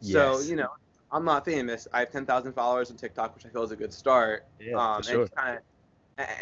Yes. 0.00 0.12
So 0.12 0.40
you 0.40 0.56
know, 0.56 0.68
I'm 1.12 1.24
not 1.24 1.44
famous. 1.44 1.88
I 1.92 2.00
have 2.00 2.10
10,000 2.10 2.52
followers 2.52 2.90
on 2.90 2.96
TikTok, 2.96 3.34
which 3.34 3.46
I 3.46 3.48
feel 3.48 3.62
is 3.62 3.72
a 3.72 3.76
good 3.76 3.92
start. 3.92 4.46
Yeah, 4.60 4.74
um, 4.76 5.02
for 5.02 5.08
sure. 5.08 5.22
And, 5.22 5.30
kinda, 5.36 5.60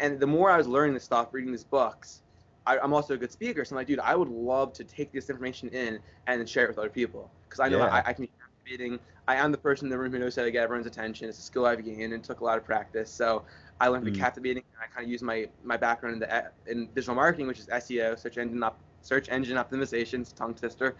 and 0.01 0.19
the 0.19 0.27
more 0.27 0.51
I 0.51 0.57
was 0.57 0.67
learning 0.67 0.93
this 0.93 1.03
stuff, 1.03 1.29
reading 1.31 1.51
these 1.51 1.63
books, 1.63 2.21
I, 2.65 2.77
am 2.77 2.93
also 2.93 3.15
a 3.15 3.17
good 3.17 3.31
speaker. 3.31 3.65
So 3.65 3.73
I'm 3.73 3.77
like, 3.77 3.87
dude, 3.87 3.99
I 3.99 4.15
would 4.15 4.29
love 4.29 4.73
to 4.73 4.83
take 4.83 5.11
this 5.11 5.29
information 5.29 5.69
in 5.69 5.99
and 6.27 6.47
share 6.47 6.65
it 6.65 6.69
with 6.69 6.77
other 6.77 6.89
people 6.89 7.31
because 7.47 7.59
I 7.59 7.69
know 7.69 7.79
yeah. 7.79 7.85
I, 7.87 8.09
I, 8.09 8.13
can 8.13 8.25
be 8.25 8.31
captivating. 8.39 8.99
I 9.27 9.35
am 9.35 9.51
the 9.51 9.57
person 9.57 9.87
in 9.87 9.89
the 9.89 9.97
room 9.97 10.11
who 10.11 10.19
knows 10.19 10.35
how 10.35 10.43
to 10.43 10.51
get 10.51 10.63
everyone's 10.63 10.87
attention. 10.87 11.29
It's 11.29 11.39
a 11.39 11.41
skill 11.41 11.65
I've 11.65 11.83
gained 11.83 12.13
and 12.13 12.23
took 12.23 12.41
a 12.41 12.43
lot 12.43 12.57
of 12.57 12.65
practice. 12.65 13.09
So 13.09 13.43
I 13.81 13.87
learned 13.87 14.05
to 14.05 14.11
be 14.11 14.17
mm. 14.17 14.21
captivating, 14.21 14.63
and 14.73 14.83
I 14.83 14.93
kind 14.93 15.05
of 15.05 15.11
use 15.11 15.21
my 15.21 15.47
my 15.63 15.77
background 15.77 16.15
in, 16.15 16.19
the, 16.19 16.51
in 16.67 16.87
digital 16.93 17.15
marketing, 17.15 17.47
which 17.47 17.59
is 17.59 17.67
SEO, 17.67 18.19
search 18.19 18.37
engine 18.37 18.59
search 19.01 19.29
engine 19.29 19.57
optimizations, 19.57 20.33
tongue 20.33 20.53
twister, 20.53 20.95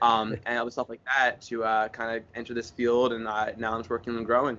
um, 0.00 0.36
and 0.46 0.58
other 0.58 0.70
stuff 0.70 0.88
like 0.88 1.00
that 1.16 1.40
to 1.42 1.64
uh, 1.64 1.88
kind 1.88 2.16
of 2.16 2.22
enter 2.34 2.54
this 2.54 2.70
field. 2.70 3.12
And 3.12 3.26
uh, 3.26 3.52
now 3.56 3.72
I'm 3.72 3.80
just 3.80 3.90
working 3.90 4.16
and 4.16 4.26
growing. 4.26 4.58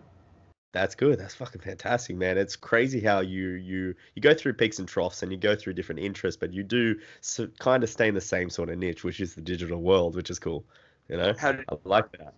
That's 0.74 0.96
good. 0.96 1.20
That's 1.20 1.36
fucking 1.36 1.62
fantastic, 1.62 2.16
man. 2.16 2.36
It's 2.38 2.56
crazy 2.56 3.00
how 3.00 3.20
you 3.20 3.50
you 3.50 3.94
you 4.16 4.22
go 4.24 4.34
through 4.34 4.54
peaks 4.54 4.80
and 4.80 4.88
troughs 4.88 5.22
and 5.22 5.32
you 5.32 5.38
go 5.38 5.56
through 5.56 5.74
different 5.74 6.02
interests, 6.02 6.40
but 6.40 6.52
you 6.52 6.64
do 6.64 6.96
so, 7.22 7.48
kind 7.60 7.84
of 7.84 7.92
stay 7.92 8.08
in 8.08 8.16
the 8.16 8.22
same 8.22 8.50
sort 8.50 8.70
of 8.70 8.80
niche, 8.80 9.04
which 9.04 9.22
is 9.22 9.36
the 9.36 9.42
digital 9.42 9.80
world, 9.80 10.16
which 10.16 10.32
is 10.32 10.40
cool. 10.40 10.66
You 11.10 11.18
know, 11.18 11.34
how 11.38 11.52
did, 11.52 11.66
I 11.70 11.76
like 11.84 12.12
that. 12.14 12.34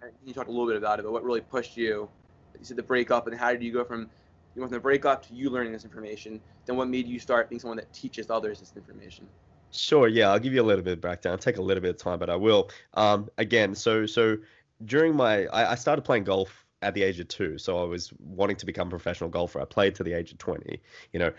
Can 0.00 0.12
you 0.24 0.32
talk 0.32 0.46
a 0.46 0.50
little 0.50 0.68
bit 0.68 0.76
about 0.76 1.00
it? 1.00 1.02
But 1.02 1.10
what 1.10 1.24
really 1.24 1.40
pushed 1.40 1.76
you? 1.76 2.08
You 2.56 2.64
said 2.64 2.76
the 2.76 2.82
breakup, 2.84 3.26
and 3.26 3.36
how 3.36 3.50
did 3.50 3.62
you 3.62 3.72
go 3.72 3.82
from 3.82 4.08
you 4.54 4.62
went 4.62 4.70
from 4.70 4.76
the 4.76 4.80
breakup 4.80 5.26
to 5.26 5.34
you 5.34 5.50
learning 5.50 5.72
this 5.72 5.84
information? 5.84 6.40
Then 6.66 6.76
what 6.76 6.88
made 6.88 7.08
you 7.08 7.18
start 7.18 7.48
being 7.48 7.58
someone 7.58 7.76
that 7.76 7.92
teaches 7.92 8.30
others 8.30 8.60
this 8.60 8.72
information? 8.76 9.26
Sure. 9.72 10.08
Yeah, 10.08 10.30
I'll 10.30 10.38
give 10.38 10.52
you 10.52 10.62
a 10.62 10.64
little 10.64 10.82
bit 10.84 10.94
of 10.94 11.00
background. 11.00 11.34
It'll 11.34 11.44
take 11.44 11.58
a 11.58 11.62
little 11.62 11.80
bit 11.80 11.90
of 11.90 11.96
time, 11.96 12.18
but 12.18 12.30
I 12.30 12.36
will. 12.36 12.70
Um, 12.94 13.28
again, 13.38 13.74
so 13.74 14.06
so 14.06 14.36
during 14.84 15.14
my 15.14 15.46
I, 15.46 15.72
I 15.72 15.74
started 15.76 16.02
playing 16.02 16.24
golf 16.24 16.64
at 16.82 16.94
the 16.94 17.02
age 17.02 17.20
of 17.20 17.28
two. 17.28 17.58
So 17.58 17.80
I 17.80 17.84
was 17.84 18.12
wanting 18.18 18.56
to 18.56 18.66
become 18.66 18.88
a 18.88 18.90
professional 18.90 19.30
golfer. 19.30 19.60
I 19.60 19.64
played 19.64 19.94
to 19.96 20.02
the 20.04 20.12
age 20.14 20.32
of 20.32 20.38
20, 20.38 20.80
you 21.12 21.18
know, 21.20 21.32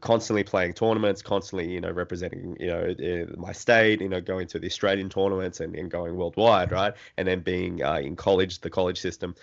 constantly 0.00 0.44
playing 0.44 0.74
tournaments, 0.74 1.22
constantly, 1.22 1.70
you 1.70 1.80
know, 1.80 1.90
representing, 1.90 2.56
you 2.60 2.68
know, 2.68 3.26
my 3.36 3.52
state, 3.52 4.00
you 4.00 4.08
know, 4.08 4.20
going 4.20 4.46
to 4.48 4.58
the 4.58 4.66
Australian 4.66 5.08
tournaments 5.08 5.60
and, 5.60 5.74
and 5.74 5.90
going 5.90 6.16
worldwide, 6.16 6.70
right? 6.70 6.94
And 7.16 7.26
then 7.26 7.40
being 7.40 7.82
uh, 7.82 7.96
in 7.96 8.14
college, 8.16 8.60
the 8.60 8.70
college 8.70 9.00
system. 9.00 9.34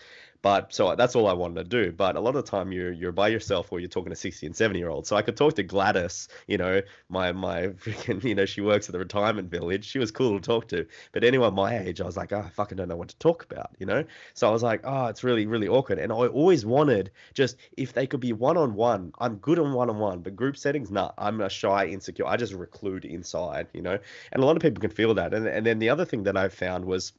But 0.43 0.73
so 0.73 0.93
that's 0.95 1.15
all 1.15 1.27
I 1.27 1.33
wanted 1.33 1.63
to 1.63 1.83
do. 1.85 1.93
But 1.93 2.17
a 2.17 2.19
lot 2.19 2.35
of 2.35 2.45
the 2.45 2.51
time 2.51 2.73
you're 2.73 2.91
you're 2.91 3.13
by 3.13 3.29
yourself 3.29 3.71
or 3.71 3.79
you're 3.79 3.87
talking 3.87 4.09
to 4.09 4.15
60 4.15 4.45
and 4.45 4.55
70 4.55 4.77
year 4.77 4.89
olds. 4.89 5.07
So 5.07 5.15
I 5.15 5.21
could 5.21 5.37
talk 5.37 5.55
to 5.55 5.63
Gladys, 5.63 6.27
you 6.47 6.57
know, 6.57 6.81
my 7.09 7.31
my 7.31 7.67
freaking, 7.83 8.21
you 8.23 8.35
know, 8.35 8.45
she 8.45 8.59
works 8.59 8.89
at 8.89 8.91
the 8.91 8.99
retirement 8.99 9.49
village. 9.49 9.85
She 9.85 9.99
was 9.99 10.11
cool 10.11 10.37
to 10.37 10.45
talk 10.45 10.67
to. 10.67 10.85
But 11.13 11.23
anyone 11.23 11.55
my 11.55 11.79
age, 11.79 12.01
I 12.01 12.05
was 12.05 12.17
like, 12.17 12.33
oh, 12.33 12.43
I 12.45 12.49
fucking 12.49 12.75
don't 12.75 12.89
know 12.89 12.97
what 12.97 13.07
to 13.07 13.17
talk 13.19 13.45
about, 13.49 13.71
you 13.79 13.85
know? 13.85 14.03
So 14.33 14.49
I 14.49 14.51
was 14.51 14.61
like, 14.63 14.81
oh, 14.83 15.05
it's 15.05 15.23
really, 15.23 15.45
really 15.45 15.69
awkward. 15.69 15.97
And 15.97 16.11
I 16.11 16.15
always 16.15 16.65
wanted 16.65 17.11
just 17.33 17.55
if 17.77 17.93
they 17.93 18.05
could 18.05 18.19
be 18.19 18.33
one 18.33 18.57
on 18.57 18.75
one, 18.75 19.13
I'm 19.19 19.37
good 19.37 19.59
on 19.59 19.71
one 19.71 19.89
on 19.89 19.97
one, 19.97 20.19
but 20.19 20.35
group 20.35 20.57
settings, 20.57 20.91
nah, 20.91 21.11
I'm 21.17 21.39
a 21.39 21.49
shy, 21.49 21.85
insecure. 21.85 22.27
I 22.27 22.35
just 22.35 22.51
reclude 22.53 23.05
inside, 23.05 23.67
you 23.73 23.81
know? 23.81 23.97
And 24.33 24.43
a 24.43 24.45
lot 24.45 24.57
of 24.57 24.61
people 24.61 24.81
can 24.81 24.91
feel 24.91 25.13
that. 25.13 25.33
And 25.33 25.47
and 25.47 25.65
then 25.65 25.79
the 25.79 25.89
other 25.89 26.03
thing 26.03 26.23
that 26.23 26.35
I 26.35 26.49
found 26.49 26.83
was 26.83 27.13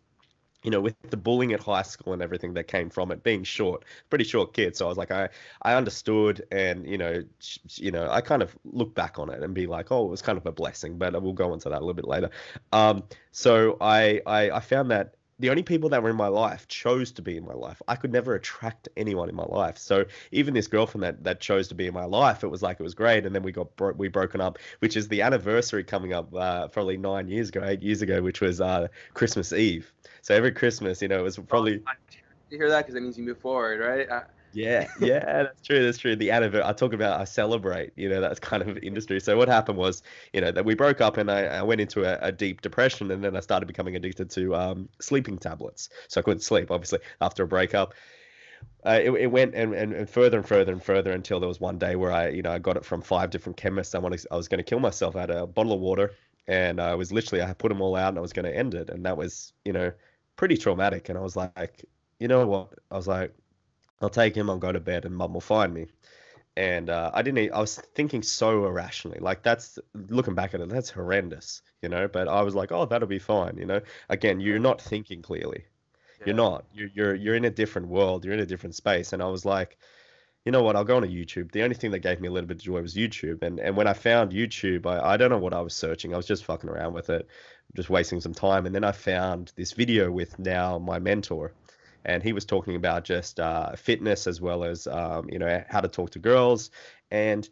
you 0.65 0.71
know, 0.71 0.81
with 0.81 0.97
the 1.11 1.17
bullying 1.17 1.53
at 1.53 1.61
high 1.61 1.83
school 1.83 2.15
and 2.15 2.23
everything 2.23 2.55
that 2.55 2.67
came 2.67 2.89
from 2.89 3.13
it, 3.13 3.23
being 3.23 3.45
short, 3.45 3.85
pretty 4.09 4.25
short 4.25 4.55
kid. 4.55 4.75
So 4.75 4.87
I 4.87 4.89
was 4.89 4.99
like, 4.99 5.11
I, 5.11 5.29
I 5.63 5.75
understood, 5.75 6.45
and 6.51 6.87
you 6.89 6.97
know, 6.99 7.23
you 7.75 7.91
know, 7.91 8.11
I 8.11 8.23
kind 8.23 8.43
of 8.43 8.57
look 8.65 8.95
back 8.95 9.19
on 9.19 9.29
it 9.31 9.43
and 9.43 9.55
be 9.55 9.67
like, 9.67 9.93
oh, 9.93 10.07
it 10.07 10.11
was 10.11 10.23
kind 10.23 10.39
of 10.39 10.47
a 10.47 10.53
blessing. 10.53 10.97
But 10.97 11.23
we'll 11.23 11.35
go 11.35 11.53
into 11.53 11.69
that 11.69 11.77
a 11.77 11.85
little 11.85 11.95
bit 11.95 12.09
later. 12.09 12.31
Um, 12.73 13.05
so 13.31 13.77
I, 13.81 14.23
I, 14.27 14.51
I 14.51 14.61
found 14.61 14.91
that 14.91 15.15
the 15.45 15.51
only 15.51 15.63
people 15.63 15.91
that 15.91 16.03
were 16.03 16.09
in 16.09 16.17
my 16.17 16.29
life 16.29 16.67
chose 16.69 17.13
to 17.13 17.21
be 17.21 17.37
in 17.37 17.45
my 17.45 17.53
life. 17.53 17.83
I 17.87 17.97
could 17.97 18.11
never 18.11 18.35
attract 18.35 18.89
anyone 18.97 19.29
in 19.29 19.35
my 19.35 19.45
life. 19.45 19.77
So 19.77 20.07
even 20.33 20.55
this 20.55 20.67
girlfriend 20.67 21.03
that, 21.03 21.23
that 21.25 21.41
chose 21.41 21.69
to 21.69 21.75
be 21.75 21.87
in 21.87 21.93
my 21.93 22.07
life, 22.07 22.45
it 22.45 22.49
was 22.49 22.63
like 22.63 22.81
it 22.81 22.83
was 22.83 22.95
great. 22.95 23.27
And 23.27 23.35
then 23.35 23.43
we 23.43 23.53
got 23.53 23.77
bro- 23.77 23.93
we 23.93 24.09
broken 24.09 24.41
up, 24.41 24.59
which 24.79 24.97
is 24.97 25.07
the 25.09 25.21
anniversary 25.21 25.85
coming 25.85 26.15
up 26.15 26.35
uh, 26.35 26.69
probably 26.69 26.97
nine 26.97 27.29
years 27.29 27.51
ago, 27.51 27.61
eight 27.63 27.83
years 27.83 28.01
ago, 28.01 28.23
which 28.23 28.41
was 28.41 28.63
uh, 28.63 28.89
Christmas 29.13 29.53
Eve. 29.53 29.93
So 30.23 30.35
every 30.35 30.51
Christmas, 30.51 31.03
you 31.03 31.09
know, 31.09 31.19
it 31.19 31.25
was 31.25 31.37
probably. 31.37 31.83
You 32.49 32.57
hear 32.57 32.71
that 32.71 32.87
because 32.87 32.95
it 32.95 33.03
means 33.03 33.19
you 33.19 33.25
move 33.25 33.39
forward, 33.39 33.81
right? 33.81 34.09
Uh, 34.09 34.23
yeah, 34.55 34.87
yeah, 35.01 35.25
that's 35.25 35.67
true. 35.67 35.85
That's 35.85 35.99
true. 35.99 36.17
The 36.17 36.31
anniversary. 36.31 36.69
I 36.69 36.73
talk 36.73 36.93
about. 36.93 37.21
I 37.21 37.25
celebrate. 37.25 37.93
You 37.97 38.09
know, 38.09 38.21
that's 38.21 38.41
kind 38.41 38.63
of 38.63 38.79
industry. 38.83 39.21
So 39.21 39.37
what 39.37 39.49
happened 39.49 39.79
was, 39.79 40.03
you 40.33 40.41
know, 40.41 40.53
that 40.53 40.65
we 40.65 40.75
broke 40.75 41.01
up, 41.01 41.17
and 41.17 41.31
I, 41.31 41.45
I 41.47 41.63
went 41.63 41.81
into 41.81 42.05
a, 42.05 42.29
a, 42.29 42.33
deep 42.33 42.63
depression, 42.63 43.11
and 43.11 43.23
then 43.23 43.37
I 43.37 43.41
started 43.41 43.67
becoming 43.67 43.97
addicted 43.97 44.31
to 44.31 44.55
um, 44.55 44.89
sleeping 45.01 45.39
tablets. 45.39 45.89
So 46.09 46.21
I 46.21 46.23
couldn't 46.23 46.41
sleep, 46.41 46.71
obviously, 46.71 47.01
after 47.21 47.43
a 47.43 47.47
breakup. 47.47 47.95
Uh, 48.87 49.01
it, 49.03 49.11
it 49.13 49.27
went 49.27 49.55
and, 49.55 49.75
and, 49.75 49.93
and 49.93 50.09
further 50.09 50.39
and 50.39 50.47
further 50.47 50.73
and 50.73 50.83
further 50.83 51.13
until 51.13 51.41
there 51.41 51.49
was 51.49 51.61
one 51.61 51.79
day 51.79 51.97
where 51.97 52.13
I, 52.13 52.29
you 52.29 52.43
know, 52.43 52.53
I 52.53 52.59
got 52.59 52.77
it 52.77 52.85
from 52.85 53.03
five 53.03 53.31
different 53.31 53.57
chemists. 53.57 53.95
I 53.95 53.99
wanted, 53.99 54.25
I 54.31 54.37
was 54.37 54.49
going 54.49 54.59
to 54.59 54.65
kill 54.65 54.81
myself. 54.81 55.17
I 55.17 55.21
had 55.21 55.31
a 55.31 55.47
bottle 55.47 55.73
of 55.73 55.81
water, 55.81 56.13
and 56.47 56.81
I 56.81 56.95
was 56.95 57.13
literally, 57.13 57.43
I 57.43 57.53
put 57.55 57.69
them 57.69 57.81
all 57.81 57.97
out, 57.97 58.09
and 58.09 58.19
I 58.19 58.21
was 58.23 58.33
going 58.33 58.45
to 58.45 58.57
end 58.57 58.75
it, 58.75 58.91
and 58.91 59.05
that 59.05 59.17
was, 59.17 59.53
you 59.65 59.73
know, 59.73 59.93
pretty 60.37 60.57
traumatic. 60.57 61.09
And 61.09 61.19
I 61.19 61.23
was 61.23 61.37
like, 61.37 61.85
you 62.19 62.29
know 62.29 62.47
what? 62.47 62.75
I 62.91 62.97
was 62.97 63.09
like, 63.09 63.35
I'll 64.05 64.11
take 64.11 64.37
him. 64.37 64.51
I'll 64.51 64.59
go 64.59 64.71
to 64.71 64.81
bed, 64.81 65.05
and 65.05 65.17
mum 65.17 65.33
will 65.33 65.41
find 65.41 65.73
me. 65.73 65.87
And 66.57 66.89
uh, 66.89 67.11
I 67.13 67.23
didn't. 67.23 67.53
I 67.53 67.59
was 67.59 67.77
thinking 67.95 68.23
so 68.23 68.65
irrationally. 68.67 69.19
Like 69.19 69.43
that's 69.43 69.79
looking 70.09 70.35
back 70.35 70.55
at 70.55 70.61
it, 70.61 70.69
that's 70.69 70.91
horrendous, 70.91 71.63
you 71.83 71.89
know. 71.89 72.07
But 72.07 72.29
I 72.29 72.43
was 72.43 72.55
like, 72.55 72.71
oh, 72.71 72.87
that'll 72.87 73.09
be 73.09 73.19
fine, 73.19 73.57
you 73.57 73.67
know. 73.67 73.81
Again, 74.09 74.41
you're 74.41 74.61
not 74.61 74.81
thinking 74.81 75.21
clearly. 75.21 75.65
Yeah. 76.21 76.27
You're 76.27 76.37
not. 76.37 76.65
You're 76.73 76.91
you're 76.95 77.15
you're 77.17 77.35
in 77.35 77.45
a 77.45 77.51
different 77.51 77.89
world. 77.89 78.25
You're 78.25 78.35
in 78.35 78.41
a 78.41 78.47
different 78.47 78.77
space. 78.77 79.13
And 79.13 79.21
I 79.21 79.27
was 79.27 79.45
like, 79.45 79.79
you 80.45 80.53
know 80.53 80.63
what? 80.63 80.77
I'll 80.77 80.85
go 80.85 80.97
on 80.97 81.03
to 81.03 81.09
YouTube. 81.09 81.51
The 81.51 81.63
only 81.63 81.75
thing 81.75 81.91
that 81.91 82.01
gave 82.01 82.21
me 82.21 82.29
a 82.29 82.31
little 82.31 82.47
bit 82.47 82.59
of 82.59 82.63
joy 82.63 82.83
was 82.83 82.95
YouTube. 82.95 83.43
And 83.43 83.59
and 83.59 83.77
when 83.77 83.89
I 83.89 83.95
found 83.95 84.31
YouTube, 84.31 84.87
I, 84.87 85.15
I 85.15 85.17
don't 85.17 85.31
know 85.31 85.39
what 85.39 85.55
I 85.55 85.61
was 85.61 85.75
searching. 85.75 86.15
I 86.15 86.17
was 86.17 86.27
just 86.27 86.45
fucking 86.45 86.71
around 86.71 86.93
with 86.93 87.11
it, 87.11 87.27
just 87.75 87.91
wasting 87.91 88.21
some 88.21 88.35
time. 88.35 88.67
And 88.67 88.75
then 88.75 88.85
I 88.85 88.93
found 88.93 89.53
this 89.57 89.73
video 89.73 90.11
with 90.11 90.39
now 90.39 90.79
my 90.79 91.01
mentor 91.01 91.53
and 92.05 92.23
he 92.23 92.33
was 92.33 92.45
talking 92.45 92.77
about 92.77 93.05
just 93.05 93.41
uh, 93.41 93.75
fitness 93.77 94.27
as 94.27 94.41
well 94.41 94.65
as 94.65 94.87
um, 94.87 95.29
you 95.31 95.39
know 95.39 95.63
how 95.69 95.81
to 95.81 95.89
talk 95.89 96.11
to 96.11 96.19
girls. 96.19 96.71
And 97.11 97.49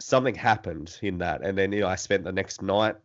something 0.00 0.34
happened 0.34 0.98
in 1.02 1.18
that. 1.18 1.42
And 1.42 1.56
then 1.56 1.72
you 1.72 1.80
know 1.80 1.88
i 1.88 1.96
spent 1.96 2.24
the 2.24 2.32
next 2.32 2.62
night 2.62 2.96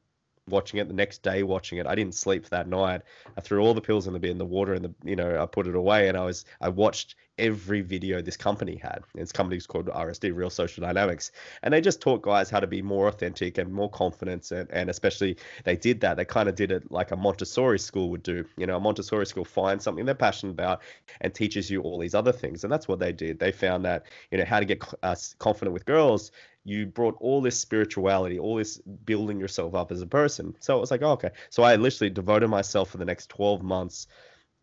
watching 0.52 0.80
it 0.80 0.88
the 0.88 0.94
next 0.94 1.24
day 1.24 1.44
watching 1.44 1.78
it 1.78 1.88
i 1.88 1.96
didn't 1.96 2.14
sleep 2.16 2.48
that 2.50 2.68
night 2.68 3.02
i 3.38 3.42
threw 3.42 3.62
all 3.62 3.74
the 3.74 3.82
pills 3.82 4.08
in 4.08 4.14
the 4.14 4.20
bin 4.20 4.38
the 4.38 4.46
water 4.46 4.74
in 4.74 4.84
the 4.84 4.94
you 5.04 5.16
know 5.16 5.42
i 5.42 5.46
put 5.46 5.68
it 5.68 5.76
away 5.76 6.08
and 6.08 6.18
i 6.18 6.24
was 6.24 6.46
i 6.62 6.70
watched 6.70 7.16
every 7.42 7.82
video 7.82 8.22
this 8.22 8.38
company 8.38 8.76
had. 8.76 9.04
This 9.16 9.32
company's 9.32 9.66
called 9.66 9.88
RSD, 9.88 10.34
Real 10.34 10.50
Social 10.50 10.82
Dynamics. 10.82 11.32
And 11.64 11.74
they 11.74 11.82
just 11.82 12.00
taught 12.00 12.22
guys 12.22 12.50
how 12.50 12.60
to 12.60 12.68
be 12.68 12.82
more 12.82 13.08
authentic 13.08 13.58
and 13.58 13.74
more 13.74 13.90
confident. 13.90 14.52
And, 14.52 14.70
and 14.72 14.90
especially 14.90 15.38
they 15.64 15.76
did 15.76 16.00
that. 16.02 16.18
They 16.18 16.26
kind 16.26 16.48
of 16.48 16.56
did 16.56 16.72
it 16.72 16.92
like 16.92 17.12
a 17.12 17.16
Montessori 17.16 17.80
school 17.80 18.10
would 18.12 18.24
do. 18.24 18.46
You 18.58 18.68
know, 18.68 18.78
a 18.78 18.80
Montessori 18.80 19.26
school 19.26 19.44
finds 19.44 19.84
something 19.84 20.06
they're 20.06 20.16
passionate 20.16 20.52
about 20.52 20.82
and 21.22 21.34
teaches 21.34 21.70
you 21.70 21.82
all 21.82 21.98
these 21.98 22.16
other 22.16 22.32
things. 22.32 22.64
And 22.64 22.72
that's 22.72 22.88
what 22.88 23.00
they 23.00 23.12
did. 23.12 23.40
They 23.40 23.52
found 23.52 23.84
that, 23.86 24.06
you 24.30 24.38
know, 24.38 24.46
how 24.46 24.60
to 24.60 24.66
get 24.66 24.84
uh, 25.02 25.16
confident 25.40 25.74
with 25.74 25.86
girls 25.86 26.32
you 26.64 26.86
brought 26.86 27.16
all 27.20 27.42
this 27.42 27.60
spirituality, 27.60 28.38
all 28.38 28.56
this 28.56 28.78
building 28.78 29.40
yourself 29.40 29.74
up 29.74 29.92
as 29.92 30.02
a 30.02 30.08
person. 30.08 30.56
So 30.60 30.78
it 30.78 30.80
was 30.80 30.92
like, 30.92 31.02
oh, 31.02 31.12
okay. 31.12 31.32
So 31.50 31.64
I 31.64 31.76
literally 31.76 32.10
devoted 32.12 32.50
myself 32.50 32.90
for 32.90 32.98
the 32.98 33.06
next 33.06 33.30
12 33.30 33.64
months 33.64 34.08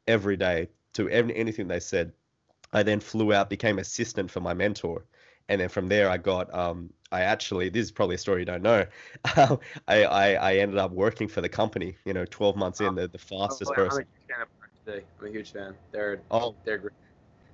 every 0.07 0.37
day 0.37 0.69
to 0.95 1.09
anything 1.09 1.69
they 1.69 1.81
said 1.81 2.13
I 2.73 2.83
then 2.83 3.01
flew 3.01 3.33
out, 3.33 3.51
became 3.51 3.79
assistant 3.79 4.31
for 4.31 4.41
my 4.41 4.55
mentor, 4.55 5.05
and 5.49 5.61
then 5.61 5.69
from 5.69 5.89
there 5.89 6.11
I 6.11 6.19
got 6.19 6.53
um, 6.55 6.91
I 7.11 7.23
actually 7.23 7.71
this 7.71 7.87
is 7.87 7.93
probably 7.93 8.17
a 8.17 8.19
story 8.19 8.43
you 8.43 8.47
don't 8.47 8.63
know. 8.63 8.87
I, 9.25 9.59
I, 9.89 10.35
I 10.35 10.55
ended 10.57 10.79
up 10.79 10.93
working 10.93 11.29
for 11.29 11.41
the 11.41 11.49
company. 11.49 11.97
You 12.05 12.13
know, 12.13 12.25
12 12.27 12.57
months 12.57 12.81
in, 12.81 12.95
the, 12.95 13.09
the 13.09 13.19
fastest 13.19 13.71
oh, 13.71 13.75
person. 13.75 14.05
I'm 14.37 15.27
a 15.27 15.31
huge 15.31 15.53
fan. 15.53 15.75
They're 15.93 16.21
oh 16.31 16.55
they're 16.65 16.79
great. 16.79 16.93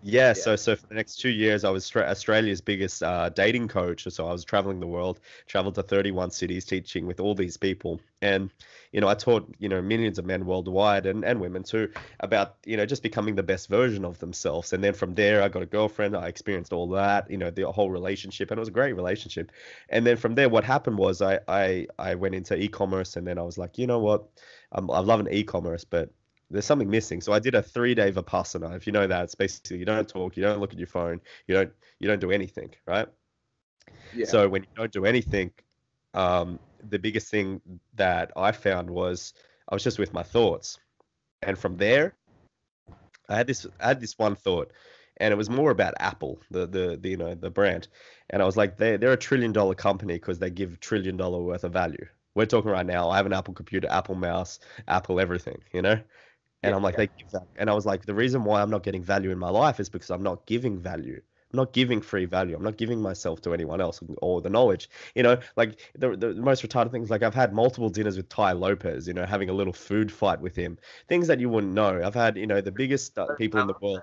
Yeah, 0.07 0.27
yeah, 0.29 0.33
so 0.35 0.55
so 0.57 0.77
for 0.77 0.87
the 0.87 0.95
next 0.95 1.17
two 1.17 1.31
years, 1.31 1.64
I 1.64 1.71
was 1.71 1.90
Australia's 1.97 2.61
biggest 2.61 3.03
uh, 3.03 3.31
dating 3.31 3.69
coach. 3.69 4.07
So 4.11 4.29
I 4.29 4.33
was 4.33 4.45
traveling 4.45 4.79
the 4.79 4.87
world, 4.87 5.19
traveled 5.47 5.77
to 5.77 5.83
31 5.83 6.31
cities, 6.31 6.67
teaching 6.67 7.07
with 7.07 7.21
all 7.21 7.35
these 7.35 7.57
people, 7.57 8.03
and 8.21 8.51
you 8.93 9.01
know 9.01 9.09
I 9.09 9.14
taught 9.14 9.55
you 9.59 9.69
know 9.71 9.81
millions 9.81 10.19
of 10.19 10.27
men 10.27 10.45
worldwide 10.45 11.07
and 11.07 11.25
and 11.25 11.40
women 11.40 11.62
too 11.62 11.90
about 12.21 12.57
you 12.67 12.77
know 12.77 12.85
just 12.85 13.03
becoming 13.03 13.35
the 13.35 13.43
best 13.43 13.71
version 13.71 14.05
of 14.05 14.19
themselves. 14.19 14.75
And 14.75 14.85
then 14.85 14.93
from 14.93 15.14
there, 15.14 15.43
I 15.43 15.49
got 15.49 15.62
a 15.62 15.67
girlfriend. 15.67 16.14
I 16.14 16.29
experienced 16.29 16.75
all 16.75 16.88
that, 16.90 17.31
you 17.31 17.38
know, 17.38 17.51
the 17.51 17.73
whole 17.73 17.88
relationship, 17.90 18.51
and 18.51 18.59
it 18.59 18.61
was 18.61 18.69
a 18.69 18.73
great 18.73 18.93
relationship. 18.95 19.53
And 19.88 20.07
then 20.07 20.19
from 20.19 20.35
there, 20.35 20.51
what 20.51 20.64
happened 20.64 20.99
was 20.99 21.23
I 21.23 21.40
I 21.49 21.87
I 21.99 22.14
went 22.14 22.35
into 22.35 22.55
e-commerce, 22.57 23.17
and 23.17 23.27
then 23.27 23.38
I 23.38 23.43
was 23.43 23.57
like, 23.57 23.79
you 23.79 23.87
know 23.87 24.01
what, 24.01 24.27
I'm 24.71 24.90
I'm 24.90 25.07
loving 25.07 25.33
e-commerce, 25.33 25.85
but 25.85 26.11
there's 26.55 26.64
something 26.64 26.88
missing. 26.88 27.21
So 27.21 27.33
I 27.33 27.40
did 27.40 27.55
a 27.55 27.62
three 27.62 27.95
day 27.95 28.12
vipassana. 28.12 28.77
If 28.77 28.87
you 28.87 28.93
know 28.93 29.07
that, 29.07 29.25
it's 29.25 29.35
basically 29.35 29.79
you 29.79 29.85
don't 29.85 30.09
talk, 30.09 30.37
you 30.37 30.43
don't 30.43 30.61
look 30.61 30.73
at 30.73 30.79
your 30.79 30.87
phone, 30.87 31.21
you 31.47 31.55
don't 31.55 31.73
you 31.99 32.09
don't 32.09 32.21
do 32.21 32.31
anything, 32.31 32.71
right? 32.87 33.09
Yeah. 34.14 34.27
So 34.27 34.49
when 34.49 34.62
you 34.62 34.69
don't 34.77 34.93
do 34.93 35.05
anything, 35.05 35.51
um, 36.14 36.59
the 36.88 36.99
biggest 36.99 37.29
thing 37.29 37.61
that 37.95 38.31
I 38.37 38.53
found 38.53 38.88
was 38.88 39.35
I 39.69 39.75
was 39.75 39.83
just 39.83 39.99
with 39.99 40.14
my 40.14 40.23
thoughts, 40.23 40.79
and 41.43 41.59
from 41.59 41.77
there, 41.77 42.14
I 43.29 43.37
had 43.37 43.47
this 43.47 43.67
I 43.81 43.88
had 43.88 44.01
this 44.01 44.17
one 44.17 44.37
thought, 44.37 44.71
and 45.17 45.33
it 45.33 45.37
was 45.37 45.51
more 45.51 45.73
about 45.73 45.95
Apple, 45.99 46.40
the 46.53 46.67
the, 46.67 46.99
the 47.01 47.09
you 47.11 47.17
know 47.17 47.35
the 47.35 47.51
brand, 47.51 47.88
and 48.31 48.40
I 48.40 48.45
was 48.45 48.57
like 48.57 48.77
they 48.77 48.97
they're 48.97 49.12
a 49.12 49.17
trillion 49.17 49.53
dollar 49.53 49.75
company 49.75 50.14
because 50.14 50.38
they 50.38 50.51
give 50.51 50.79
trillion 50.79 51.17
dollar 51.17 51.40
worth 51.40 51.64
of 51.64 51.73
value. 51.73 52.07
We're 52.37 52.47
talking 52.47 52.71
right 52.71 52.87
now. 52.87 53.11
I 53.11 53.17
have 53.17 53.27
an 53.27 53.33
Apple 53.33 53.55
computer, 53.55 53.88
Apple 53.90 54.17
mouse, 54.17 54.59
Apple 54.88 55.21
everything, 55.21 55.62
you 55.73 55.83
know. 55.83 56.01
And 56.64 56.70
yeah, 56.70 56.77
I'm 56.77 56.83
like, 56.83 56.94
yeah. 56.94 57.05
they 57.05 57.11
give 57.18 57.31
that. 57.33 57.46
And 57.57 57.68
I 57.68 57.74
was 57.74 57.85
like, 57.85 58.07
the 58.07 58.14
reason 58.14 58.42
why 58.42 58.62
I'm 58.62 58.70
not 58.70 58.83
getting 58.83 59.03
value 59.03 59.31
in 59.31 59.38
my 59.38 59.50
life 59.50 59.81
is 59.81 59.90
because 59.90 60.11
I'm 60.11 60.22
not 60.22 60.46
giving 60.46 60.79
value. 60.79 61.20
I'm 61.53 61.59
not 61.59 61.74
giving 61.74 62.00
free 62.00 62.24
value. 62.24 62.57
I'm 62.57 62.62
not 62.64 62.79
giving 62.79 63.03
myself 63.03 63.42
to 63.42 63.53
anyone 63.53 63.83
else 63.83 64.00
or 64.22 64.40
the 64.40 64.48
knowledge. 64.48 64.88
You 65.14 65.24
know, 65.24 65.38
like 65.57 65.79
the, 65.94 66.16
the 66.16 66.33
most 66.35 66.66
retarded 66.66 66.90
things, 66.90 67.11
like 67.11 67.22
I've 67.22 67.35
had 67.35 67.53
multiple 67.53 67.90
dinners 67.90 68.16
with 68.16 68.31
Tai 68.31 68.53
Lopez, 68.53 69.07
you 69.07 69.12
know, 69.12 69.27
having 69.27 69.50
a 69.50 69.53
little 69.53 69.74
food 69.74 70.11
fight 70.11 70.40
with 70.40 70.57
him. 70.57 70.79
Things 71.07 71.27
that 71.29 71.38
you 71.38 71.50
wouldn't 71.50 71.74
know. 71.74 72.03
I've 72.03 72.14
had, 72.14 72.38
you 72.38 72.46
know, 72.46 72.62
the 72.62 72.72
biggest 72.72 73.18
uh, 73.18 73.27
people 73.37 73.61
in 73.61 73.66
the 73.66 73.74
world. 73.81 74.00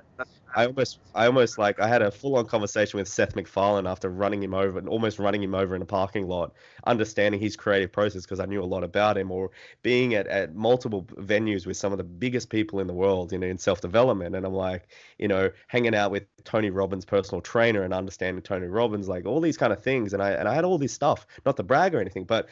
I 0.55 0.65
almost, 0.65 0.99
I 1.15 1.25
almost 1.27 1.57
like, 1.57 1.79
I 1.79 1.87
had 1.87 2.01
a 2.01 2.11
full-on 2.11 2.45
conversation 2.45 2.97
with 2.97 3.07
Seth 3.07 3.35
MacFarlane 3.35 3.87
after 3.87 4.09
running 4.09 4.43
him 4.43 4.53
over 4.53 4.79
and 4.79 4.89
almost 4.89 5.19
running 5.19 5.41
him 5.41 5.55
over 5.55 5.75
in 5.75 5.81
a 5.81 5.85
parking 5.85 6.27
lot, 6.27 6.53
understanding 6.85 7.39
his 7.39 7.55
creative 7.55 7.91
process 7.91 8.23
because 8.23 8.39
I 8.39 8.45
knew 8.45 8.61
a 8.61 8.65
lot 8.65 8.83
about 8.83 9.17
him, 9.17 9.31
or 9.31 9.51
being 9.81 10.13
at, 10.15 10.27
at 10.27 10.53
multiple 10.53 11.03
venues 11.03 11.65
with 11.65 11.77
some 11.77 11.91
of 11.91 11.97
the 11.97 12.03
biggest 12.03 12.49
people 12.49 12.79
in 12.79 12.87
the 12.87 12.93
world, 12.93 13.31
you 13.31 13.37
know, 13.39 13.47
in 13.47 13.57
self-development, 13.57 14.35
and 14.35 14.45
I'm 14.45 14.53
like, 14.53 14.89
you 15.17 15.27
know, 15.27 15.49
hanging 15.67 15.95
out 15.95 16.11
with 16.11 16.23
Tony 16.43 16.69
Robbins' 16.69 17.05
personal 17.05 17.41
trainer 17.41 17.83
and 17.83 17.93
understanding 17.93 18.41
Tony 18.41 18.67
Robbins, 18.67 19.07
like 19.07 19.25
all 19.25 19.39
these 19.39 19.57
kind 19.57 19.71
of 19.71 19.81
things, 19.81 20.13
and 20.13 20.21
I 20.21 20.31
and 20.31 20.47
I 20.47 20.53
had 20.53 20.65
all 20.65 20.77
this 20.77 20.93
stuff, 20.93 21.25
not 21.45 21.57
to 21.57 21.63
brag 21.63 21.95
or 21.95 22.01
anything, 22.01 22.25
but 22.25 22.49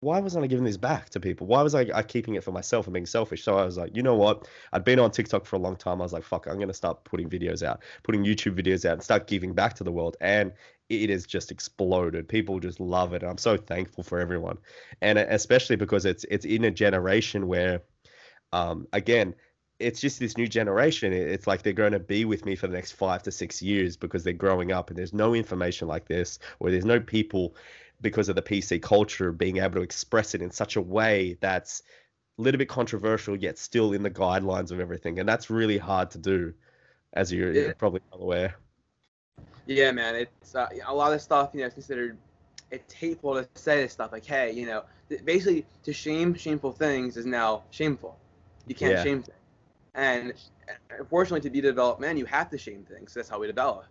why 0.00 0.20
wasn't 0.20 0.44
I 0.44 0.46
giving 0.46 0.64
this 0.64 0.76
back 0.76 1.10
to 1.10 1.20
people? 1.20 1.46
Why 1.48 1.62
was 1.62 1.74
I, 1.74 1.86
I 1.92 2.02
keeping 2.02 2.36
it 2.36 2.44
for 2.44 2.52
myself 2.52 2.86
and 2.86 2.94
being 2.94 3.06
selfish? 3.06 3.42
So 3.42 3.58
I 3.58 3.64
was 3.64 3.76
like, 3.76 3.96
you 3.96 4.02
know 4.02 4.14
what? 4.14 4.46
I'd 4.72 4.84
been 4.84 5.00
on 5.00 5.10
TikTok 5.10 5.44
for 5.44 5.56
a 5.56 5.58
long 5.58 5.74
time. 5.74 6.00
I 6.00 6.04
was 6.04 6.12
like, 6.12 6.22
fuck, 6.22 6.46
I'm 6.46 6.56
going 6.56 6.68
to 6.68 6.74
start 6.74 7.02
putting 7.02 7.28
videos 7.28 7.64
out, 7.64 7.82
putting 8.04 8.24
YouTube 8.24 8.54
videos 8.54 8.84
out 8.84 8.92
and 8.94 9.02
start 9.02 9.26
giving 9.26 9.54
back 9.54 9.74
to 9.74 9.84
the 9.84 9.90
world. 9.90 10.16
And 10.20 10.52
it 10.88 11.10
has 11.10 11.26
just 11.26 11.50
exploded. 11.50 12.28
People 12.28 12.60
just 12.60 12.78
love 12.78 13.12
it. 13.12 13.22
And 13.22 13.30
I'm 13.30 13.38
so 13.38 13.56
thankful 13.56 14.04
for 14.04 14.20
everyone. 14.20 14.58
And 15.02 15.18
especially 15.18 15.76
because 15.76 16.04
it's, 16.04 16.24
it's 16.30 16.44
in 16.44 16.64
a 16.64 16.70
generation 16.70 17.48
where, 17.48 17.82
um, 18.52 18.86
again, 18.92 19.34
it's 19.80 20.00
just 20.00 20.18
this 20.18 20.36
new 20.36 20.48
generation. 20.48 21.12
It's 21.12 21.46
like 21.46 21.62
they're 21.62 21.72
going 21.72 21.92
to 21.92 22.00
be 22.00 22.24
with 22.24 22.44
me 22.44 22.56
for 22.56 22.66
the 22.66 22.74
next 22.74 22.92
five 22.92 23.22
to 23.24 23.32
six 23.32 23.62
years 23.62 23.96
because 23.96 24.24
they're 24.24 24.32
growing 24.32 24.72
up 24.72 24.90
and 24.90 24.98
there's 24.98 25.12
no 25.12 25.34
information 25.34 25.86
like 25.86 26.08
this 26.08 26.38
or 26.58 26.70
there's 26.70 26.84
no 26.84 26.98
people 26.98 27.54
because 28.00 28.28
of 28.28 28.36
the 28.36 28.42
PC 28.42 28.80
culture, 28.80 29.32
being 29.32 29.58
able 29.58 29.76
to 29.76 29.82
express 29.82 30.34
it 30.34 30.42
in 30.42 30.50
such 30.50 30.76
a 30.76 30.80
way 30.80 31.36
that's 31.40 31.82
a 32.38 32.42
little 32.42 32.58
bit 32.58 32.68
controversial 32.68 33.36
yet 33.36 33.58
still 33.58 33.92
in 33.92 34.02
the 34.02 34.10
guidelines 34.10 34.70
of 34.70 34.80
everything, 34.80 35.18
and 35.18 35.28
that's 35.28 35.50
really 35.50 35.78
hard 35.78 36.10
to 36.12 36.18
do, 36.18 36.54
as 37.12 37.32
you're, 37.32 37.52
yeah. 37.52 37.62
you're 37.62 37.74
probably 37.74 38.00
well 38.10 38.22
aware. 38.22 38.56
Yeah, 39.66 39.92
man, 39.92 40.14
it's 40.14 40.54
uh, 40.54 40.68
a 40.86 40.94
lot 40.94 41.12
of 41.12 41.20
stuff. 41.20 41.50
You 41.52 41.60
know, 41.60 41.66
it's 41.66 41.74
considered 41.74 42.16
it's 42.70 42.92
hateful 42.92 43.34
to 43.34 43.48
say 43.54 43.82
this 43.82 43.92
stuff. 43.92 44.12
Like, 44.12 44.24
hey, 44.24 44.52
you 44.52 44.66
know, 44.66 44.84
basically 45.24 45.66
to 45.84 45.92
shame 45.92 46.34
shameful 46.34 46.72
things 46.72 47.16
is 47.16 47.26
now 47.26 47.64
shameful. 47.70 48.16
You 48.66 48.74
can't 48.74 48.94
yeah. 48.94 49.02
shame 49.02 49.22
things, 49.22 49.36
and 49.94 50.32
unfortunately, 50.98 51.40
to 51.40 51.50
be 51.50 51.58
a 51.58 51.62
developed 51.62 52.00
man, 52.00 52.16
you 52.16 52.24
have 52.26 52.50
to 52.50 52.58
shame 52.58 52.84
things. 52.84 53.12
That's 53.14 53.28
how 53.28 53.40
we 53.40 53.46
develop. 53.46 53.86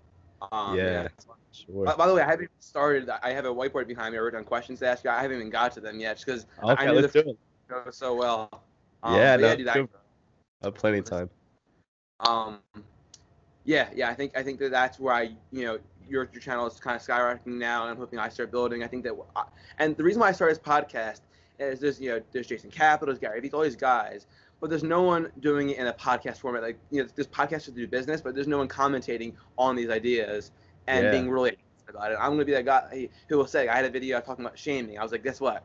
Um, 0.52 0.78
yeah. 0.78 1.08
Sure. 1.52 1.86
By, 1.86 1.96
by, 1.96 2.08
the 2.08 2.14
way, 2.14 2.22
I 2.22 2.30
haven't 2.30 2.52
started. 2.60 3.10
I 3.10 3.32
have 3.32 3.46
a 3.46 3.50
whiteboard 3.50 3.88
behind 3.88 4.14
me. 4.14 4.20
I 4.20 4.22
wrote 4.22 4.34
down 4.34 4.44
questions 4.44 4.80
to 4.80 4.88
ask 4.88 5.04
you. 5.04 5.10
I 5.10 5.22
haven't 5.22 5.38
even 5.38 5.50
got 5.50 5.72
to 5.74 5.80
them 5.80 6.00
yet, 6.00 6.22
because 6.24 6.46
okay, 6.64 6.84
I 6.84 6.92
knew 6.92 7.00
let's 7.00 7.14
the 7.14 7.24
do 7.24 7.30
it. 7.30 7.94
so 7.94 8.16
well. 8.16 8.64
Um, 9.04 9.16
yeah, 9.16 9.36
no, 9.36 9.54
yeah, 9.54 9.86
I 10.62 10.66
have 10.66 10.76
plenty 10.76 11.00
of 11.00 11.06
time. 11.06 11.30
Um, 12.20 12.60
yeah, 13.66 13.90
yeah. 13.96 14.10
I 14.10 14.14
think 14.14 14.38
I 14.38 14.44
think 14.44 14.60
that 14.60 14.72
that's 14.72 15.00
where 15.00 15.14
I, 15.14 15.32
you 15.52 15.66
know, 15.66 15.80
your 16.08 16.30
your 16.32 16.42
channel 16.42 16.68
is 16.68 16.80
kind 16.80 16.96
of 16.96 17.02
skyrocketing 17.02 17.58
now, 17.58 17.84
and 17.84 17.92
I'm 17.92 17.98
hoping 17.98 18.20
I 18.20 18.30
start 18.30 18.52
building. 18.52 18.84
I 18.84 18.88
think 18.88 19.04
that, 19.04 19.14
I, 19.36 19.44
and 19.80 19.96
the 19.98 20.04
reason 20.04 20.20
why 20.20 20.30
I 20.30 20.32
started 20.32 20.58
this 20.58 20.64
podcast 20.64 21.22
is 21.60 21.80
there's 21.80 22.00
you 22.00 22.10
know 22.10 22.22
there's 22.32 22.48
Jason 22.48 22.70
Capital, 22.70 23.14
there's 23.14 23.20
Gary 23.20 23.40
Vee, 23.40 23.50
all 23.52 23.62
these 23.62 23.76
guys, 23.76 24.28
but 24.60 24.70
there's 24.70 24.84
no 24.84 25.04
one 25.04 25.32
doing 25.40 25.70
it 25.70 25.78
in 25.78 25.88
a 25.88 25.94
podcast 25.94 26.38
format. 26.38 26.62
Like 26.62 26.80
you 26.92 27.04
know, 27.04 27.10
this 27.16 27.28
podcast 27.28 27.66
to 27.66 27.72
do 27.72 27.88
business, 27.88 28.22
but 28.22 28.36
there's 28.36 28.48
no 28.48 28.58
one 28.58 28.68
commentating 28.68 29.34
on 29.58 29.76
these 29.76 29.90
ideas 29.90 30.52
and 30.88 31.06
yeah. 31.06 31.12
being 31.12 31.30
really 31.30 31.58
about 31.88 32.12
it. 32.12 32.18
I'm 32.20 32.32
gonna 32.32 32.46
be 32.46 32.54
that 32.54 32.66
guy 32.66 33.10
who 33.28 33.38
will 33.38 33.48
say, 33.48 33.68
I 33.68 33.76
had 33.76 33.86
a 33.86 33.90
video 33.90 34.20
talking 34.20 34.46
about 34.46 34.58
shaming. 34.58 34.98
I 34.98 35.04
was 35.04 35.12
like, 35.12 35.24
guess 35.24 35.40
what? 35.40 35.64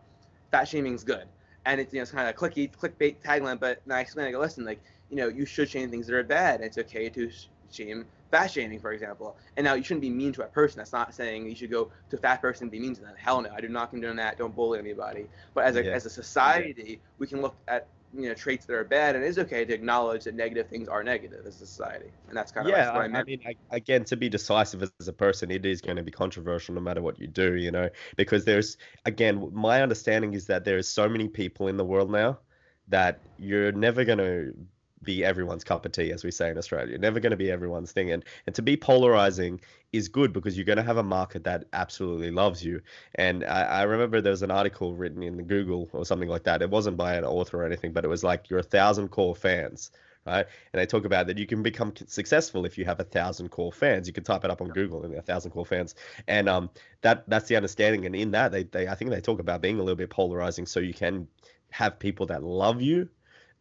Fat 0.51 0.69
shaming's 0.69 1.05
good. 1.05 1.27
And 1.65 1.81
it's 1.81 1.93
you 1.93 1.99
know 1.99 2.03
it's 2.03 2.11
kind 2.11 2.29
of 2.29 2.35
a 2.35 2.39
clicky 2.39 2.71
clickbait 2.71 3.17
tagline, 3.25 3.59
but 3.59 3.81
I 3.91 4.01
explain, 4.01 4.27
I 4.27 4.33
go, 4.33 4.41
listen, 4.41 4.65
like 4.65 4.81
you 5.11 5.17
know 5.17 5.29
you 5.29 5.47
should 5.47 5.69
shame 5.69 5.91
things 5.91 6.07
that 6.07 6.15
are 6.15 6.25
bad. 6.25 6.61
It's 6.61 6.79
okay 6.79 7.09
to 7.11 7.31
shame 7.71 8.05
fat 8.33 8.51
shaming, 8.51 8.81
for 8.81 8.93
example. 8.93 9.37
And 9.57 9.65
now 9.65 9.75
you 9.75 9.85
shouldn't 9.85 10.01
be 10.01 10.11
mean 10.11 10.33
to 10.33 10.43
a 10.43 10.47
person. 10.47 10.79
That's 10.79 10.93
not 10.93 11.15
saying 11.15 11.47
you 11.47 11.55
should 11.55 11.71
go 11.71 11.91
to 12.11 12.17
a 12.17 12.19
fat 12.19 12.41
person 12.41 12.65
and 12.65 12.73
be 12.73 12.81
mean 12.81 12.95
to 12.97 13.03
them. 13.03 13.15
Hell 13.17 13.43
no, 13.43 13.51
I 13.55 13.61
do 13.61 13.69
not 13.69 13.91
condone 13.91 14.17
that. 14.17 14.39
Don't 14.39 14.57
bully 14.57 14.81
anybody. 14.81 15.27
But 15.55 15.65
as 15.65 15.77
a 15.77 15.85
yeah. 15.85 15.93
as 15.93 16.07
a 16.07 16.11
society, 16.11 16.85
yeah. 16.87 16.97
we 17.19 17.27
can 17.29 17.41
look 17.41 17.55
at 17.69 17.87
you 18.15 18.29
know 18.29 18.35
traits 18.35 18.67
that 18.67 18.75
are 18.75 18.85
bad, 18.85 19.17
and 19.17 19.25
it 19.25 19.29
is 19.29 19.39
okay 19.39 19.65
to 19.65 19.73
acknowledge 19.73 20.25
that 20.25 20.35
negative 20.35 20.69
things 20.69 20.89
are 20.89 21.03
negative 21.03 21.47
as 21.47 21.61
a 21.61 21.67
society, 21.67 22.11
and 22.29 22.37
that's 22.37 22.53
kind 22.53 22.67
of 22.67 22.73
yeah. 22.73 22.91
I, 22.91 23.05
I, 23.05 23.25
mean, 23.25 23.41
I, 23.47 23.55
again, 23.71 24.05
to 24.05 24.17
be 24.17 24.29
decisive 24.29 24.83
as 24.83 25.09
a 25.09 25.13
person, 25.13 25.51
it 25.51 25.65
is 25.65 25.81
going 25.81 25.97
to 25.97 26.03
be 26.03 26.11
controversial 26.11 26.75
no 26.75 26.81
matter 26.81 27.03
what 27.03 27.19
you 27.19 27.27
do, 27.27 27.55
you 27.55 27.71
know, 27.71 27.89
because 28.17 28.45
there's 28.45 28.77
again, 29.07 29.51
my 29.53 29.83
understanding 29.83 30.35
is 30.35 30.47
that 30.47 30.65
there 30.65 30.77
is 30.77 30.89
so 30.89 31.09
many 31.09 31.29
people 31.29 31.69
in 31.69 31.77
the 31.77 31.85
world 31.85 32.11
now 32.11 32.39
that 32.89 33.21
you're 33.39 33.73
never 33.73 34.05
going 34.05 34.19
to 34.19 34.55
be 35.03 35.25
everyone's 35.25 35.65
cup 35.65 35.85
of 35.85 35.93
tea, 35.93 36.13
as 36.13 36.25
we 36.25 36.31
say 36.31 36.51
in 36.51 36.59
Australia. 36.59 36.99
Never 36.99 37.21
going 37.21 37.31
to 37.31 37.37
be 37.37 37.51
everyone's 37.51 37.93
thing. 37.93 38.11
And 38.13 38.25
and 38.47 38.55
to 38.55 38.63
be 38.63 38.77
polarizing 38.77 39.61
is 39.93 40.09
good 40.09 40.33
because 40.33 40.57
you're 40.57 40.65
going 40.65 40.79
to 40.79 40.83
have 40.83 40.97
a 40.97 41.03
market 41.03 41.45
that 41.45 41.65
absolutely 41.73 42.31
loves 42.31 42.65
you. 42.65 42.81
And 43.17 43.45
I, 43.45 43.63
I 43.63 43.83
remember 43.83 44.21
there 44.21 44.31
was 44.31 44.43
an 44.43 44.51
article 44.51 44.95
written 44.95 45.23
in 45.23 45.45
Google 45.45 45.89
or 45.93 46.05
something 46.05 46.29
like 46.29 46.45
that. 46.45 46.63
It 46.63 46.71
wasn't 46.71 46.97
by 46.97 47.15
an 47.15 47.25
author 47.25 47.63
or 47.63 47.67
anything, 47.67 47.93
but 47.93 48.05
it 48.05 48.09
was 48.09 48.25
like 48.25 48.49
you're 48.49 48.61
a 48.61 48.65
thousand 48.65 49.09
core 49.09 49.37
fans. 49.37 49.91
Right, 50.25 50.47
and 50.73 50.81
they 50.81 50.87
talk 50.87 51.05
about 51.05 51.27
that 51.27 51.37
you 51.37 51.49
can 51.49 51.65
become 51.65 51.93
successful 52.07 52.65
if 52.65 52.79
you 52.79 52.85
have 52.85 53.01
a 53.01 53.05
thousand 53.05 53.49
core 53.49 53.73
fans. 53.73 54.07
You 54.07 54.13
can 54.13 54.23
type 54.23 54.45
it 54.45 54.53
up 54.53 54.61
on 54.61 54.69
Google 54.69 55.03
and 55.03 55.13
a 55.17 55.21
thousand 55.21 55.51
core 55.51 55.67
fans, 55.67 55.97
and 56.29 56.49
um, 56.49 56.71
that 57.01 57.29
that's 57.29 57.49
the 57.49 57.57
understanding. 57.57 58.07
And 58.07 58.15
in 58.15 58.31
that, 58.31 58.53
they, 58.53 58.63
they 58.63 58.87
I 58.87 58.95
think 58.95 59.11
they 59.11 59.21
talk 59.21 59.41
about 59.41 59.61
being 59.61 59.81
a 59.81 59.83
little 59.83 59.97
bit 59.97 60.11
polarizing, 60.11 60.65
so 60.65 60.79
you 60.79 60.95
can 60.95 61.27
have 61.73 61.99
people 61.99 62.27
that 62.27 62.45
love 62.45 62.81
you 62.81 63.09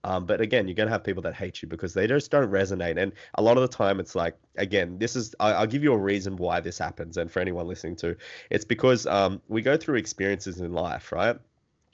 um, 0.03 0.25
but 0.25 0.41
again, 0.41 0.67
you're 0.67 0.75
gonna 0.75 0.89
have 0.89 1.03
people 1.03 1.21
that 1.23 1.35
hate 1.35 1.61
you 1.61 1.67
because 1.67 1.93
they 1.93 2.07
just 2.07 2.31
don't 2.31 2.49
resonate. 2.49 2.97
And 2.97 3.11
a 3.35 3.41
lot 3.41 3.57
of 3.57 3.61
the 3.61 3.75
time, 3.75 3.99
it's 3.99 4.15
like, 4.15 4.35
again, 4.57 4.97
this 4.97 5.15
is 5.15 5.35
I, 5.39 5.59
will 5.59 5.67
give 5.67 5.83
you 5.83 5.93
a 5.93 5.97
reason 5.97 6.37
why 6.37 6.59
this 6.59 6.77
happens. 6.77 7.17
And 7.17 7.31
for 7.31 7.39
anyone 7.39 7.67
listening 7.67 7.95
to, 7.97 8.15
it's 8.49 8.65
because 8.65 9.05
um, 9.05 9.41
we 9.47 9.61
go 9.61 9.77
through 9.77 9.97
experiences 9.97 10.59
in 10.59 10.73
life, 10.73 11.11
right? 11.11 11.37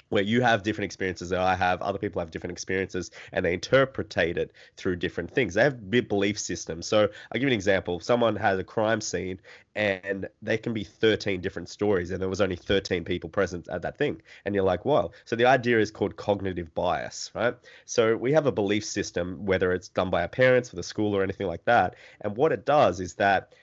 Where 0.10 0.24
you 0.24 0.42
have 0.42 0.64
different 0.64 0.86
experiences 0.86 1.30
that 1.30 1.40
I 1.40 1.56
have, 1.56 1.82
other 1.82 2.00
people 2.00 2.20
have 2.20 2.32
different 2.32 2.52
experiences, 2.52 3.12
and 3.32 3.46
they 3.46 3.54
interpretate 3.54 4.38
it 4.38 4.52
through 4.76 4.98
different 4.98 5.32
things. 5.32 5.54
They 5.54 5.64
have 5.64 5.90
belief 5.90 6.40
systems. 6.40 6.88
So 6.88 7.02
I'll 7.02 7.10
give 7.34 7.44
you 7.44 7.48
an 7.48 7.54
example. 7.54 8.00
Someone 8.00 8.36
has 8.36 8.60
a 8.60 8.64
crime 8.64 9.02
scene 9.02 9.40
and 9.76 10.28
they 10.42 10.58
can 10.58 10.74
be 10.74 10.84
13 10.84 11.40
different 11.40 11.70
stories, 11.70 12.10
and 12.10 12.20
there 12.20 12.30
was 12.30 12.42
only 12.42 12.56
13 12.56 13.04
people 13.04 13.30
present 13.30 13.68
at 13.70 13.84
that 13.84 13.98
thing. 13.98 14.22
And 14.44 14.56
you're 14.56 14.64
like, 14.64 14.86
wow. 14.86 15.12
So 15.26 15.36
the 15.36 15.46
idea 15.46 15.80
is 15.80 15.92
called 15.92 16.16
cognitive 16.16 16.74
bias, 16.74 17.30
right? 17.36 17.56
So 17.86 18.18
we 18.18 18.34
have 18.34 18.48
a 18.48 18.52
belief 18.52 18.84
system, 18.84 19.46
whether 19.46 19.72
it's 19.74 19.90
done 19.90 20.10
by 20.10 20.24
our 20.24 20.28
parents, 20.28 20.74
or 20.74 20.78
the 20.78 20.84
school, 20.84 21.16
or 21.16 21.22
anything 21.22 21.46
like 21.46 21.66
that. 21.66 21.96
And 22.22 22.36
what 22.36 22.52
it 22.52 22.66
does 22.66 23.00
is 23.00 23.14
that 23.16 23.54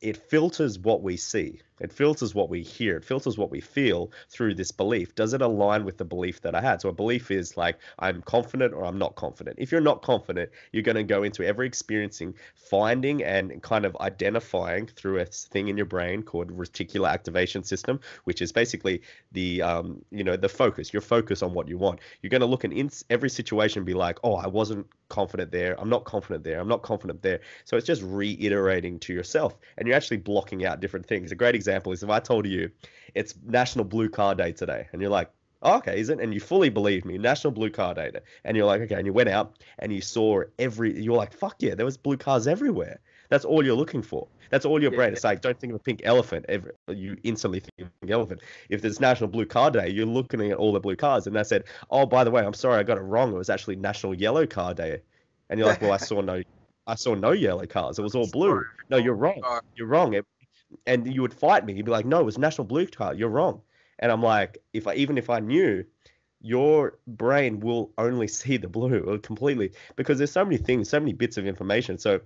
it 0.00 0.16
filters 0.16 0.80
what 0.80 1.00
we 1.00 1.16
see. 1.16 1.60
It 1.82 1.92
filters 1.92 2.34
what 2.34 2.48
we 2.48 2.62
hear. 2.62 2.96
It 2.96 3.04
filters 3.04 3.36
what 3.36 3.50
we 3.50 3.60
feel 3.60 4.10
through 4.30 4.54
this 4.54 4.70
belief. 4.70 5.14
Does 5.14 5.34
it 5.34 5.42
align 5.42 5.84
with 5.84 5.98
the 5.98 6.04
belief 6.04 6.40
that 6.42 6.54
I 6.54 6.60
had? 6.60 6.80
So 6.80 6.88
a 6.88 6.92
belief 6.92 7.30
is 7.30 7.56
like 7.56 7.78
I'm 7.98 8.22
confident 8.22 8.72
or 8.72 8.84
I'm 8.84 8.98
not 8.98 9.16
confident. 9.16 9.56
If 9.58 9.72
you're 9.72 9.80
not 9.80 10.02
confident, 10.02 10.50
you're 10.72 10.82
going 10.84 10.96
to 10.96 11.02
go 11.02 11.24
into 11.24 11.44
every 11.44 11.66
experiencing, 11.66 12.34
finding 12.54 13.22
and 13.24 13.60
kind 13.62 13.84
of 13.84 13.96
identifying 14.00 14.86
through 14.86 15.20
a 15.20 15.24
thing 15.26 15.68
in 15.68 15.76
your 15.76 15.86
brain 15.86 16.22
called 16.22 16.56
reticular 16.56 17.10
activation 17.10 17.64
system, 17.64 18.00
which 18.24 18.40
is 18.40 18.52
basically 18.52 19.02
the 19.32 19.60
um, 19.60 20.02
you 20.10 20.22
know 20.22 20.36
the 20.36 20.48
focus. 20.48 20.92
Your 20.92 21.02
focus 21.02 21.42
on 21.42 21.52
what 21.52 21.68
you 21.68 21.78
want. 21.78 21.98
You're 22.22 22.30
going 22.30 22.40
to 22.40 22.46
look 22.46 22.64
in 22.64 22.90
every 23.10 23.30
situation, 23.30 23.80
and 23.80 23.86
be 23.86 23.94
like, 23.94 24.18
oh, 24.22 24.34
I 24.36 24.46
wasn't 24.46 24.86
confident 25.08 25.50
there. 25.50 25.78
I'm 25.80 25.88
not 25.88 26.04
confident 26.04 26.44
there. 26.44 26.60
I'm 26.60 26.68
not 26.68 26.82
confident 26.82 27.22
there. 27.22 27.40
So 27.64 27.76
it's 27.76 27.86
just 27.86 28.02
reiterating 28.02 28.98
to 29.00 29.12
yourself, 29.12 29.58
and 29.76 29.86
you're 29.86 29.96
actually 29.96 30.18
blocking 30.18 30.64
out 30.64 30.80
different 30.80 31.06
things. 31.06 31.32
A 31.32 31.34
great 31.34 31.54
example 31.54 31.71
example 31.72 31.92
is 31.92 32.02
if 32.02 32.10
I 32.10 32.20
told 32.20 32.46
you 32.46 32.70
it's 33.14 33.34
National 33.44 33.84
Blue 33.84 34.08
Car 34.08 34.34
Day 34.34 34.52
today, 34.52 34.88
and 34.92 35.00
you're 35.00 35.10
like, 35.10 35.30
oh, 35.62 35.76
okay, 35.78 35.98
is 35.98 36.08
it? 36.08 36.20
And 36.20 36.34
you 36.34 36.40
fully 36.40 36.68
believe 36.68 37.04
me, 37.04 37.18
National 37.18 37.52
Blue 37.52 37.70
Car 37.70 37.94
Day, 37.94 38.10
and 38.44 38.56
you're 38.56 38.66
like, 38.66 38.82
okay, 38.82 38.96
and 38.96 39.06
you 39.06 39.12
went 39.12 39.28
out 39.28 39.58
and 39.78 39.92
you 39.92 40.00
saw 40.00 40.42
every, 40.58 41.00
you're 41.00 41.16
like, 41.16 41.32
fuck 41.32 41.56
yeah, 41.60 41.74
there 41.74 41.86
was 41.86 41.96
blue 41.96 42.16
cars 42.16 42.46
everywhere. 42.46 43.00
That's 43.28 43.46
all 43.46 43.64
you're 43.64 43.76
looking 43.76 44.02
for. 44.02 44.28
That's 44.50 44.66
all 44.66 44.82
your 44.82 44.90
brain. 44.90 45.08
Yeah. 45.08 45.14
It's 45.14 45.24
like, 45.24 45.40
don't 45.40 45.58
think 45.58 45.72
of 45.72 45.76
a 45.76 45.82
pink 45.82 46.02
elephant. 46.04 46.44
Every, 46.48 46.72
you 46.88 47.16
instantly 47.22 47.60
think 47.60 47.72
of 47.78 47.86
a 47.86 47.90
pink 48.00 48.12
elephant. 48.12 48.42
If 48.68 48.82
there's 48.82 49.00
National 49.00 49.28
Blue 49.30 49.46
Car 49.46 49.70
Day, 49.70 49.88
you're 49.88 50.04
looking 50.04 50.42
at 50.50 50.58
all 50.58 50.72
the 50.72 50.80
blue 50.80 50.96
cars, 50.96 51.26
and 51.26 51.34
they 51.34 51.44
said, 51.44 51.64
oh, 51.90 52.04
by 52.04 52.24
the 52.24 52.30
way, 52.30 52.44
I'm 52.44 52.52
sorry, 52.52 52.78
I 52.78 52.82
got 52.82 52.98
it 52.98 53.02
wrong. 53.02 53.32
It 53.32 53.38
was 53.38 53.48
actually 53.48 53.76
National 53.76 54.14
Yellow 54.14 54.46
Car 54.46 54.74
Day, 54.74 55.00
and 55.48 55.58
you're 55.58 55.68
like, 55.68 55.80
well, 55.80 55.92
I 55.92 55.96
saw 56.08 56.20
no. 56.20 56.42
I 56.84 56.96
saw 56.96 57.14
no 57.14 57.30
yellow 57.30 57.64
cars. 57.64 58.00
It 58.00 58.02
was 58.02 58.16
all 58.16 58.28
blue. 58.28 58.64
No, 58.90 58.96
you're 58.96 59.14
wrong. 59.14 59.40
You're 59.76 59.86
wrong. 59.86 60.14
It, 60.14 60.26
and 60.86 61.12
you 61.12 61.22
would 61.22 61.34
fight 61.34 61.64
me. 61.64 61.72
You'd 61.72 61.86
be 61.86 61.92
like, 61.92 62.06
no, 62.06 62.20
it 62.20 62.24
was 62.24 62.38
National 62.38 62.66
Blue 62.66 62.86
Card. 62.86 63.18
You're 63.18 63.28
wrong. 63.28 63.60
And 63.98 64.10
I'm 64.10 64.22
like, 64.22 64.58
if 64.72 64.86
I 64.86 64.94
even 64.94 65.18
if 65.18 65.30
I 65.30 65.40
knew, 65.40 65.84
your 66.40 66.98
brain 67.06 67.60
will 67.60 67.92
only 67.98 68.28
see 68.40 68.56
the 68.56 68.68
blue 68.68 69.18
completely 69.18 69.72
because 69.96 70.18
there's 70.18 70.32
so 70.32 70.44
many 70.44 70.56
things, 70.56 70.88
so 70.88 71.00
many 71.00 71.12
bits 71.12 71.36
of 71.36 71.46
information. 71.46 71.98
So 71.98 72.20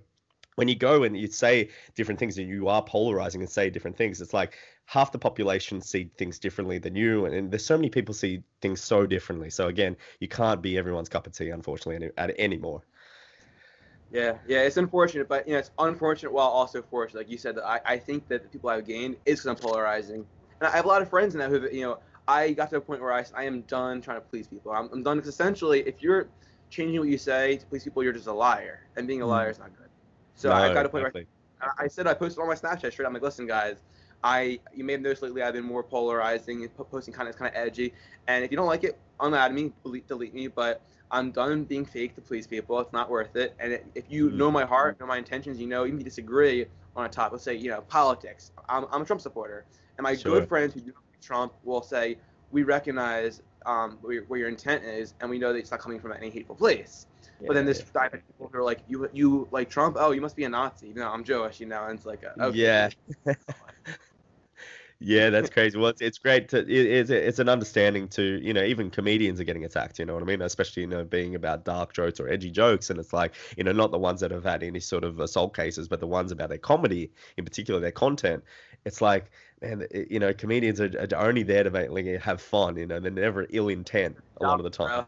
when 0.55 0.67
you 0.67 0.75
go 0.75 1.03
and 1.03 1.15
you 1.15 1.27
say 1.27 1.69
different 1.93 2.19
things 2.19 2.37
and 2.39 2.49
you 2.49 2.67
are 2.67 2.81
polarizing 2.81 3.41
and 3.41 3.49
say 3.49 3.69
different 3.69 3.95
things, 3.95 4.21
it's 4.21 4.33
like 4.33 4.57
half 4.85 5.11
the 5.11 5.19
population 5.19 5.81
see 5.81 6.09
things 6.17 6.39
differently 6.39 6.79
than 6.79 6.95
you, 6.95 7.25
and, 7.25 7.35
and 7.35 7.51
there's 7.51 7.65
so 7.65 7.77
many 7.77 7.89
people 7.89 8.13
see 8.13 8.41
things 8.59 8.81
so 8.81 9.05
differently. 9.05 9.51
So 9.51 9.67
again, 9.67 9.95
you 10.19 10.27
can't 10.27 10.61
be 10.61 10.77
everyone's 10.77 11.09
cup 11.09 11.27
of 11.27 11.33
tea, 11.33 11.49
unfortunately, 11.49 12.09
any, 12.17 12.33
anymore. 12.39 12.81
Yeah, 14.11 14.37
yeah, 14.47 14.59
it's 14.59 14.77
unfortunate, 14.77 15.27
but 15.27 15.47
you 15.47 15.53
know, 15.53 15.59
it's 15.59 15.71
unfortunate 15.79 16.31
while 16.31 16.47
also 16.47 16.81
fortunate. 16.81 17.19
Like 17.19 17.29
you 17.29 17.37
said, 17.37 17.57
I, 17.59 17.81
I 17.85 17.97
think 17.97 18.27
that 18.29 18.43
the 18.43 18.49
people 18.49 18.69
I've 18.69 18.85
gained 18.85 19.17
is 19.25 19.39
because 19.39 19.45
I'm 19.47 19.55
polarizing, 19.55 20.25
and 20.59 20.67
I 20.67 20.71
have 20.71 20.85
a 20.85 20.87
lot 20.87 21.01
of 21.01 21.09
friends 21.09 21.35
now 21.35 21.49
that 21.49 21.61
who, 21.61 21.69
you 21.75 21.83
know, 21.83 21.99
I 22.27 22.51
got 22.53 22.69
to 22.69 22.77
a 22.77 22.81
point 22.81 23.01
where 23.01 23.13
I, 23.13 23.25
I 23.35 23.43
am 23.43 23.61
done 23.61 24.01
trying 24.01 24.17
to 24.17 24.27
please 24.27 24.47
people. 24.47 24.71
I'm, 24.71 24.89
I'm 24.93 25.03
done 25.03 25.17
because 25.17 25.29
essentially, 25.29 25.81
if 25.81 26.01
you're 26.01 26.27
changing 26.69 26.99
what 26.99 27.09
you 27.09 27.17
say 27.17 27.57
to 27.57 27.65
please 27.65 27.83
people, 27.83 28.01
you're 28.01 28.13
just 28.13 28.27
a 28.27 28.33
liar, 28.33 28.87
and 28.95 29.07
being 29.07 29.21
a 29.21 29.23
mm-hmm. 29.23 29.31
liar 29.31 29.49
is 29.49 29.59
not 29.59 29.75
good. 29.77 29.89
So 30.35 30.49
no, 30.49 30.55
I 30.55 30.73
got 30.73 30.83
to 30.83 30.87
a 30.87 30.91
point 30.91 31.13
where 31.13 31.25
I, 31.61 31.85
I 31.85 31.87
said 31.87 32.07
I 32.07 32.13
posted 32.13 32.41
on 32.41 32.47
my 32.47 32.55
Snapchat 32.55 32.93
straight. 32.93 33.05
I'm 33.05 33.13
like, 33.13 33.21
listen, 33.21 33.45
guys, 33.45 33.77
I 34.23 34.59
you 34.73 34.85
may 34.85 34.93
have 34.93 35.01
noticed 35.01 35.21
lately 35.21 35.41
I've 35.41 35.53
been 35.53 35.65
more 35.65 35.83
polarizing 35.83 36.63
and 36.63 36.73
posting 36.89 37.13
kind 37.13 37.27
of 37.27 37.35
kind 37.35 37.53
of 37.53 37.61
edgy, 37.61 37.93
and 38.27 38.45
if 38.45 38.51
you 38.51 38.57
don't 38.57 38.67
like 38.67 38.85
it, 38.85 38.97
unload 39.19 39.51
me, 39.51 39.73
delete, 39.83 40.07
delete 40.07 40.33
me, 40.33 40.47
but 40.47 40.81
I'm 41.11 41.31
done 41.31 41.63
being 41.63 41.85
fake 41.85 42.15
to 42.15 42.21
please 42.21 42.47
people. 42.47 42.79
It's 42.79 42.93
not 42.93 43.09
worth 43.09 43.35
it. 43.35 43.55
And 43.59 43.79
if 43.95 44.05
you 44.09 44.27
mm-hmm. 44.27 44.37
know 44.37 44.51
my 44.51 44.65
heart, 44.65 44.99
know 44.99 45.05
my 45.05 45.17
intentions, 45.17 45.59
you 45.59 45.67
know, 45.67 45.85
even 45.85 45.95
if 45.95 45.99
you 46.01 46.05
disagree 46.05 46.65
on 46.95 47.05
a 47.05 47.09
topic, 47.09 47.33
let's 47.33 47.43
say, 47.43 47.55
you 47.55 47.69
know, 47.69 47.81
politics. 47.81 48.51
I'm, 48.67 48.85
I'm 48.91 49.03
a 49.03 49.05
Trump 49.05 49.21
supporter. 49.21 49.65
And 49.97 50.03
my 50.03 50.15
sure. 50.15 50.39
good 50.39 50.49
friends 50.49 50.73
who 50.73 50.81
do 50.81 50.93
Trump 51.21 51.53
will 51.63 51.81
say, 51.81 52.17
we 52.51 52.63
recognize 52.63 53.41
um, 53.65 53.97
where, 54.01 54.21
where, 54.23 54.39
your 54.39 54.49
intent 54.49 54.83
is, 54.83 55.13
and 55.19 55.29
we 55.29 55.37
know 55.37 55.51
that 55.51 55.59
it's 55.59 55.71
not 55.71 55.79
coming 55.79 55.99
from 55.99 56.13
any 56.13 56.29
hateful 56.29 56.55
place. 56.55 57.05
Yeah, 57.41 57.47
but 57.47 57.53
then 57.53 57.65
this 57.65 57.83
yeah. 57.93 58.07
people 58.07 58.49
who 58.51 58.57
are 58.57 58.63
like, 58.63 58.79
you 58.87 59.09
you 59.13 59.47
like 59.51 59.69
Trump? 59.69 59.97
Oh, 59.99 60.11
you 60.11 60.21
must 60.21 60.35
be 60.35 60.45
a 60.45 60.49
Nazi. 60.49 60.93
No, 60.93 61.09
I'm 61.09 61.23
Jewish, 61.23 61.59
you 61.59 61.65
know. 61.65 61.85
And 61.85 61.97
it's 61.97 62.05
like, 62.05 62.23
okay. 62.23 62.57
yeah. 62.57 62.89
yeah, 64.99 65.29
that's 65.29 65.49
crazy. 65.49 65.77
Well, 65.77 65.89
it's, 65.89 66.01
it's 66.01 66.17
great 66.17 66.49
to 66.49 66.59
it, 66.59 66.69
it's 66.69 67.09
it's 67.09 67.39
an 67.39 67.49
understanding 67.49 68.07
to 68.09 68.39
you 68.41 68.53
know 68.53 68.63
even 68.63 68.89
comedians 68.89 69.39
are 69.39 69.43
getting 69.43 69.63
attacked. 69.63 69.99
You 69.99 70.05
know 70.05 70.13
what 70.13 70.23
I 70.23 70.25
mean? 70.25 70.41
Especially 70.41 70.81
you 70.81 70.87
know 70.87 71.03
being 71.03 71.35
about 71.35 71.65
dark 71.65 71.93
jokes 71.93 72.19
or 72.19 72.27
edgy 72.27 72.49
jokes, 72.49 72.89
and 72.89 72.99
it's 72.99 73.13
like 73.13 73.35
you 73.57 73.63
know 73.63 73.71
not 73.71 73.91
the 73.91 73.99
ones 73.99 74.21
that 74.21 74.31
have 74.31 74.43
had 74.43 74.63
any 74.63 74.79
sort 74.79 75.03
of 75.03 75.19
assault 75.19 75.55
cases, 75.55 75.87
but 75.87 75.99
the 75.99 76.07
ones 76.07 76.31
about 76.31 76.49
their 76.49 76.57
comedy, 76.57 77.11
in 77.37 77.45
particular 77.45 77.79
their 77.79 77.91
content. 77.91 78.43
It's 78.85 79.01
like 79.01 79.29
and 79.61 79.87
you 80.09 80.19
know 80.19 80.33
comedians 80.33 80.81
are, 80.81 80.91
are 81.11 81.27
only 81.27 81.43
there 81.43 81.63
to 81.63 81.69
make 81.69 81.91
like, 81.91 82.19
have 82.21 82.41
fun. 82.41 82.77
You 82.77 82.87
know 82.87 82.99
they're 82.99 83.11
never 83.11 83.45
ill 83.51 83.67
intent 83.69 84.17
a 84.41 84.43
lot 84.43 84.59
of 84.59 84.63
the 84.63 84.69
time. 84.69 85.05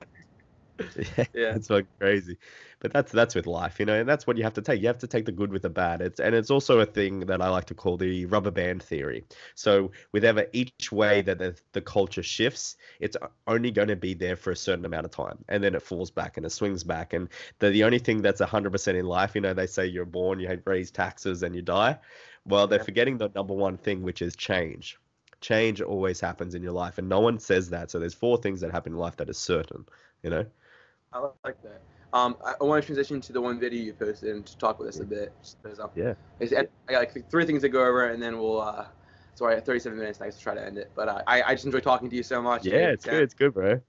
Yeah, 0.95 1.25
yeah, 1.33 1.55
it's 1.55 1.69
like 1.69 1.85
crazy 1.99 2.37
but 2.79 2.93
that's 2.93 3.11
that's 3.11 3.35
with 3.35 3.45
life, 3.45 3.79
you 3.79 3.85
know, 3.85 3.99
and 3.99 4.07
that's 4.07 4.25
what 4.25 4.37
you 4.37 4.43
have 4.43 4.53
to 4.53 4.61
take. 4.61 4.81
You 4.81 4.87
have 4.87 4.97
to 4.99 5.07
take 5.07 5.25
the 5.25 5.31
good 5.31 5.51
with 5.51 5.63
the 5.63 5.69
bad. 5.69 6.01
It's 6.01 6.19
and 6.19 6.33
it's 6.33 6.49
also 6.49 6.79
a 6.79 6.85
thing 6.85 7.21
that 7.21 7.41
I 7.41 7.49
like 7.49 7.65
to 7.65 7.73
call 7.73 7.97
the 7.97 8.25
rubber 8.25 8.51
band 8.51 8.81
theory. 8.81 9.25
So 9.55 9.91
with 10.13 10.23
ever 10.23 10.45
each 10.53 10.91
way 10.91 11.21
that 11.23 11.39
the, 11.39 11.55
the 11.73 11.81
culture 11.81 12.23
shifts, 12.23 12.77
it's 12.99 13.17
only 13.47 13.71
going 13.71 13.89
to 13.89 13.95
be 13.95 14.13
there 14.13 14.35
for 14.35 14.51
a 14.51 14.55
certain 14.55 14.85
amount 14.85 15.05
of 15.05 15.11
time, 15.11 15.43
and 15.49 15.63
then 15.63 15.75
it 15.75 15.81
falls 15.81 16.09
back 16.09 16.37
and 16.37 16.45
it 16.45 16.51
swings 16.51 16.83
back. 16.83 17.13
And 17.13 17.27
the 17.59 17.69
the 17.69 17.83
only 17.83 17.99
thing 17.99 18.21
that's 18.21 18.41
hundred 18.41 18.71
percent 18.71 18.97
in 18.97 19.05
life, 19.05 19.35
you 19.35 19.41
know, 19.41 19.53
they 19.53 19.67
say 19.67 19.85
you're 19.85 20.05
born, 20.05 20.39
you 20.39 20.61
raise 20.65 20.91
taxes, 20.91 21.43
and 21.43 21.55
you 21.55 21.61
die. 21.61 21.99
Well, 22.45 22.67
they're 22.67 22.83
forgetting 22.83 23.17
the 23.17 23.29
number 23.35 23.53
one 23.53 23.77
thing, 23.77 24.01
which 24.03 24.21
is 24.21 24.35
change 24.35 24.97
change 25.41 25.79
always 25.79 26.19
happens 26.19 26.53
in 26.53 26.61
your 26.61 26.73
life 26.73 26.97
and 26.97 27.07
no 27.07 27.21
one 27.21 27.39
says 27.39 27.69
that 27.69 27.89
so 27.89 27.97
there's 27.97 28.13
four 28.13 28.37
things 28.37 28.59
that 28.59 28.71
happen 28.71 28.91
in 28.91 28.99
life 28.99 29.15
that 29.15 29.29
is 29.29 29.37
certain 29.37 29.85
you 30.21 30.29
know 30.29 30.45
i 31.13 31.19
like 31.43 31.61
that 31.63 31.81
um, 32.11 32.37
I, 32.43 32.55
I 32.59 32.63
want 32.63 32.81
to 32.81 32.85
transition 32.85 33.21
to 33.21 33.33
the 33.33 33.41
one 33.41 33.59
video 33.59 33.83
you 33.83 33.93
posted 33.93 34.35
and 34.35 34.45
to 34.45 34.57
talk 34.57 34.79
with 34.79 34.87
us 34.87 34.99
a 34.99 35.05
bit. 35.05 35.31
Yeah. 35.95 36.13
I 36.39 36.91
got 36.91 36.99
like 36.99 37.29
three 37.29 37.45
things 37.45 37.61
to 37.61 37.69
go 37.69 37.85
over, 37.85 38.07
and 38.07 38.21
then 38.21 38.39
we'll. 38.39 38.61
Uh, 38.61 38.85
sorry, 39.35 39.59
37 39.61 39.97
minutes. 39.97 40.19
Nice 40.19 40.37
to 40.37 40.41
try 40.41 40.55
to 40.55 40.65
end 40.65 40.77
it, 40.77 40.91
but 40.95 41.07
uh, 41.07 41.21
I 41.27 41.43
I 41.43 41.53
just 41.53 41.65
enjoy 41.65 41.81
talking 41.81 42.09
to 42.09 42.15
you 42.15 42.23
so 42.23 42.41
much. 42.41 42.65
Yeah, 42.65 42.89
it's 42.89 43.05
good. 43.05 43.21
It's 43.21 43.33
good, 43.33 43.53
bro. 43.53 43.79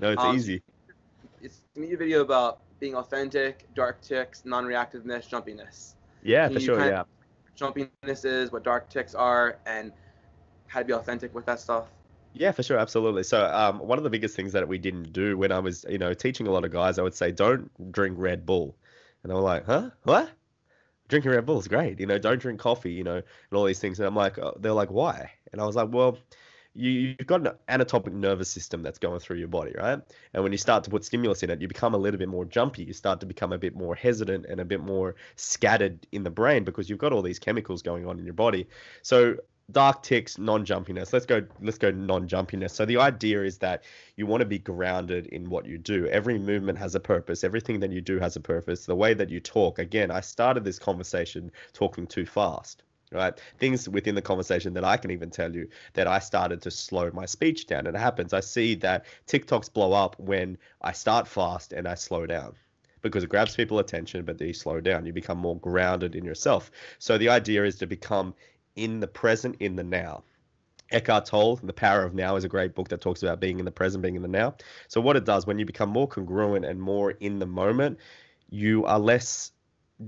No, 0.00 0.12
it's 0.12 0.22
um, 0.22 0.34
easy. 0.34 0.62
It's 1.40 1.62
me 1.76 1.92
a 1.92 1.96
video 1.96 2.22
about 2.22 2.60
being 2.80 2.96
authentic, 2.96 3.66
dark 3.74 4.00
ticks, 4.00 4.42
non-reactiveness, 4.44 5.28
jumpiness. 5.28 5.94
Yeah, 6.22 6.46
Can 6.48 6.54
for 6.54 6.60
sure. 6.60 6.86
Yeah. 6.86 7.04
Jumpiness 7.56 8.24
is 8.24 8.50
what 8.50 8.64
dark 8.64 8.88
ticks 8.88 9.14
are, 9.14 9.58
and 9.64 9.92
how 10.66 10.80
to 10.80 10.84
be 10.84 10.92
authentic 10.92 11.34
with 11.34 11.46
that 11.46 11.60
stuff. 11.60 11.86
Yeah, 12.32 12.52
for 12.52 12.62
sure, 12.62 12.78
absolutely. 12.78 13.24
So, 13.24 13.44
um, 13.46 13.80
one 13.80 13.98
of 13.98 14.04
the 14.04 14.10
biggest 14.10 14.36
things 14.36 14.52
that 14.52 14.66
we 14.68 14.78
didn't 14.78 15.12
do 15.12 15.36
when 15.36 15.50
I 15.50 15.58
was, 15.58 15.84
you 15.88 15.98
know, 15.98 16.14
teaching 16.14 16.46
a 16.46 16.50
lot 16.50 16.64
of 16.64 16.70
guys, 16.70 16.98
I 16.98 17.02
would 17.02 17.14
say, 17.14 17.32
don't 17.32 17.70
drink 17.92 18.16
Red 18.18 18.46
Bull, 18.46 18.76
and 19.22 19.30
they 19.30 19.34
were 19.34 19.40
like, 19.40 19.66
huh, 19.66 19.90
what? 20.04 20.30
Drinking 21.08 21.32
Red 21.32 21.46
Bull 21.46 21.58
is 21.60 21.68
great, 21.68 22.00
you 22.00 22.06
know. 22.06 22.18
Don't 22.18 22.40
drink 22.40 22.60
coffee, 22.60 22.92
you 22.92 23.04
know, 23.04 23.16
and 23.16 23.24
all 23.52 23.64
these 23.64 23.80
things. 23.80 23.98
And 24.00 24.06
I'm 24.06 24.16
like, 24.16 24.38
oh, 24.38 24.56
they're 24.60 24.72
like, 24.72 24.90
why? 24.90 25.32
And 25.52 25.60
I 25.60 25.66
was 25.66 25.76
like, 25.76 25.88
well, 25.92 26.18
you, 26.74 26.90
you've 26.90 27.26
got 27.26 27.46
an 27.46 27.80
autonomic 27.80 28.14
nervous 28.14 28.50
system 28.50 28.82
that's 28.82 28.98
going 28.98 29.18
through 29.20 29.38
your 29.38 29.48
body, 29.48 29.72
right? 29.76 30.00
And 30.34 30.42
when 30.42 30.52
you 30.52 30.58
start 30.58 30.84
to 30.84 30.90
put 30.90 31.04
stimulus 31.04 31.42
in 31.42 31.50
it, 31.50 31.60
you 31.60 31.68
become 31.68 31.94
a 31.94 31.98
little 31.98 32.18
bit 32.18 32.28
more 32.28 32.44
jumpy. 32.44 32.84
You 32.84 32.92
start 32.92 33.20
to 33.20 33.26
become 33.26 33.52
a 33.52 33.58
bit 33.58 33.74
more 33.74 33.94
hesitant 33.96 34.46
and 34.46 34.60
a 34.60 34.64
bit 34.64 34.80
more 34.80 35.16
scattered 35.36 36.06
in 36.12 36.22
the 36.24 36.30
brain 36.30 36.64
because 36.64 36.88
you've 36.88 36.98
got 37.00 37.12
all 37.12 37.22
these 37.22 37.40
chemicals 37.40 37.82
going 37.82 38.06
on 38.06 38.18
in 38.20 38.24
your 38.24 38.34
body. 38.34 38.68
So 39.02 39.36
dark 39.72 40.02
ticks 40.02 40.38
non-jumpiness. 40.38 41.12
Let's 41.12 41.26
go 41.26 41.42
let's 41.60 41.78
go 41.78 41.90
non-jumpiness. 41.90 42.70
So 42.70 42.84
the 42.84 42.98
idea 42.98 43.42
is 43.42 43.58
that 43.58 43.84
you 44.16 44.26
want 44.26 44.40
to 44.40 44.46
be 44.46 44.58
grounded 44.58 45.26
in 45.26 45.48
what 45.48 45.66
you 45.66 45.78
do. 45.78 46.06
Every 46.06 46.38
movement 46.38 46.78
has 46.78 46.94
a 46.94 47.00
purpose. 47.00 47.44
Everything 47.44 47.80
that 47.80 47.90
you 47.90 48.00
do 48.00 48.18
has 48.18 48.36
a 48.36 48.40
purpose. 48.40 48.86
The 48.86 48.96
way 48.96 49.14
that 49.14 49.30
you 49.30 49.40
talk 49.40 49.78
again 49.78 50.10
i 50.10 50.20
started 50.20 50.64
this 50.64 50.78
conversation 50.78 51.50
talking 51.72 52.06
too 52.06 52.26
fast 52.26 52.82
right? 53.12 53.40
Things 53.58 53.88
within 53.88 54.14
the 54.14 54.22
conversation 54.22 54.72
that 54.74 54.84
i 54.84 54.96
can 54.96 55.10
even 55.10 55.30
tell 55.30 55.52
you 55.52 55.68
that 55.94 56.06
i 56.06 56.20
started 56.20 56.62
to 56.62 56.70
slow 56.70 57.10
my 57.12 57.26
speech 57.26 57.66
down. 57.66 57.86
And 57.88 57.96
it 57.96 57.98
happens. 57.98 58.32
I 58.32 58.38
see 58.40 58.76
that 58.76 59.06
tiktoks 59.26 59.72
blow 59.72 59.92
up 59.92 60.18
when 60.20 60.56
i 60.80 60.92
start 60.92 61.26
fast 61.26 61.72
and 61.72 61.88
i 61.88 61.94
slow 61.94 62.24
down 62.26 62.54
because 63.02 63.24
it 63.24 63.30
grabs 63.30 63.56
people 63.56 63.78
attention 63.78 64.24
but 64.24 64.38
then 64.38 64.48
you 64.48 64.54
slow 64.54 64.80
down. 64.80 65.06
You 65.06 65.12
become 65.12 65.38
more 65.38 65.58
grounded 65.58 66.14
in 66.14 66.24
yourself. 66.24 66.70
So 66.98 67.18
the 67.18 67.30
idea 67.30 67.64
is 67.64 67.76
to 67.78 67.86
become 67.86 68.34
in 68.80 68.98
the 68.98 69.06
present, 69.06 69.56
in 69.60 69.76
the 69.76 69.84
now. 69.84 70.24
Eckhart 70.90 71.26
Tolle, 71.26 71.56
The 71.56 71.72
Power 71.72 72.02
of 72.02 72.14
Now, 72.14 72.36
is 72.36 72.44
a 72.44 72.48
great 72.48 72.74
book 72.74 72.88
that 72.88 73.00
talks 73.00 73.22
about 73.22 73.38
being 73.38 73.58
in 73.58 73.64
the 73.64 73.70
present, 73.70 74.02
being 74.02 74.16
in 74.16 74.22
the 74.22 74.28
now. 74.28 74.54
So, 74.88 75.00
what 75.00 75.16
it 75.16 75.24
does, 75.24 75.46
when 75.46 75.58
you 75.58 75.66
become 75.66 75.90
more 75.90 76.08
congruent 76.08 76.64
and 76.64 76.80
more 76.80 77.12
in 77.12 77.38
the 77.38 77.46
moment, 77.46 77.98
you 78.48 78.84
are 78.86 78.98
less 78.98 79.52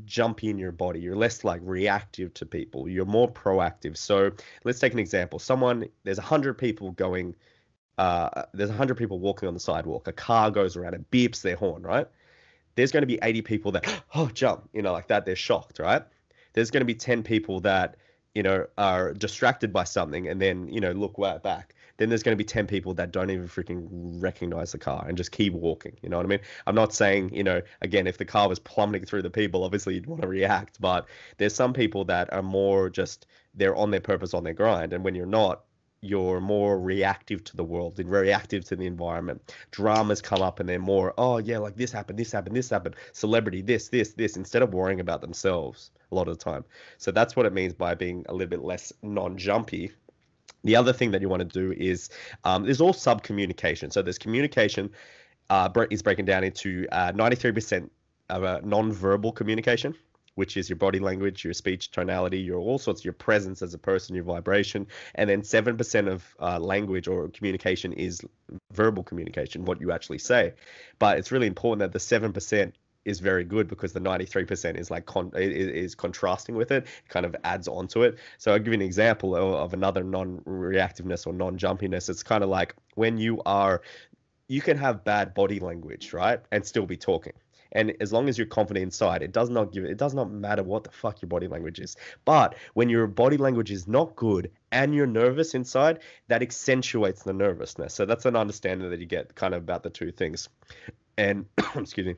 jumpy 0.06 0.48
in 0.48 0.58
your 0.58 0.72
body. 0.72 1.00
You're 1.00 1.14
less 1.14 1.44
like 1.44 1.60
reactive 1.62 2.32
to 2.34 2.46
people. 2.46 2.88
You're 2.88 3.04
more 3.04 3.30
proactive. 3.30 3.96
So, 3.96 4.32
let's 4.64 4.80
take 4.80 4.94
an 4.94 4.98
example. 4.98 5.38
Someone, 5.38 5.86
there's 6.02 6.18
a 6.18 6.22
hundred 6.22 6.54
people 6.54 6.92
going, 6.92 7.36
uh, 7.98 8.44
there's 8.54 8.70
a 8.70 8.74
hundred 8.74 8.96
people 8.96 9.20
walking 9.20 9.46
on 9.46 9.54
the 9.54 9.60
sidewalk. 9.60 10.08
A 10.08 10.12
car 10.12 10.50
goes 10.50 10.76
around, 10.76 10.94
it 10.94 11.10
beeps 11.10 11.42
their 11.42 11.56
horn, 11.56 11.82
right? 11.82 12.08
There's 12.74 12.90
going 12.90 13.02
to 13.02 13.06
be 13.06 13.18
80 13.22 13.42
people 13.42 13.72
that, 13.72 14.02
oh, 14.14 14.30
jump, 14.32 14.68
you 14.72 14.82
know, 14.82 14.92
like 14.92 15.08
that. 15.08 15.26
They're 15.26 15.36
shocked, 15.36 15.78
right? 15.78 16.02
There's 16.54 16.70
going 16.70 16.80
to 16.80 16.86
be 16.86 16.94
10 16.94 17.22
people 17.22 17.60
that 17.60 17.96
you 18.34 18.42
know, 18.42 18.66
are 18.78 19.12
distracted 19.12 19.72
by 19.72 19.84
something 19.84 20.28
and 20.28 20.40
then, 20.40 20.68
you 20.68 20.80
know, 20.80 20.92
look 20.92 21.14
right 21.18 21.42
back, 21.42 21.74
then 21.98 22.08
there's 22.08 22.22
going 22.22 22.36
to 22.36 22.42
be 22.42 22.46
10 22.46 22.66
people 22.66 22.94
that 22.94 23.12
don't 23.12 23.30
even 23.30 23.46
freaking 23.46 23.86
recognize 24.22 24.72
the 24.72 24.78
car 24.78 25.04
and 25.06 25.16
just 25.16 25.32
keep 25.32 25.52
walking. 25.52 25.96
You 26.02 26.08
know 26.08 26.16
what 26.16 26.26
I 26.26 26.28
mean? 26.28 26.40
I'm 26.66 26.74
not 26.74 26.94
saying, 26.94 27.34
you 27.34 27.44
know, 27.44 27.60
again, 27.82 28.06
if 28.06 28.18
the 28.18 28.24
car 28.24 28.48
was 28.48 28.58
plummeting 28.58 29.04
through 29.04 29.22
the 29.22 29.30
people, 29.30 29.64
obviously 29.64 29.94
you'd 29.94 30.06
want 30.06 30.22
to 30.22 30.28
react, 30.28 30.80
but 30.80 31.06
there's 31.36 31.54
some 31.54 31.72
people 31.72 32.04
that 32.06 32.32
are 32.32 32.42
more 32.42 32.88
just, 32.88 33.26
they're 33.54 33.76
on 33.76 33.90
their 33.90 34.00
purpose, 34.00 34.32
on 34.32 34.44
their 34.44 34.54
grind. 34.54 34.92
And 34.92 35.04
when 35.04 35.14
you're 35.14 35.26
not, 35.26 35.64
you're 36.02 36.40
more 36.40 36.78
reactive 36.78 37.44
to 37.44 37.56
the 37.56 37.64
world 37.64 37.98
and 38.00 38.10
reactive 38.10 38.64
to 38.64 38.76
the 38.76 38.86
environment. 38.86 39.54
Dramas 39.70 40.20
come 40.20 40.42
up 40.42 40.58
and 40.58 40.68
they're 40.68 40.78
more, 40.78 41.14
oh 41.16 41.38
yeah, 41.38 41.58
like 41.58 41.76
this 41.76 41.92
happened, 41.92 42.18
this 42.18 42.32
happened, 42.32 42.56
this 42.56 42.68
happened, 42.68 42.96
celebrity, 43.12 43.62
this, 43.62 43.88
this, 43.88 44.12
this, 44.12 44.36
instead 44.36 44.62
of 44.62 44.74
worrying 44.74 45.00
about 45.00 45.20
themselves 45.20 45.92
a 46.10 46.14
lot 46.14 46.28
of 46.28 46.36
the 46.36 46.44
time. 46.44 46.64
So 46.98 47.12
that's 47.12 47.36
what 47.36 47.46
it 47.46 47.52
means 47.52 47.72
by 47.72 47.94
being 47.94 48.26
a 48.28 48.32
little 48.32 48.50
bit 48.50 48.62
less 48.62 48.92
non-jumpy. 49.02 49.92
The 50.64 50.76
other 50.76 50.92
thing 50.92 51.12
that 51.12 51.20
you 51.20 51.28
want 51.28 51.40
to 51.40 51.48
do 51.48 51.72
is 51.72 52.10
um, 52.44 52.64
there's 52.64 52.80
all 52.80 52.92
sub 52.92 53.22
communication. 53.22 53.90
So 53.90 54.02
there's 54.02 54.18
communication 54.18 54.90
uh, 55.50 55.70
is 55.90 56.02
breaking 56.02 56.24
down 56.24 56.42
into 56.42 56.86
uh, 56.90 57.12
93% 57.12 57.88
of 58.28 58.42
a 58.42 58.60
non-verbal 58.64 59.32
communication 59.32 59.94
which 60.34 60.56
is 60.56 60.68
your 60.68 60.76
body 60.76 60.98
language, 60.98 61.44
your 61.44 61.54
speech 61.54 61.90
tonality, 61.90 62.40
your 62.40 62.58
all 62.58 62.78
sorts, 62.78 63.04
your 63.04 63.14
presence 63.14 63.62
as 63.62 63.74
a 63.74 63.78
person, 63.78 64.14
your 64.14 64.24
vibration, 64.24 64.86
and 65.14 65.28
then 65.28 65.42
seven 65.42 65.76
percent 65.76 66.08
of 66.08 66.24
uh, 66.40 66.58
language 66.58 67.08
or 67.08 67.28
communication 67.28 67.92
is 67.92 68.20
verbal 68.72 69.02
communication, 69.02 69.64
what 69.64 69.80
you 69.80 69.92
actually 69.92 70.18
say. 70.18 70.52
But 70.98 71.18
it's 71.18 71.32
really 71.32 71.46
important 71.46 71.80
that 71.80 71.92
the 71.92 72.00
seven 72.00 72.32
percent 72.32 72.74
is 73.04 73.20
very 73.20 73.44
good 73.44 73.68
because 73.68 73.92
the 73.92 74.00
93% 74.00 74.78
is 74.78 74.90
like 74.90 75.06
con- 75.06 75.32
is, 75.34 75.68
is 75.68 75.94
contrasting 75.94 76.54
with 76.54 76.70
it, 76.70 76.86
kind 77.08 77.26
of 77.26 77.34
adds 77.44 77.68
onto 77.68 78.02
it. 78.02 78.18
So 78.38 78.52
i'll 78.52 78.58
give 78.58 78.68
you 78.68 78.74
an 78.74 78.82
example 78.82 79.34
of, 79.34 79.54
of 79.54 79.74
another 79.74 80.04
non-reactiveness 80.04 81.26
or 81.26 81.32
non-jumpiness. 81.32 82.08
It's 82.08 82.22
kind 82.22 82.44
of 82.44 82.50
like 82.50 82.74
when 82.94 83.18
you 83.18 83.42
are 83.44 83.82
you 84.48 84.60
can 84.60 84.76
have 84.76 85.04
bad 85.04 85.34
body 85.34 85.60
language 85.60 86.12
right 86.12 86.40
and 86.50 86.64
still 86.64 86.86
be 86.86 86.96
talking 86.96 87.32
and 87.72 87.94
as 88.00 88.12
long 88.12 88.28
as 88.28 88.38
you're 88.38 88.46
confident 88.46 88.84
inside, 88.84 89.22
it 89.22 89.32
does 89.32 89.50
not 89.50 89.72
give 89.72 89.84
it 89.84 89.96
does 89.96 90.14
not 90.14 90.30
matter 90.30 90.62
what 90.62 90.84
the 90.84 90.90
fuck 90.90 91.20
your 91.22 91.28
body 91.28 91.48
language 91.48 91.80
is. 91.80 91.96
But 92.24 92.54
when 92.74 92.88
your 92.88 93.06
body 93.06 93.36
language 93.36 93.70
is 93.70 93.88
not 93.88 94.14
good 94.16 94.50
and 94.70 94.94
you're 94.94 95.06
nervous 95.06 95.54
inside, 95.54 96.00
that 96.28 96.42
accentuates 96.42 97.22
the 97.22 97.32
nervousness. 97.32 97.94
So 97.94 98.06
that's 98.06 98.26
an 98.26 98.36
understanding 98.36 98.90
that 98.90 99.00
you 99.00 99.06
get 99.06 99.34
kind 99.34 99.54
of 99.54 99.62
about 99.62 99.82
the 99.82 99.90
two 99.90 100.12
things. 100.12 100.48
And 101.16 101.46
excuse 101.76 102.06
me. 102.06 102.16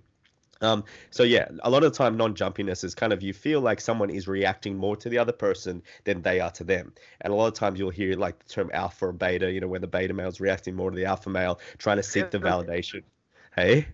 Um, 0.61 0.85
so 1.11 1.25
yeah, 1.25 1.49
a 1.63 1.69
lot 1.69 1.85
of 1.85 1.93
the 1.93 1.99
time 1.99 2.17
non-jumpiness 2.17 2.85
is 2.85 2.95
kind 2.95 3.13
of 3.13 3.23
you 3.23 3.33
feel 3.33 3.61
like 3.61 3.81
someone 3.81 4.09
is 4.09 4.27
reacting 4.27 4.77
more 4.77 4.97
to 4.97 5.09
the 5.09 5.19
other 5.19 5.33
person 5.33 5.83
than 6.05 6.23
they 6.23 6.41
are 6.41 6.53
to 6.53 6.65
them. 6.65 6.93
And 7.21 7.33
a 7.33 7.37
lot 7.37 7.49
of 7.49 7.55
times 7.55 7.79
you'll 7.79 7.91
hear 7.91 8.17
like 8.17 8.39
the 8.39 8.49
term 8.49 8.71
alpha 8.73 9.07
or 9.07 9.13
beta, 9.13 9.51
you 9.51 9.61
know, 9.61 9.67
when 9.67 9.81
the 9.83 9.87
beta 9.87 10.15
male 10.15 10.29
is 10.29 10.41
reacting 10.41 10.75
more 10.75 10.91
to 10.91 10.97
the 10.97 11.05
alpha 11.05 11.29
male, 11.29 11.61
trying 11.77 11.97
to 11.99 12.03
seek 12.03 12.31
the 12.31 12.39
validation. 12.39 13.03
Hey? 13.55 13.89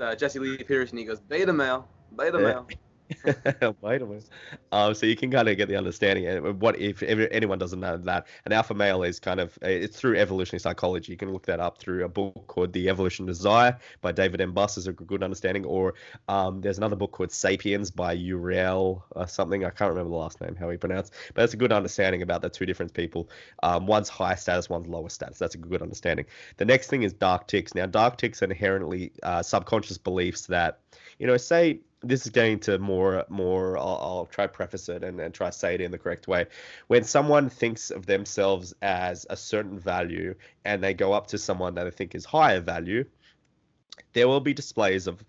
Uh, 0.00 0.14
Jesse 0.14 0.38
Lee 0.38 0.58
Peterson, 0.58 0.96
he 0.98 1.04
goes, 1.04 1.20
beta 1.20 1.52
male, 1.52 1.86
beta 2.16 2.38
male. 2.38 2.66
Vitamins. 3.82 4.30
Um, 4.72 4.94
so 4.94 5.06
you 5.06 5.16
can 5.16 5.30
kind 5.30 5.48
of 5.48 5.56
get 5.56 5.68
the 5.68 5.76
understanding. 5.76 6.26
And 6.26 6.60
what 6.60 6.78
if, 6.78 7.02
if 7.02 7.28
anyone 7.30 7.58
doesn't 7.58 7.80
know 7.80 7.96
that 7.96 8.26
an 8.44 8.52
alpha 8.52 8.74
male 8.74 9.02
is 9.02 9.18
kind 9.18 9.40
of 9.40 9.58
it's 9.62 9.98
through 9.98 10.18
evolutionary 10.18 10.60
psychology. 10.60 11.12
You 11.12 11.18
can 11.18 11.32
look 11.32 11.46
that 11.46 11.60
up 11.60 11.78
through 11.78 12.04
a 12.04 12.08
book 12.08 12.46
called 12.46 12.72
The 12.72 12.88
Evolution 12.88 13.24
of 13.24 13.28
Desire 13.28 13.78
by 14.00 14.12
David 14.12 14.40
M. 14.40 14.52
Buss 14.52 14.76
is 14.76 14.86
a 14.86 14.92
good 14.92 15.22
understanding. 15.22 15.64
Or 15.64 15.94
um, 16.28 16.60
there's 16.60 16.78
another 16.78 16.96
book 16.96 17.12
called 17.12 17.32
Sapiens 17.32 17.90
by 17.90 18.12
Uriel 18.12 19.04
or 19.12 19.26
something. 19.26 19.64
I 19.64 19.70
can't 19.70 19.90
remember 19.90 20.10
the 20.10 20.16
last 20.16 20.40
name, 20.40 20.56
how 20.56 20.68
he 20.70 20.76
pronounced, 20.76 21.14
but 21.34 21.44
it's 21.44 21.54
a 21.54 21.58
good 21.58 21.72
understanding 21.72 22.22
about 22.22 22.42
the 22.42 22.50
two 22.50 22.66
different 22.66 22.92
people. 22.92 23.30
Um, 23.62 23.86
one's 23.86 24.08
high 24.08 24.34
status, 24.34 24.68
one's 24.68 24.86
lower 24.86 25.08
status. 25.08 25.38
That's 25.38 25.54
a 25.54 25.58
good 25.58 25.82
understanding. 25.82 26.26
The 26.56 26.64
next 26.64 26.88
thing 26.88 27.02
is 27.02 27.12
dark 27.12 27.46
ticks. 27.46 27.74
Now, 27.74 27.86
dark 27.86 28.18
ticks 28.18 28.42
are 28.42 28.46
inherently 28.46 29.12
uh, 29.22 29.42
subconscious 29.42 29.98
beliefs 29.98 30.46
that 30.46 30.80
you 31.18 31.26
know, 31.26 31.36
say 31.36 31.80
this 32.02 32.24
is 32.26 32.30
getting 32.30 32.60
to 32.60 32.78
more 32.78 33.24
more 33.28 33.76
I'll, 33.76 33.98
I'll, 34.00 34.26
try 34.26 34.46
preface 34.46 34.88
it 34.88 35.02
and, 35.02 35.20
and 35.20 35.34
try 35.34 35.48
to 35.48 35.52
say 35.52 35.74
it 35.74 35.80
in 35.80 35.90
the 35.90 35.98
correct 35.98 36.28
way. 36.28 36.46
When 36.86 37.04
someone 37.04 37.50
thinks 37.50 37.90
of 37.90 38.06
themselves 38.06 38.72
as 38.82 39.26
a 39.30 39.36
certain 39.36 39.78
value 39.78 40.34
and 40.64 40.82
they 40.82 40.94
go 40.94 41.12
up 41.12 41.26
to 41.28 41.38
someone 41.38 41.74
that 41.74 41.84
they 41.84 41.90
think 41.90 42.14
is 42.14 42.24
higher 42.24 42.60
value 42.60 43.04
there 44.12 44.28
will 44.28 44.40
be 44.40 44.54
displays 44.54 45.06
of 45.06 45.24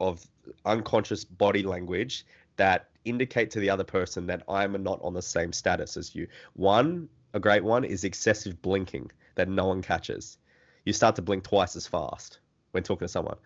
of 0.00 0.26
unconscious 0.64 1.24
body 1.24 1.62
language 1.62 2.26
that 2.56 2.88
indicate 3.04 3.50
to 3.50 3.60
the 3.60 3.70
other 3.70 3.84
person 3.84 4.26
that 4.26 4.42
I'm 4.48 4.82
not 4.82 5.00
on 5.02 5.14
the 5.14 5.22
same 5.22 5.52
status 5.52 5.96
as 5.96 6.14
you. 6.14 6.26
One 6.54 7.08
a 7.32 7.40
great 7.40 7.64
one 7.64 7.84
is 7.84 8.04
excessive 8.04 8.60
blinking 8.62 9.10
that 9.34 9.48
no 9.48 9.66
one 9.66 9.82
catches. 9.82 10.38
You 10.84 10.92
start 10.92 11.16
to 11.16 11.22
blink 11.22 11.44
twice 11.44 11.76
as 11.76 11.86
fast 11.86 12.38
when 12.72 12.82
talking 12.82 13.06
to 13.06 13.12
someone 13.12 13.36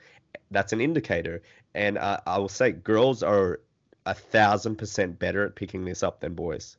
that's 0.51 0.73
an 0.73 0.81
indicator. 0.81 1.43
And 1.75 1.99
uh, 1.99 2.21
I 2.27 2.39
will 2.39 2.49
say, 2.49 2.73
girls 2.73 3.23
are 3.23 3.61
a 4.07 4.15
thousand 4.15 4.77
percent 4.77 5.19
better 5.19 5.45
at 5.45 5.55
picking 5.55 5.85
this 5.85 6.03
up 6.03 6.21
than 6.21 6.35
boys. 6.35 6.77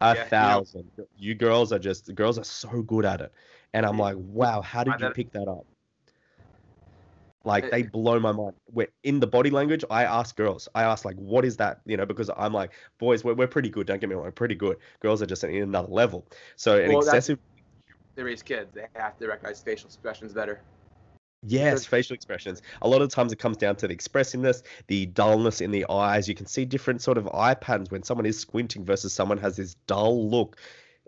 A 0.00 0.14
yeah, 0.14 0.24
thousand. 0.24 0.90
You, 0.96 1.06
you 1.18 1.34
girls 1.34 1.72
are 1.72 1.78
just 1.78 2.14
girls 2.14 2.38
are 2.38 2.44
so 2.44 2.82
good 2.82 3.04
at 3.04 3.20
it, 3.20 3.32
and 3.74 3.84
I'm 3.84 3.98
like, 3.98 4.16
wow, 4.16 4.62
how 4.62 4.84
did 4.84 4.94
you 5.00 5.10
pick 5.10 5.32
that 5.32 5.48
up? 5.48 5.66
Like 7.44 7.70
they 7.70 7.82
blow 7.82 8.20
my 8.20 8.30
mind. 8.30 8.54
We're 8.70 8.88
in 9.02 9.20
the 9.20 9.26
body 9.26 9.50
language. 9.50 9.84
I 9.90 10.04
ask 10.04 10.36
girls. 10.36 10.68
I 10.74 10.82
ask 10.82 11.04
like, 11.04 11.16
what 11.16 11.44
is 11.44 11.56
that? 11.56 11.80
You 11.86 11.96
know, 11.96 12.04
because 12.04 12.30
I'm 12.36 12.52
like, 12.52 12.72
boys, 12.98 13.24
we're, 13.24 13.34
we're 13.34 13.48
pretty 13.48 13.70
good. 13.70 13.86
Don't 13.86 14.00
get 14.00 14.08
me 14.08 14.14
wrong, 14.14 14.24
we're 14.24 14.32
pretty 14.32 14.54
good. 14.54 14.76
Girls 15.00 15.22
are 15.22 15.26
just 15.26 15.42
in 15.44 15.54
another 15.62 15.88
level. 15.88 16.26
So 16.56 16.78
an 16.78 16.90
well, 16.90 16.98
excessive. 16.98 17.38
They 18.14 18.22
raise 18.22 18.42
kids. 18.42 18.74
They 18.74 18.86
have 18.96 19.16
to 19.18 19.28
recognize 19.28 19.60
facial 19.60 19.86
expressions 19.86 20.32
better. 20.32 20.60
Yes, 21.42 21.84
facial 21.86 22.14
expressions. 22.14 22.62
A 22.82 22.88
lot 22.88 23.00
of 23.00 23.10
times 23.10 23.32
it 23.32 23.38
comes 23.38 23.56
down 23.56 23.76
to 23.76 23.86
the 23.86 23.94
expressiveness, 23.94 24.62
the 24.88 25.06
dullness 25.06 25.60
in 25.60 25.70
the 25.70 25.86
eyes. 25.88 26.28
You 26.28 26.34
can 26.34 26.46
see 26.46 26.64
different 26.64 27.00
sort 27.00 27.16
of 27.16 27.28
eye 27.32 27.54
patterns 27.54 27.90
when 27.90 28.02
someone 28.02 28.26
is 28.26 28.38
squinting 28.38 28.84
versus 28.84 29.12
someone 29.12 29.38
has 29.38 29.56
this 29.56 29.74
dull 29.86 30.28
look, 30.28 30.56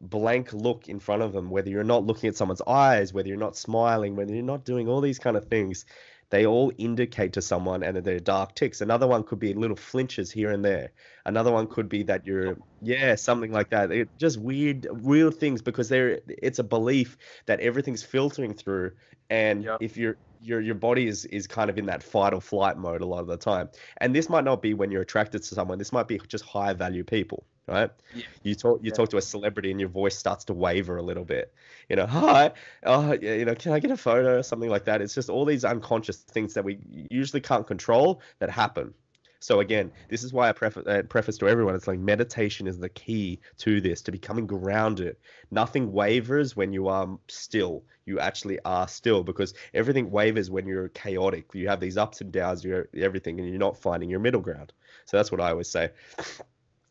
blank 0.00 0.52
look 0.52 0.88
in 0.88 1.00
front 1.00 1.22
of 1.22 1.32
them. 1.32 1.50
Whether 1.50 1.70
you're 1.70 1.82
not 1.82 2.06
looking 2.06 2.28
at 2.28 2.36
someone's 2.36 2.62
eyes, 2.62 3.12
whether 3.12 3.28
you're 3.28 3.36
not 3.36 3.56
smiling, 3.56 4.14
whether 4.14 4.32
you're 4.32 4.44
not 4.44 4.64
doing 4.64 4.88
all 4.88 5.00
these 5.00 5.18
kind 5.18 5.36
of 5.36 5.46
things, 5.46 5.84
they 6.30 6.46
all 6.46 6.72
indicate 6.78 7.32
to 7.34 7.42
someone 7.42 7.82
and 7.82 7.96
they're 7.98 8.20
dark 8.20 8.54
ticks. 8.54 8.80
Another 8.80 9.06
one 9.06 9.24
could 9.24 9.38
be 9.38 9.52
little 9.52 9.76
flinches 9.76 10.30
here 10.30 10.50
and 10.50 10.64
there. 10.64 10.90
Another 11.26 11.52
one 11.52 11.66
could 11.66 11.88
be 11.88 12.04
that 12.04 12.26
you're 12.26 12.50
oh. 12.50 12.66
yeah, 12.80 13.14
something 13.16 13.52
like 13.52 13.70
that. 13.70 13.90
It, 13.90 14.08
just 14.18 14.38
weird 14.38 14.86
weird 14.90 15.34
things 15.34 15.60
because 15.60 15.88
there 15.88 16.20
it's 16.28 16.58
a 16.58 16.64
belief 16.64 17.18
that 17.46 17.60
everything's 17.60 18.02
filtering 18.02 18.54
through 18.54 18.92
and 19.28 19.68
if 19.80 19.96
you're 19.96 20.16
your 20.42 20.60
your 20.60 20.74
body 20.74 21.06
is 21.06 21.24
is 21.26 21.46
kind 21.46 21.68
of 21.68 21.78
in 21.78 21.86
that 21.86 22.02
fight 22.02 22.32
or 22.32 22.40
flight 22.40 22.76
mode 22.78 23.00
a 23.00 23.06
lot 23.06 23.20
of 23.20 23.26
the 23.26 23.36
time. 23.36 23.68
And 23.98 24.14
this 24.14 24.28
might 24.28 24.44
not 24.44 24.62
be 24.62 24.74
when 24.74 24.90
you're 24.90 25.02
attracted 25.02 25.42
to 25.42 25.54
someone. 25.54 25.78
This 25.78 25.92
might 25.92 26.08
be 26.08 26.20
just 26.28 26.44
higher 26.44 26.74
value 26.74 27.04
people, 27.04 27.44
right? 27.66 27.90
Yeah. 28.14 28.24
You 28.42 28.54
talk 28.54 28.80
you 28.82 28.90
yeah. 28.90 28.94
talk 28.94 29.10
to 29.10 29.16
a 29.16 29.22
celebrity 29.22 29.70
and 29.70 29.80
your 29.80 29.88
voice 29.88 30.16
starts 30.16 30.44
to 30.46 30.54
waver 30.54 30.96
a 30.96 31.02
little 31.02 31.24
bit. 31.24 31.52
You 31.88 31.96
know, 31.96 32.06
hi, 32.06 32.52
oh, 32.84 33.12
yeah, 33.20 33.34
you 33.34 33.44
know, 33.44 33.54
can 33.54 33.72
I 33.72 33.80
get 33.80 33.90
a 33.90 33.96
photo 33.96 34.38
or 34.38 34.42
something 34.42 34.70
like 34.70 34.84
that? 34.84 35.02
It's 35.02 35.14
just 35.14 35.28
all 35.28 35.44
these 35.44 35.64
unconscious 35.64 36.18
things 36.18 36.54
that 36.54 36.64
we 36.64 36.78
usually 37.10 37.40
can't 37.40 37.66
control 37.66 38.22
that 38.38 38.50
happen. 38.50 38.94
So 39.42 39.60
again, 39.60 39.90
this 40.10 40.22
is 40.22 40.34
why 40.34 40.50
I 40.50 40.52
preface, 40.52 40.86
uh, 40.86 41.02
preface 41.08 41.38
to 41.38 41.48
everyone. 41.48 41.74
It's 41.74 41.88
like 41.88 41.98
meditation 41.98 42.66
is 42.66 42.78
the 42.78 42.90
key 42.90 43.40
to 43.58 43.80
this, 43.80 44.02
to 44.02 44.12
becoming 44.12 44.46
grounded. 44.46 45.16
Nothing 45.50 45.92
wavers 45.92 46.54
when 46.54 46.74
you 46.74 46.88
are 46.88 47.18
still. 47.26 47.82
You 48.04 48.20
actually 48.20 48.58
are 48.66 48.86
still 48.86 49.24
because 49.24 49.54
everything 49.72 50.10
wavers 50.10 50.50
when 50.50 50.66
you're 50.66 50.88
chaotic. 50.90 51.46
You 51.54 51.68
have 51.68 51.80
these 51.80 51.96
ups 51.96 52.20
and 52.20 52.30
downs, 52.30 52.62
you're 52.62 52.88
everything, 52.94 53.40
and 53.40 53.48
you're 53.48 53.58
not 53.58 53.78
finding 53.78 54.10
your 54.10 54.20
middle 54.20 54.42
ground. 54.42 54.74
So 55.06 55.16
that's 55.16 55.32
what 55.32 55.40
I 55.40 55.50
always 55.50 55.70
say. 55.70 55.90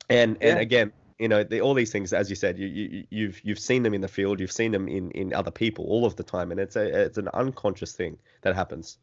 And 0.10 0.38
yeah. 0.42 0.50
and 0.50 0.60
again, 0.60 0.92
you 1.20 1.28
know, 1.28 1.44
the, 1.44 1.62
all 1.62 1.74
these 1.74 1.92
things, 1.92 2.14
as 2.14 2.30
you 2.30 2.36
said, 2.36 2.58
you, 2.58 2.68
you 2.68 3.04
you've 3.10 3.42
you've 3.44 3.60
seen 3.60 3.84
them 3.84 3.94
in 3.94 4.02
the 4.02 4.08
field, 4.08 4.40
you've 4.40 4.52
seen 4.52 4.72
them 4.72 4.88
in 4.88 5.12
in 5.12 5.34
other 5.34 5.52
people 5.52 5.86
all 5.86 6.06
of 6.06 6.16
the 6.16 6.24
time, 6.24 6.52
and 6.52 6.60
it's 6.60 6.76
a 6.76 7.04
it's 7.06 7.18
an 7.18 7.28
unconscious 7.34 7.94
thing 7.94 8.18
that 8.42 8.56
happens. 8.56 8.98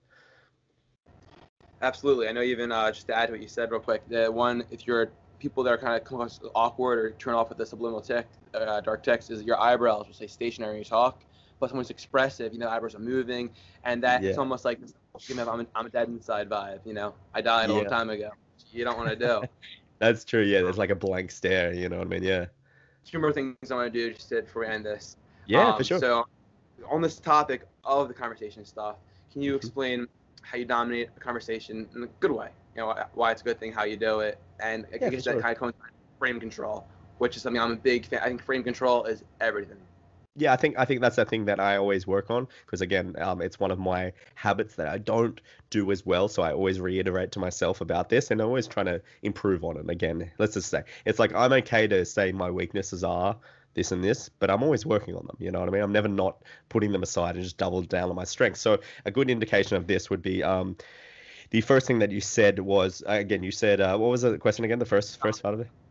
Absolutely. 1.83 2.27
I 2.27 2.33
know 2.33 2.43
even 2.43 2.73
uh, 2.73 2.91
just 2.91 3.07
to 3.09 3.15
add 3.15 3.27
to 3.27 3.33
what 3.33 3.43
you 3.43 3.49
said 3.49 3.71
real 3.71 3.81
quick, 3.81 4.03
the 4.09 4.33
one 4.33 4.65
if 4.71 4.87
you're 4.87 5.11
people 5.39 5.63
that 5.63 5.71
are 5.71 5.79
kind 5.79 6.01
of 6.01 6.51
awkward 6.55 6.99
or 6.99 7.11
turn 7.13 7.35
off 7.35 7.51
with 7.51 7.59
the 7.59 7.67
subliminal 7.67 8.01
text, 8.01 8.41
uh, 8.55 8.81
dark 8.81 9.03
text 9.03 9.31
is 9.31 9.43
your 9.43 9.61
eyebrows 9.61 10.07
will 10.07 10.15
stay 10.15 10.27
stationary 10.27 10.73
when 10.73 10.79
you 10.79 10.85
talk, 10.85 11.23
but 11.61 11.69
someone's 11.69 11.91
expressive, 11.91 12.55
you 12.55 12.59
know, 12.59 12.69
eyebrows 12.71 12.95
are 12.95 13.01
moving, 13.01 13.51
and 13.85 14.03
that 14.03 14.23
yeah. 14.23 14.31
it's 14.31 14.39
almost 14.39 14.65
like 14.65 14.81
you 15.29 15.35
know, 15.35 15.47
I'm 15.49 15.61
a, 15.61 15.67
I'm 15.75 15.87
a 15.87 15.91
dead 15.91 16.09
inside 16.09 16.49
vibe. 16.49 16.81
You 16.87 16.95
know, 16.95 17.15
I 17.35 17.43
died 17.43 17.69
a 17.69 17.75
long 17.75 17.85
time 17.85 18.09
ago. 18.09 18.31
You 18.73 18.85
don't 18.85 18.97
want 18.97 19.11
to 19.11 19.17
do. 19.17 19.43
That's 19.99 20.25
true. 20.25 20.43
Yeah, 20.43 20.63
there's 20.63 20.79
like 20.79 20.91
a 20.91 20.95
blank 20.95 21.31
stare. 21.31 21.73
You 21.73 21.89
know 21.89 21.99
what 21.99 22.07
I 22.07 22.11
mean? 22.11 22.23
Yeah. 22.23 22.47
Two 23.05 23.19
more 23.19 23.33
things 23.33 23.57
I 23.71 23.75
want 23.75 23.93
to 23.93 23.99
do 23.99 24.13
just 24.13 24.29
to, 24.31 24.43
before 24.43 24.63
we 24.63 24.69
end 24.69 24.85
this. 24.85 25.17
Yeah, 25.47 25.69
um, 25.69 25.77
for 25.77 25.85
sure. 25.85 25.99
So, 25.99 26.27
on 26.91 27.01
this 27.01 27.19
topic 27.19 27.67
of 27.85 28.09
the 28.09 28.15
conversation 28.15 28.65
stuff, 28.65 28.97
can 29.33 29.43
you 29.43 29.53
mm-hmm. 29.53 29.57
explain 29.59 30.09
how 30.47 30.59
you 30.59 30.65
dominate 30.65 31.09
a 31.17 31.21
conversation 31.21 31.89
in 31.95 32.05
a 32.05 32.07
good 32.21 32.31
way. 32.31 32.49
You 32.75 32.83
know 32.83 32.95
why 33.15 33.33
it's 33.33 33.43
a 33.43 33.45
good 33.45 33.59
thing, 33.59 33.73
how 33.73 33.85
you 33.85 33.97
do 33.97 34.21
it, 34.21 34.39
and 34.61 34.87
I 34.93 34.99
yeah, 35.01 35.11
guess 35.11 35.25
that 35.25 35.33
sure. 35.33 35.43
kind 35.43 35.53
of 35.53 35.59
coincides 35.59 35.93
frame 36.19 36.41
control, 36.41 36.87
which 37.19 37.37
is 37.37 37.43
something 37.43 37.61
I'm 37.61 37.73
a 37.73 37.77
big 37.77 38.07
fan. 38.07 38.21
I 38.23 38.29
think 38.29 38.43
frame 38.43 38.63
control 38.63 39.05
is 39.05 39.25
everything. 39.41 39.79
Yeah, 40.39 40.53
I 40.53 40.57
think 40.57 40.79
I 40.79 40.85
think 40.85 41.01
that's 41.01 41.17
the 41.17 41.25
thing 41.25 41.47
that 41.47 41.59
I 41.61 41.77
always 41.77 42.07
work 42.07 42.31
on 42.31 42.47
because 42.67 42.83
again, 42.83 43.17
um, 43.19 43.41
it's 43.41 43.59
one 43.59 43.71
of 43.71 43.79
my 43.79 44.13
habits 44.35 44.75
that 44.77 44.89
I 44.89 44.99
don't 44.99 45.41
do 45.71 45.91
as 45.91 46.05
well. 46.05 46.29
So 46.29 46.43
I 46.43 46.53
always 46.53 46.79
reiterate 46.79 47.33
to 47.33 47.39
myself 47.39 47.81
about 47.81 48.11
this, 48.11 48.31
and 48.31 48.41
I'm 48.41 48.49
always 48.49 48.67
trying 48.67 48.87
to 48.87 49.01
improve 49.23 49.65
on 49.65 49.79
it. 49.79 49.89
Again, 49.89 50.31
let's 50.39 50.55
just 50.55 50.69
say 50.69 50.83
it's 51.07 51.19
like 51.19 51.35
I'm 51.35 51.53
okay 51.55 51.87
to 51.89 52.05
say 52.05 52.33
my 52.33 52.51
weaknesses 52.51 53.03
are 53.03 53.37
this 53.73 53.93
and 53.93 54.05
this, 54.05 54.29
but 54.29 54.51
I'm 54.51 54.63
always 54.63 54.85
working 54.85 55.15
on 55.17 55.27
them. 55.27 55.37
You 55.39 55.51
know 55.51 55.61
what 55.61 55.69
I 55.69 55.73
mean? 55.73 55.83
I'm 55.83 55.93
never 55.93 56.09
not 56.09 56.43
putting 56.69 56.93
them 56.93 57.03
aside 57.03 57.37
and 57.37 57.45
just 57.45 57.57
double 57.57 57.83
down 57.83 58.11
on 58.11 58.17
my 58.17 58.25
strengths. 58.25 58.61
So 58.61 58.79
a 59.07 59.11
good 59.11 59.31
indication 59.31 59.77
of 59.79 59.87
this 59.87 60.11
would 60.11 60.23
be 60.23 60.43
um, 60.43 60.77
the 61.51 61.63
first 61.63 61.87
thing 61.87 62.01
that 62.01 62.13
you 62.13 62.21
said 62.21 62.59
was 62.59 63.03
again 63.07 63.43
you 63.43 63.53
said 63.53 63.81
uh, 63.81 63.97
what 63.99 64.11
was 64.11 64.23
the 64.23 64.39
question 64.39 64.65
again? 64.67 64.79
The 64.81 64.87
first 64.87 65.21
first 65.21 65.43
part 65.43 65.55
of 65.55 65.61
it. 65.61 65.86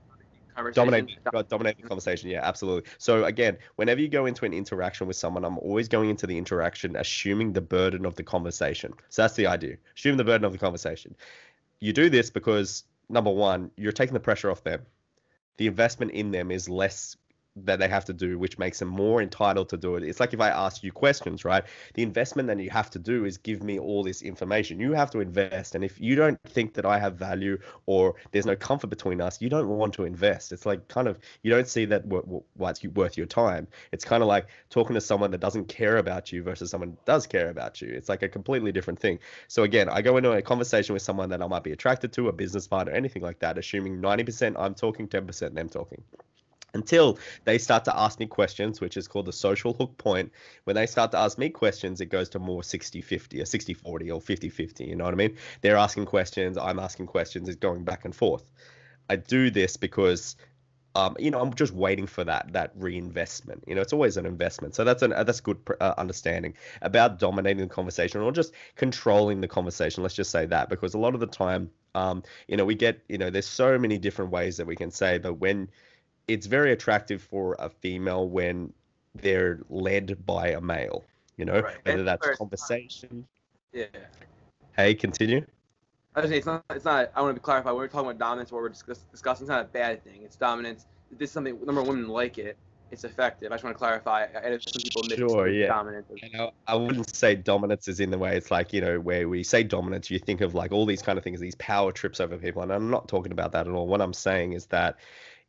Dominate, 0.73 1.17
dominate 1.49 1.75
uh, 1.77 1.81
the 1.81 1.87
conversation. 1.87 2.29
Yeah, 2.29 2.41
absolutely. 2.43 2.89
So 2.97 3.25
again, 3.25 3.57
whenever 3.75 3.99
you 3.99 4.07
go 4.07 4.25
into 4.25 4.45
an 4.45 4.53
interaction 4.53 5.07
with 5.07 5.17
someone, 5.17 5.43
I'm 5.43 5.57
always 5.59 5.87
going 5.87 6.09
into 6.09 6.27
the 6.27 6.37
interaction 6.37 6.95
assuming 6.95 7.53
the 7.53 7.61
burden 7.61 8.05
of 8.05 8.15
the 8.15 8.23
conversation. 8.23 8.93
So 9.09 9.21
that's 9.23 9.35
the 9.35 9.47
idea. 9.47 9.77
Assume 9.95 10.17
the 10.17 10.23
burden 10.23 10.45
of 10.45 10.51
the 10.51 10.57
conversation. 10.57 11.15
You 11.79 11.93
do 11.93 12.09
this 12.09 12.29
because 12.29 12.83
number 13.09 13.31
one, 13.31 13.71
you're 13.75 13.91
taking 13.91 14.13
the 14.13 14.19
pressure 14.19 14.49
off 14.49 14.63
them. 14.63 14.85
The 15.57 15.67
investment 15.67 16.11
in 16.11 16.31
them 16.31 16.51
is 16.51 16.69
less 16.69 17.17
that 17.55 17.79
they 17.79 17.87
have 17.87 18.05
to 18.05 18.13
do, 18.13 18.37
which 18.37 18.57
makes 18.57 18.79
them 18.79 18.89
more 18.89 19.21
entitled 19.21 19.69
to 19.69 19.77
do 19.77 19.95
it. 19.95 20.03
It's 20.03 20.19
like 20.19 20.33
if 20.33 20.41
I 20.41 20.49
ask 20.49 20.83
you 20.83 20.91
questions, 20.91 21.45
right? 21.45 21.63
The 21.93 22.03
investment 22.03 22.47
that 22.47 22.59
you 22.59 22.69
have 22.69 22.89
to 22.91 22.99
do 22.99 23.25
is 23.25 23.37
give 23.37 23.63
me 23.63 23.79
all 23.79 24.03
this 24.03 24.21
information. 24.21 24.79
You 24.79 24.91
have 24.93 25.09
to 25.11 25.19
invest. 25.19 25.75
And 25.75 25.83
if 25.83 25.99
you 25.99 26.15
don't 26.15 26.39
think 26.43 26.73
that 26.73 26.85
I 26.85 26.99
have 26.99 27.15
value 27.15 27.57
or 27.85 28.15
there's 28.31 28.45
no 28.45 28.55
comfort 28.55 28.87
between 28.87 29.21
us, 29.21 29.41
you 29.41 29.49
don't 29.49 29.69
want 29.69 29.93
to 29.93 30.03
invest. 30.03 30.51
It's 30.51 30.65
like 30.65 30.87
kind 30.89 31.07
of, 31.07 31.17
you 31.43 31.51
don't 31.51 31.67
see 31.67 31.85
that 31.85 32.05
why 32.05 32.69
it's 32.71 32.83
worth 32.83 33.17
your 33.17 33.27
time. 33.27 33.67
It's 33.93 34.03
kind 34.03 34.21
of 34.21 34.27
like 34.27 34.47
talking 34.69 34.93
to 34.95 35.01
someone 35.01 35.31
that 35.31 35.39
doesn't 35.39 35.69
care 35.69 35.97
about 35.97 36.33
you 36.33 36.43
versus 36.43 36.69
someone 36.69 36.97
does 37.05 37.25
care 37.25 37.49
about 37.49 37.81
you. 37.81 37.89
It's 37.89 38.09
like 38.09 38.21
a 38.21 38.29
completely 38.29 38.73
different 38.73 38.99
thing. 38.99 39.19
So 39.47 39.63
again, 39.63 39.87
I 39.87 40.01
go 40.01 40.17
into 40.17 40.31
a 40.31 40.41
conversation 40.41 40.93
with 40.93 41.03
someone 41.03 41.29
that 41.29 41.41
I 41.41 41.47
might 41.47 41.63
be 41.63 41.71
attracted 41.71 42.11
to, 42.13 42.27
a 42.27 42.33
business 42.33 42.67
partner, 42.67 42.91
anything 42.91 43.21
like 43.21 43.39
that, 43.39 43.57
assuming 43.57 44.01
90% 44.01 44.55
I'm 44.57 44.75
talking, 44.75 45.07
10% 45.07 45.53
them 45.53 45.69
talking 45.69 46.03
until 46.76 47.17
they 47.45 47.57
start 47.57 47.86
to 47.86 47.97
ask 47.97 48.19
me 48.19 48.28
questions, 48.28 48.82
which 48.82 48.97
is 48.97 49.07
called 49.07 49.26
the 49.26 49.34
social 49.34 49.73
hook 49.73 49.97
point. 49.97 50.32
When 50.65 50.76
they 50.76 50.86
start 50.86 51.11
to 51.11 51.17
ask 51.17 51.38
me 51.38 51.49
questions, 51.49 52.01
it 52.01 52.07
goes 52.07 52.30
to 52.30 52.39
more 52.39 52.63
60 52.63 53.01
50 53.01 53.41
or 53.41 53.45
60 53.45 53.73
40 53.73 54.11
or 54.11 54.21
50 54.21 54.49
50. 54.49 54.84
You 54.86 54.95
know 54.95 55.05
what 55.05 55.13
I 55.13 55.17
mean? 55.17 55.36
They're 55.61 55.78
asking 55.78 56.05
questions, 56.05 56.57
I'm 56.57 56.78
asking 56.78 57.07
questions, 57.07 57.49
it's 57.49 57.57
going 57.57 57.84
back 57.84 58.05
and 58.05 58.15
forth. 58.15 58.51
I 59.09 59.15
do 59.15 59.49
this 59.49 59.76
because. 59.78 60.36
Um, 60.97 61.13
you 61.19 61.30
know, 61.30 61.41
I'm 61.41 61.53
just 61.53 61.73
waiting 61.73 62.07
for 62.07 62.23
that 62.23 62.53
that 62.53 62.71
reinvestment. 62.73 63.65
You 63.67 63.76
know, 63.76 63.82
it's 63.82 63.91
always 63.91 64.15
an 64.15 64.26
investment. 64.26 64.76
So 64.76 64.86
that's 64.86 65.01
an 65.01 65.11
uh, 65.11 65.26
that's 65.26 65.41
good 65.41 65.57
uh, 65.82 65.93
understanding 65.97 66.53
about 66.82 67.19
dominating 67.19 67.67
the 67.67 67.73
conversation 67.73 68.21
or 68.21 68.32
just 68.32 68.53
controlling 68.78 69.41
the 69.41 69.47
conversation. 69.49 70.03
Let's 70.03 70.15
just 70.15 70.32
say 70.32 70.45
that 70.45 70.69
because 70.69 70.93
a 70.93 70.97
lot 70.97 71.13
of 71.13 71.19
the 71.19 71.28
time, 71.28 71.69
um, 71.95 72.23
you 72.47 72.55
know, 72.55 72.63
we 72.63 72.76
get 72.76 73.01
you 73.09 73.17
know, 73.17 73.30
there's 73.30 73.45
so 73.45 73.78
many 73.78 73.97
different 73.97 74.32
ways 74.32 74.55
that 74.55 74.67
we 74.67 74.78
can 74.78 74.89
say, 74.89 75.17
but 75.17 75.34
when 75.34 75.67
it's 76.28 76.45
very 76.45 76.71
attractive 76.71 77.21
for 77.21 77.55
a 77.59 77.69
female 77.69 78.30
when 78.30 78.73
they're 79.13 79.59
led 79.69 80.26
by 80.26 80.49
a 80.49 80.61
male. 80.61 81.03
You 81.38 81.45
know, 81.45 81.59
right. 81.59 81.76
whether 81.84 82.03
that's 82.03 82.38
conversation. 82.38 83.28
Yeah. 83.73 83.86
Hey, 84.76 84.93
continue. 84.93 85.45
Saying 86.15 86.32
it's 86.32 86.45
not. 86.45 86.63
It's 86.69 86.86
not. 86.86 87.11
I 87.13 87.21
want 87.21 87.36
to 87.36 87.41
clarify. 87.41 87.71
When 87.71 87.80
we're 87.80 87.88
talking 87.88 88.07
about 88.09 88.19
dominance, 88.19 88.51
what 88.51 88.61
we're 88.61 88.69
discuss, 88.69 88.99
discussing, 89.11 89.43
it's 89.43 89.49
not 89.49 89.61
a 89.61 89.65
bad 89.65 90.03
thing. 90.03 90.21
It's 90.23 90.38
dominance. 90.38 90.86
This 91.11 91.30
is 91.30 91.34
something. 91.34 91.59
Number 91.65 91.82
of 91.82 91.88
women 91.88 92.07
like 92.07 92.38
it. 92.38 92.57
It's 92.91 93.03
effective. 93.03 93.51
I 93.51 93.55
just 93.55 93.63
want 93.63 93.76
to 93.76 93.78
clarify. 93.78 94.28
I 94.41 94.49
know 94.49 94.57
some 94.59 94.82
people 94.82 95.03
mix 95.03 95.17
sure, 95.17 95.49
yeah. 95.49 95.67
dominance. 95.67 96.07
You 96.15 96.38
know, 96.38 96.51
I 96.67 96.76
wouldn't 96.76 97.13
say 97.13 97.36
dominance 97.36 97.88
is 97.88 97.99
in 97.99 98.11
the 98.11 98.17
way 98.17 98.38
it's 98.38 98.51
like 98.51 98.71
you 98.71 98.80
know 98.80 98.99
where 98.99 99.28
we 99.28 99.43
say 99.43 99.63
dominance, 99.63 100.09
you 100.09 100.19
think 100.19 100.39
of 100.39 100.55
like 100.55 100.71
all 100.71 100.86
these 100.86 101.01
kind 101.01 101.17
of 101.17 101.23
things, 101.23 101.39
these 101.39 101.55
power 101.55 101.91
trips 101.91 102.21
over 102.21 102.38
people, 102.38 102.61
and 102.61 102.71
I'm 102.71 102.89
not 102.89 103.09
talking 103.09 103.34
about 103.34 103.51
that 103.53 103.67
at 103.67 103.73
all. 103.73 103.88
What 103.88 104.01
I'm 104.01 104.13
saying 104.13 104.53
is 104.53 104.67
that 104.67 104.95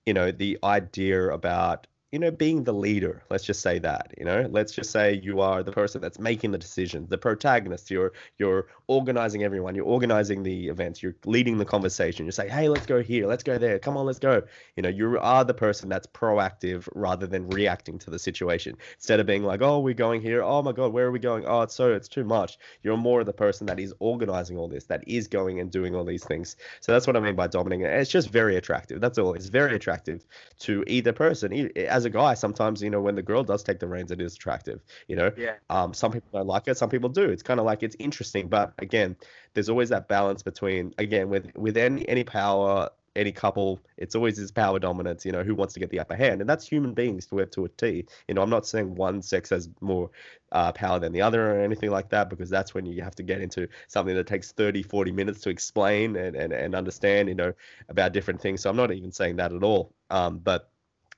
you 0.06 0.14
know, 0.14 0.30
the 0.30 0.58
idea 0.64 1.28
about 1.30 1.86
you 2.16 2.20
know, 2.20 2.30
being 2.30 2.64
the 2.64 2.72
leader. 2.72 3.22
Let's 3.28 3.44
just 3.44 3.60
say 3.60 3.78
that, 3.80 4.14
you 4.16 4.24
know, 4.24 4.48
let's 4.50 4.72
just 4.72 4.90
say 4.90 5.20
you 5.22 5.42
are 5.42 5.62
the 5.62 5.70
person 5.70 6.00
that's 6.00 6.18
making 6.18 6.50
the 6.50 6.56
decisions, 6.56 7.10
the 7.10 7.18
protagonist. 7.18 7.90
You're 7.90 8.14
you're 8.38 8.68
organizing 8.86 9.44
everyone. 9.44 9.74
You're 9.74 9.84
organizing 9.84 10.42
the 10.42 10.68
events. 10.68 11.02
You're 11.02 11.14
leading 11.26 11.58
the 11.58 11.66
conversation. 11.66 12.24
You 12.24 12.32
say, 12.32 12.48
hey, 12.48 12.70
let's 12.70 12.86
go 12.86 13.02
here. 13.02 13.26
Let's 13.26 13.42
go 13.42 13.58
there. 13.58 13.78
Come 13.78 13.98
on, 13.98 14.06
let's 14.06 14.18
go. 14.18 14.42
You 14.76 14.82
know, 14.82 14.88
you 14.88 15.18
are 15.18 15.44
the 15.44 15.52
person 15.52 15.90
that's 15.90 16.06
proactive 16.06 16.88
rather 16.94 17.26
than 17.26 17.50
reacting 17.50 17.98
to 17.98 18.10
the 18.10 18.18
situation. 18.18 18.78
Instead 18.94 19.20
of 19.20 19.26
being 19.26 19.42
like, 19.42 19.60
oh, 19.60 19.80
we're 19.80 19.92
going 19.92 20.22
here. 20.22 20.42
Oh 20.42 20.62
my 20.62 20.72
God, 20.72 20.94
where 20.94 21.04
are 21.04 21.12
we 21.12 21.18
going? 21.18 21.44
Oh, 21.46 21.60
it's 21.60 21.74
so 21.74 21.92
it's 21.92 22.08
too 22.08 22.24
much. 22.24 22.56
You're 22.82 22.96
more 22.96 23.24
the 23.24 23.34
person 23.34 23.66
that 23.66 23.78
is 23.78 23.92
organizing 23.98 24.56
all 24.56 24.68
this, 24.68 24.84
that 24.84 25.04
is 25.06 25.28
going 25.28 25.60
and 25.60 25.70
doing 25.70 25.94
all 25.94 26.06
these 26.06 26.24
things. 26.24 26.56
So 26.80 26.92
that's 26.92 27.06
what 27.06 27.14
I 27.14 27.20
mean 27.20 27.36
by 27.36 27.48
dominating. 27.48 27.84
It's 27.84 28.10
just 28.10 28.30
very 28.30 28.56
attractive. 28.56 29.02
That's 29.02 29.18
all. 29.18 29.34
It's 29.34 29.48
very 29.48 29.76
attractive 29.76 30.24
to 30.60 30.82
either 30.86 31.12
person 31.12 31.70
as 31.76 32.05
a 32.06 32.10
guy, 32.10 32.34
sometimes 32.34 32.82
you 32.82 32.90
know 32.90 33.00
when 33.00 33.14
the 33.14 33.22
girl 33.22 33.44
does 33.44 33.62
take 33.62 33.78
the 33.78 33.86
reins, 33.86 34.10
it 34.10 34.20
is 34.20 34.34
attractive. 34.34 34.80
You 35.08 35.16
know, 35.16 35.32
yeah. 35.36 35.54
Um, 35.68 35.92
some 35.92 36.12
people 36.12 36.28
don't 36.32 36.46
like 36.46 36.68
it, 36.68 36.78
some 36.78 36.88
people 36.88 37.10
do. 37.10 37.28
It's 37.28 37.42
kind 37.42 37.60
of 37.60 37.66
like 37.66 37.82
it's 37.82 37.96
interesting, 37.98 38.48
but 38.48 38.72
again, 38.78 39.16
there's 39.54 39.68
always 39.68 39.90
that 39.90 40.08
balance 40.08 40.42
between 40.42 40.94
again 40.98 41.28
with 41.28 41.54
with 41.56 41.76
any 41.76 42.08
any 42.08 42.24
power 42.24 42.88
any 43.16 43.32
couple, 43.32 43.80
it's 43.96 44.14
always 44.14 44.36
this 44.36 44.50
power 44.50 44.78
dominance, 44.78 45.24
you 45.24 45.32
know, 45.32 45.42
who 45.42 45.54
wants 45.54 45.74
to 45.74 45.80
get 45.80 45.90
the 45.90 45.98
upper 45.98 46.14
hand. 46.14 46.40
And 46.40 46.48
that's 46.48 46.68
human 46.68 46.92
beings 46.92 47.26
to 47.26 47.44
to 47.44 47.64
a 47.64 47.68
T. 47.70 48.06
You 48.28 48.34
know, 48.34 48.42
I'm 48.42 48.50
not 48.50 48.66
saying 48.66 48.94
one 48.94 49.22
sex 49.22 49.50
has 49.50 49.68
more 49.80 50.10
uh, 50.52 50.72
power 50.72 50.98
than 51.00 51.12
the 51.12 51.22
other 51.22 51.52
or 51.52 51.60
anything 51.60 51.90
like 51.90 52.10
that, 52.10 52.28
because 52.28 52.50
that's 52.50 52.74
when 52.74 52.86
you 52.86 53.02
have 53.02 53.16
to 53.16 53.22
get 53.22 53.40
into 53.40 53.68
something 53.88 54.14
that 54.14 54.26
takes 54.26 54.52
30, 54.52 54.82
40 54.82 55.12
minutes 55.12 55.40
to 55.42 55.50
explain 55.50 56.16
and, 56.16 56.36
and, 56.36 56.52
and 56.52 56.74
understand, 56.74 57.28
you 57.28 57.34
know, 57.34 57.52
about 57.88 58.12
different 58.12 58.40
things. 58.40 58.60
So 58.60 58.70
I'm 58.70 58.76
not 58.76 58.92
even 58.92 59.10
saying 59.10 59.36
that 59.36 59.52
at 59.52 59.62
all. 59.62 59.92
Um, 60.10 60.38
but 60.38 60.70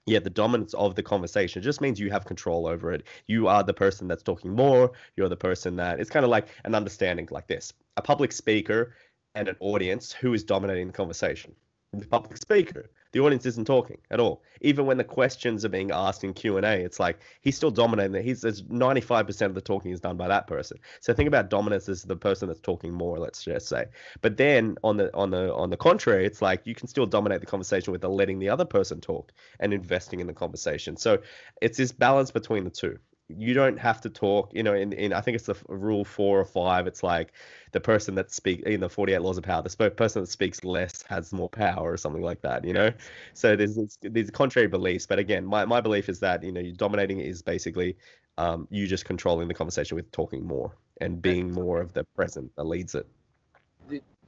yeah, 0.08 0.18
the 0.18 0.30
dominance 0.30 0.74
of 0.74 0.94
the 0.94 1.02
conversation 1.02 1.62
just 1.62 1.80
means 1.80 2.00
you 2.00 2.10
have 2.10 2.24
control 2.24 2.66
over 2.66 2.92
it. 2.92 3.04
You 3.26 3.48
are 3.48 3.62
the 3.62 3.74
person 3.74 4.08
that's 4.08 4.22
talking 4.22 4.54
more. 4.54 4.92
You're 5.16 5.28
the 5.28 5.36
person 5.36 5.76
that 5.76 6.00
it's 6.00 6.10
kind 6.10 6.24
of 6.24 6.30
like 6.30 6.48
an 6.64 6.74
understanding 6.74 7.28
like 7.30 7.46
this 7.46 7.72
a 7.96 8.02
public 8.02 8.32
speaker 8.32 8.94
and 9.34 9.48
an 9.48 9.56
audience 9.60 10.12
who 10.12 10.32
is 10.34 10.44
dominating 10.44 10.86
the 10.86 10.92
conversation. 10.92 11.54
The 11.92 12.06
public 12.06 12.36
speaker 12.36 12.90
the 13.12 13.20
audience 13.20 13.46
isn't 13.46 13.66
talking 13.66 13.98
at 14.10 14.20
all. 14.20 14.42
Even 14.60 14.86
when 14.86 14.98
the 14.98 15.04
questions 15.04 15.64
are 15.64 15.70
being 15.70 15.90
asked 15.90 16.24
in 16.24 16.34
Q 16.34 16.56
and 16.56 16.66
A, 16.66 16.72
it's 16.72 17.00
like 17.00 17.18
he's 17.40 17.56
still 17.56 17.70
dominating. 17.70 18.12
That 18.12 18.24
he's 18.24 18.42
there's 18.42 18.62
95% 18.62 19.42
of 19.46 19.54
the 19.54 19.60
talking 19.60 19.92
is 19.92 20.00
done 20.00 20.16
by 20.16 20.28
that 20.28 20.46
person. 20.46 20.78
So 21.00 21.14
think 21.14 21.28
about 21.28 21.50
dominance 21.50 21.88
as 21.88 22.02
the 22.02 22.16
person 22.16 22.48
that's 22.48 22.60
talking 22.60 22.92
more. 22.92 23.18
Let's 23.18 23.44
just 23.44 23.68
say. 23.68 23.86
But 24.20 24.36
then 24.36 24.76
on 24.84 24.96
the 24.96 25.14
on 25.14 25.30
the 25.30 25.54
on 25.54 25.70
the 25.70 25.76
contrary, 25.76 26.26
it's 26.26 26.42
like 26.42 26.66
you 26.66 26.74
can 26.74 26.88
still 26.88 27.06
dominate 27.06 27.40
the 27.40 27.46
conversation 27.46 27.92
with 27.92 28.00
the 28.00 28.10
letting 28.10 28.38
the 28.38 28.50
other 28.50 28.64
person 28.64 29.00
talk 29.00 29.32
and 29.60 29.72
investing 29.72 30.20
in 30.20 30.26
the 30.26 30.34
conversation. 30.34 30.96
So 30.96 31.18
it's 31.62 31.78
this 31.78 31.92
balance 31.92 32.30
between 32.30 32.64
the 32.64 32.70
two 32.70 32.98
you 33.28 33.52
don't 33.52 33.78
have 33.78 34.00
to 34.00 34.08
talk 34.08 34.50
you 34.54 34.62
know 34.62 34.74
in, 34.74 34.92
in 34.94 35.12
i 35.12 35.20
think 35.20 35.34
it's 35.34 35.46
the 35.46 35.56
rule 35.68 36.04
four 36.04 36.40
or 36.40 36.44
five 36.44 36.86
it's 36.86 37.02
like 37.02 37.32
the 37.72 37.80
person 37.80 38.14
that 38.14 38.30
speaks 38.30 38.62
in 38.62 38.80
the 38.80 38.88
48 38.88 39.18
laws 39.20 39.36
of 39.36 39.44
power 39.44 39.62
the 39.62 39.90
person 39.90 40.22
that 40.22 40.28
speaks 40.28 40.64
less 40.64 41.02
has 41.02 41.32
more 41.32 41.48
power 41.50 41.92
or 41.92 41.96
something 41.96 42.22
like 42.22 42.40
that 42.40 42.64
you 42.64 42.72
know? 42.72 42.90
So 43.34 43.54
there's 43.54 43.78
these 44.02 44.30
contrary 44.30 44.68
beliefs 44.68 45.06
but 45.06 45.18
again 45.18 45.44
my, 45.44 45.64
my 45.66 45.80
belief 45.80 46.08
is 46.08 46.20
that 46.20 46.42
you 46.42 46.52
know 46.52 46.60
you 46.60 46.72
dominating 46.72 47.20
is 47.20 47.42
basically 47.42 47.96
um, 48.38 48.68
you 48.70 48.86
just 48.86 49.04
controlling 49.04 49.48
the 49.48 49.54
conversation 49.54 49.96
with 49.96 50.10
talking 50.12 50.46
more 50.46 50.72
and 51.00 51.20
being 51.20 51.50
more 51.50 51.80
of 51.80 51.92
the 51.92 52.04
present 52.14 52.50
that 52.56 52.64
leads 52.64 52.94
it. 52.94 53.06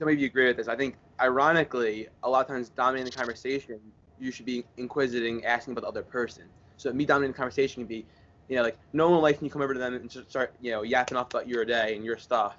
Maybe 0.01 0.21
you 0.21 0.27
agree 0.27 0.49
with 0.49 0.57
this? 0.57 0.67
I 0.67 0.75
think 0.75 0.97
ironically 1.21 2.09
a 2.25 2.29
lot 2.29 2.41
of 2.41 2.49
times 2.49 2.71
dominating 2.71 3.11
the 3.11 3.17
conversation 3.17 3.79
you 4.19 4.33
should 4.33 4.47
be 4.47 4.65
inquisiting 4.77 5.45
asking 5.45 5.73
about 5.73 5.83
the 5.83 5.89
other 5.89 6.03
person. 6.03 6.45
So 6.77 6.93
me 6.93 7.07
dominating 7.07 7.33
the 7.33 7.37
conversation 7.37 7.83
can 7.83 7.89
be 7.89 8.07
you 8.51 8.57
know, 8.57 8.63
like 8.63 8.77
no 8.93 9.09
one 9.09 9.23
likes 9.23 9.39
when 9.39 9.47
you 9.47 9.51
come 9.51 9.63
over 9.63 9.73
to 9.73 9.79
them 9.79 9.95
and 9.95 10.11
start, 10.11 10.53
you 10.61 10.73
know, 10.73 10.83
yapping 10.83 11.17
off 11.17 11.29
about 11.33 11.49
your 11.49 11.65
day 11.65 11.95
and 11.95 12.05
your 12.05 12.19
stuff. 12.19 12.57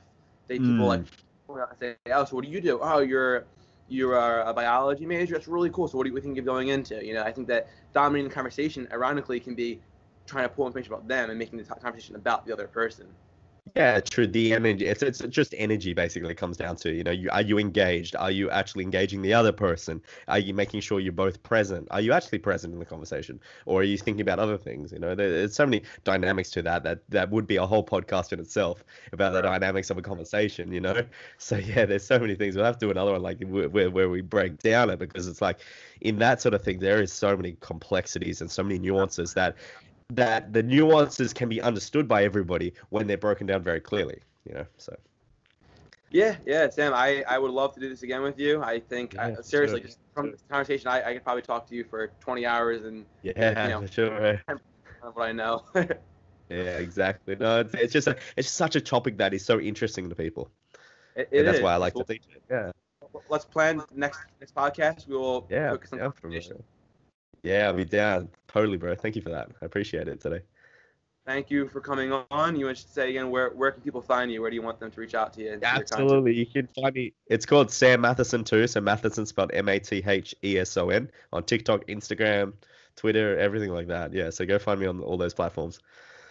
They 0.48 0.58
people 0.58 0.88
mm. 0.88 1.06
like 1.50 1.68
say, 1.80 1.96
oh, 2.14 2.24
so 2.24 2.38
what 2.38 2.46
do 2.46 2.50
you 2.50 2.62
do? 2.62 2.80
Oh, 2.82 3.00
you're 3.00 3.44
you're 3.90 4.16
a 4.16 4.54
biology 4.54 5.06
major. 5.06 5.34
That's 5.34 5.50
really 5.50 5.70
cool. 5.70 5.90
So 5.90 5.98
what 5.98 6.06
do 6.06 6.14
you 6.14 6.22
think 6.22 6.38
of 6.38 6.46
going 6.46 6.70
into? 6.70 7.06
You 7.06 7.14
know, 7.14 7.24
I 7.24 7.32
think 7.34 7.46
that 7.50 7.68
dominating 7.94 8.30
the 8.30 8.34
conversation, 8.34 8.88
ironically, 8.94 9.38
can 9.42 9.54
be 9.54 9.82
trying 10.26 10.46
to 10.46 10.50
pull 10.50 10.66
information 10.66 10.94
about 10.94 11.10
them 11.10 11.30
and 11.30 11.38
making 11.38 11.60
the 11.60 11.66
conversation 11.66 12.16
about 12.16 12.46
the 12.46 12.54
other 12.54 12.68
person. 12.68 13.06
Yeah, 13.76 14.00
true. 14.00 14.26
The 14.28 14.54
energy. 14.54 14.86
It's 14.88 15.04
it's 15.04 15.20
just 15.30 15.54
energy. 15.56 15.94
Basically, 15.94 16.34
comes 16.34 16.58
down 16.58 16.76
to 16.78 16.92
you 16.92 17.04
know, 17.04 17.12
you 17.12 17.30
are 17.32 17.44
you 17.44 17.60
engaged? 17.60 18.16
Are 18.16 18.32
you 18.32 18.50
actually 18.50 18.84
engaging 18.84 19.22
the 19.22 19.34
other 19.36 19.52
person? 19.52 20.02
Are 20.28 20.40
you 20.40 20.54
making 20.54 20.82
sure 20.82 21.00
you're 21.00 21.14
both 21.14 21.42
present? 21.44 21.88
Are 21.92 22.02
you 22.02 22.12
actually 22.12 22.40
present 22.40 22.74
in 22.74 22.80
the 22.80 22.86
conversation, 22.86 23.40
or 23.68 23.82
are 23.82 23.84
you 23.84 23.98
thinking 23.98 24.22
about 24.22 24.40
other 24.40 24.58
things? 24.58 24.92
You 24.92 24.98
know, 25.00 25.14
there, 25.14 25.30
there's 25.30 25.56
so 25.56 25.66
many 25.66 25.84
dynamics 26.04 26.50
to 26.52 26.64
that 26.64 26.84
that 26.84 27.00
that 27.10 27.30
would 27.30 27.46
be 27.46 27.58
a 27.58 27.66
whole 27.66 27.86
podcast 27.86 28.34
in 28.34 28.40
itself 28.40 28.84
about 29.14 29.32
the 29.34 29.42
dynamics 29.44 29.92
of 29.92 29.98
a 29.98 30.02
conversation. 30.02 30.72
You 30.72 30.82
know, 30.82 31.06
so 31.38 31.56
yeah, 31.58 31.86
there's 31.86 32.06
so 32.06 32.18
many 32.18 32.34
things. 32.36 32.56
We'll 32.56 32.66
have 32.66 32.80
to 32.80 32.88
do 32.88 32.92
another 32.92 33.12
one 33.12 33.22
like 33.22 33.42
where 33.44 33.92
where 33.92 34.10
we 34.10 34.22
break 34.22 34.58
down 34.58 34.90
it 34.90 34.98
because 34.98 35.28
it's 35.28 35.42
like 35.42 35.60
in 36.02 36.18
that 36.18 36.42
sort 36.42 36.56
of 36.56 36.64
thing 36.64 36.80
there 36.80 37.00
is 37.02 37.14
so 37.14 37.38
many 37.38 37.56
complexities 37.62 38.42
and 38.42 38.50
so 38.50 38.64
many 38.64 38.80
nuances 38.80 39.34
that 39.36 39.56
that 40.16 40.54
the 40.54 40.64
nuances 40.64 41.34
can 41.34 41.50
be 41.50 41.62
understood 41.62 42.08
by 42.08 42.24
everybody 42.24 42.74
when 42.90 43.08
they're 43.08 43.18
broken 43.18 43.48
down 43.48 43.64
very 43.64 43.80
clearly. 43.80 44.20
You 44.48 44.56
know, 44.56 44.66
so. 44.78 44.96
Yeah, 46.10 46.36
yeah, 46.46 46.70
Sam. 46.70 46.94
I, 46.94 47.24
I 47.28 47.40
would 47.40 47.52
love 47.52 47.74
to 47.76 47.80
do 47.80 47.88
this 47.88 48.04
again 48.04 48.22
with 48.22 48.38
you. 48.38 48.62
I 48.62 48.80
think 48.80 49.14
yeah, 49.14 49.36
I, 49.40 49.42
seriously, 49.42 49.80
sure. 49.80 49.88
just 49.88 50.00
from 50.14 50.32
this 50.32 50.44
conversation, 50.50 50.90
I, 50.90 51.02
I 51.04 51.14
could 51.14 51.24
probably 51.24 51.42
talk 51.42 51.68
to 51.70 51.76
you 51.76 51.86
for 51.86 52.12
20 52.20 52.46
hours 52.46 52.84
and 52.84 53.06
yeah, 53.22 53.64
you 53.64 53.70
know, 53.70 53.86
sure. 53.86 54.42
What 55.14 55.30
I 55.30 55.32
know. 55.32 55.64
yeah, 55.76 56.78
exactly. 56.78 57.36
No, 57.38 57.62
it's, 57.62 57.74
it's 57.74 57.94
just 57.94 58.08
a, 58.08 58.18
it's 58.36 58.50
such 58.50 58.76
a 58.76 58.82
topic 58.82 59.18
that 59.18 59.34
is 59.34 59.46
so 59.46 59.60
interesting 59.60 60.10
to 60.10 60.16
people. 60.16 60.52
It, 61.16 61.30
it 61.32 61.44
that's 61.44 61.58
is. 61.58 61.64
why 61.64 61.74
I 61.74 61.78
like 61.78 61.94
to 61.96 62.04
teach 62.04 62.24
it. 62.36 62.44
Yeah. 62.50 62.72
Let's 63.30 63.46
plan 63.46 63.82
next 63.94 64.20
next 64.40 64.54
podcast. 64.54 65.08
We 65.08 65.16
will 65.16 65.48
yeah, 65.50 65.72
focus 65.72 65.94
on 65.94 66.00
yeah, 66.00 66.42
yeah, 67.44 67.68
I'll 67.68 67.74
be 67.74 67.86
down. 67.86 68.30
Totally, 68.48 68.78
bro. 68.78 68.96
Thank 68.96 69.16
you 69.16 69.22
for 69.22 69.30
that. 69.30 69.50
I 69.62 69.66
appreciate 69.66 70.08
it 70.08 70.22
today. 70.22 70.42
Thank 71.26 71.52
you 71.52 71.68
for 71.68 71.82
coming 71.82 72.12
on. 72.12 72.56
You 72.56 72.66
want 72.66 72.78
to 72.78 72.88
say 72.88 73.12
again 73.12 73.30
where 73.30 73.52
where 73.52 73.72
can 73.72 73.82
people 73.82 74.02
find 74.02 74.32
you? 74.32 74.42
Where 74.42 74.50
do 74.50 74.56
you 74.56 74.62
want 74.64 74.80
them 74.80 74.90
to 74.90 75.00
reach 75.00 75.14
out 75.14 75.34
to 75.34 75.42
you? 75.42 75.60
Absolutely. 75.62 76.34
You 76.34 76.48
can 76.48 76.68
find 76.68 76.96
me. 76.96 77.14
It's 77.28 77.46
called 77.46 77.70
Sam 77.72 78.02
Matheson 78.02 78.44
too. 78.44 78.66
So 78.68 78.82
Matheson 78.82 79.26
spelled 79.28 79.52
M 79.54 79.70
A 79.70 79.80
T 79.80 80.04
H 80.06 80.34
E 80.44 80.58
S 80.58 80.76
O 80.78 80.90
N 80.90 81.12
on 81.32 81.44
TikTok, 81.44 81.86
Instagram, 81.88 82.54
Twitter, 82.96 83.38
everything 83.38 83.70
like 83.70 83.88
that. 83.88 84.14
Yeah. 84.14 84.32
So 84.32 84.46
go 84.46 84.58
find 84.58 84.80
me 84.80 84.88
on 84.88 85.00
all 85.00 85.16
those 85.16 85.34
platforms. 85.34 85.80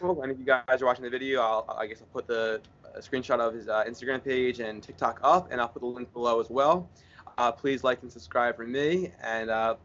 Cool. 0.01 0.23
And 0.23 0.33
if 0.33 0.39
you 0.39 0.45
guys 0.45 0.83
are 0.83 0.87
watching 0.87 1.05
the 1.05 1.11
video, 1.11 1.41
I'll 1.41 1.77
I 1.79 1.87
guess 1.87 2.01
I'll 2.01 2.09
put 2.09 2.27
the 2.27 2.61
screenshot 2.99 3.39
of 3.39 3.55
his 3.55 3.69
uh, 3.69 3.85
Instagram 3.85 4.25
page 4.25 4.59
and 4.59 4.83
TikTok 4.83 5.21
up, 5.23 5.53
and 5.53 5.61
I'll 5.61 5.69
put 5.69 5.83
the 5.83 5.87
link 5.87 6.13
below 6.13 6.41
as 6.41 6.51
well. 6.51 6.91
Uh, 7.39 7.53
please 7.53 7.85
like 7.85 8.03
and 8.03 8.11
subscribe 8.11 8.57
for 8.57 8.67
me, 8.67 9.13
and 9.23 9.51
uh, 9.51 9.77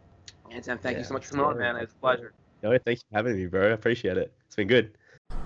and 0.51 0.63
Sam, 0.63 0.77
thank 0.77 0.95
yeah, 0.95 0.99
you 0.99 1.05
so 1.05 1.13
much 1.13 1.25
for 1.25 1.35
coming 1.35 1.45
on, 1.45 1.57
man. 1.57 1.75
It's 1.77 1.93
a 1.93 1.97
pleasure. 1.97 2.33
No, 2.63 2.77
thanks 2.85 3.01
for 3.01 3.15
having 3.15 3.35
me, 3.35 3.45
bro. 3.45 3.69
I 3.69 3.71
appreciate 3.71 4.17
it. 4.17 4.33
It's 4.47 4.55
been 4.55 4.67
good. 4.67 4.91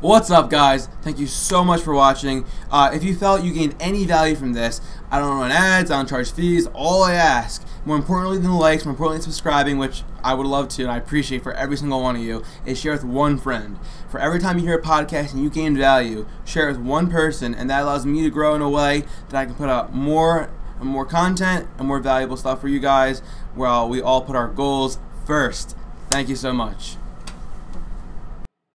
What's 0.01 0.32
up, 0.32 0.49
guys? 0.49 0.88
Thank 1.01 1.19
you 1.19 1.27
so 1.27 1.63
much 1.63 1.82
for 1.82 1.93
watching. 1.93 2.45
Uh, 2.71 2.91
if 2.93 3.03
you 3.03 3.15
felt 3.15 3.43
you 3.43 3.53
gained 3.53 3.75
any 3.82 4.05
value 4.05 4.36
from 4.36 4.53
this, 4.53 4.80
I 5.11 5.19
don't 5.19 5.38
run 5.38 5.51
ads, 5.51 5.91
I 5.91 5.97
don't 5.97 6.07
charge 6.07 6.32
fees. 6.32 6.67
All 6.73 7.03
I 7.03 7.15
ask, 7.15 7.65
more 7.84 7.97
importantly 7.97 8.38
than 8.38 8.51
the 8.51 8.55
likes, 8.55 8.86
more 8.86 8.91
importantly 8.91 9.17
than 9.17 9.23
subscribing, 9.23 9.77
which 9.77 10.03
I 10.23 10.34
would 10.36 10.47
love 10.47 10.69
to 10.69 10.84
and 10.84 10.91
I 10.91 10.97
appreciate 10.97 11.43
for 11.43 11.53
every 11.53 11.75
single 11.75 12.01
one 12.01 12.15
of 12.15 12.21
you, 12.21 12.43
is 12.65 12.80
share 12.80 12.93
with 12.93 13.03
one 13.03 13.38
friend. 13.38 13.77
For 14.09 14.19
every 14.19 14.39
time 14.39 14.57
you 14.57 14.65
hear 14.65 14.77
a 14.77 14.82
podcast 14.82 15.34
and 15.34 15.43
you 15.43 15.49
gain 15.49 15.75
value, 15.75 16.25
share 16.45 16.69
it 16.69 16.77
with 16.77 16.86
one 16.86 17.09
person, 17.09 17.53
and 17.53 17.69
that 17.69 17.84
allows 17.84 18.05
me 18.05 18.21
to 18.23 18.30
grow 18.30 18.55
in 18.55 18.61
a 18.61 18.69
way 18.69 19.03
that 19.30 19.36
I 19.36 19.45
can 19.45 19.55
put 19.55 19.69
out 19.69 19.93
more 19.93 20.43
and 20.43 20.59
more 20.88 21.05
content 21.05 21.67
and 21.77 21.88
more 21.88 21.99
valuable 21.99 22.38
stuff 22.38 22.61
for 22.61 22.67
you 22.67 22.80
guys, 22.80 23.19
while 23.55 23.89
we 23.89 24.01
all 24.01 24.21
put 24.21 24.36
our 24.36 24.47
goals 24.47 24.99
first. 25.25 25.75
Thank 26.09 26.30
you 26.30 26.36
so 26.36 26.53
much. 26.53 26.99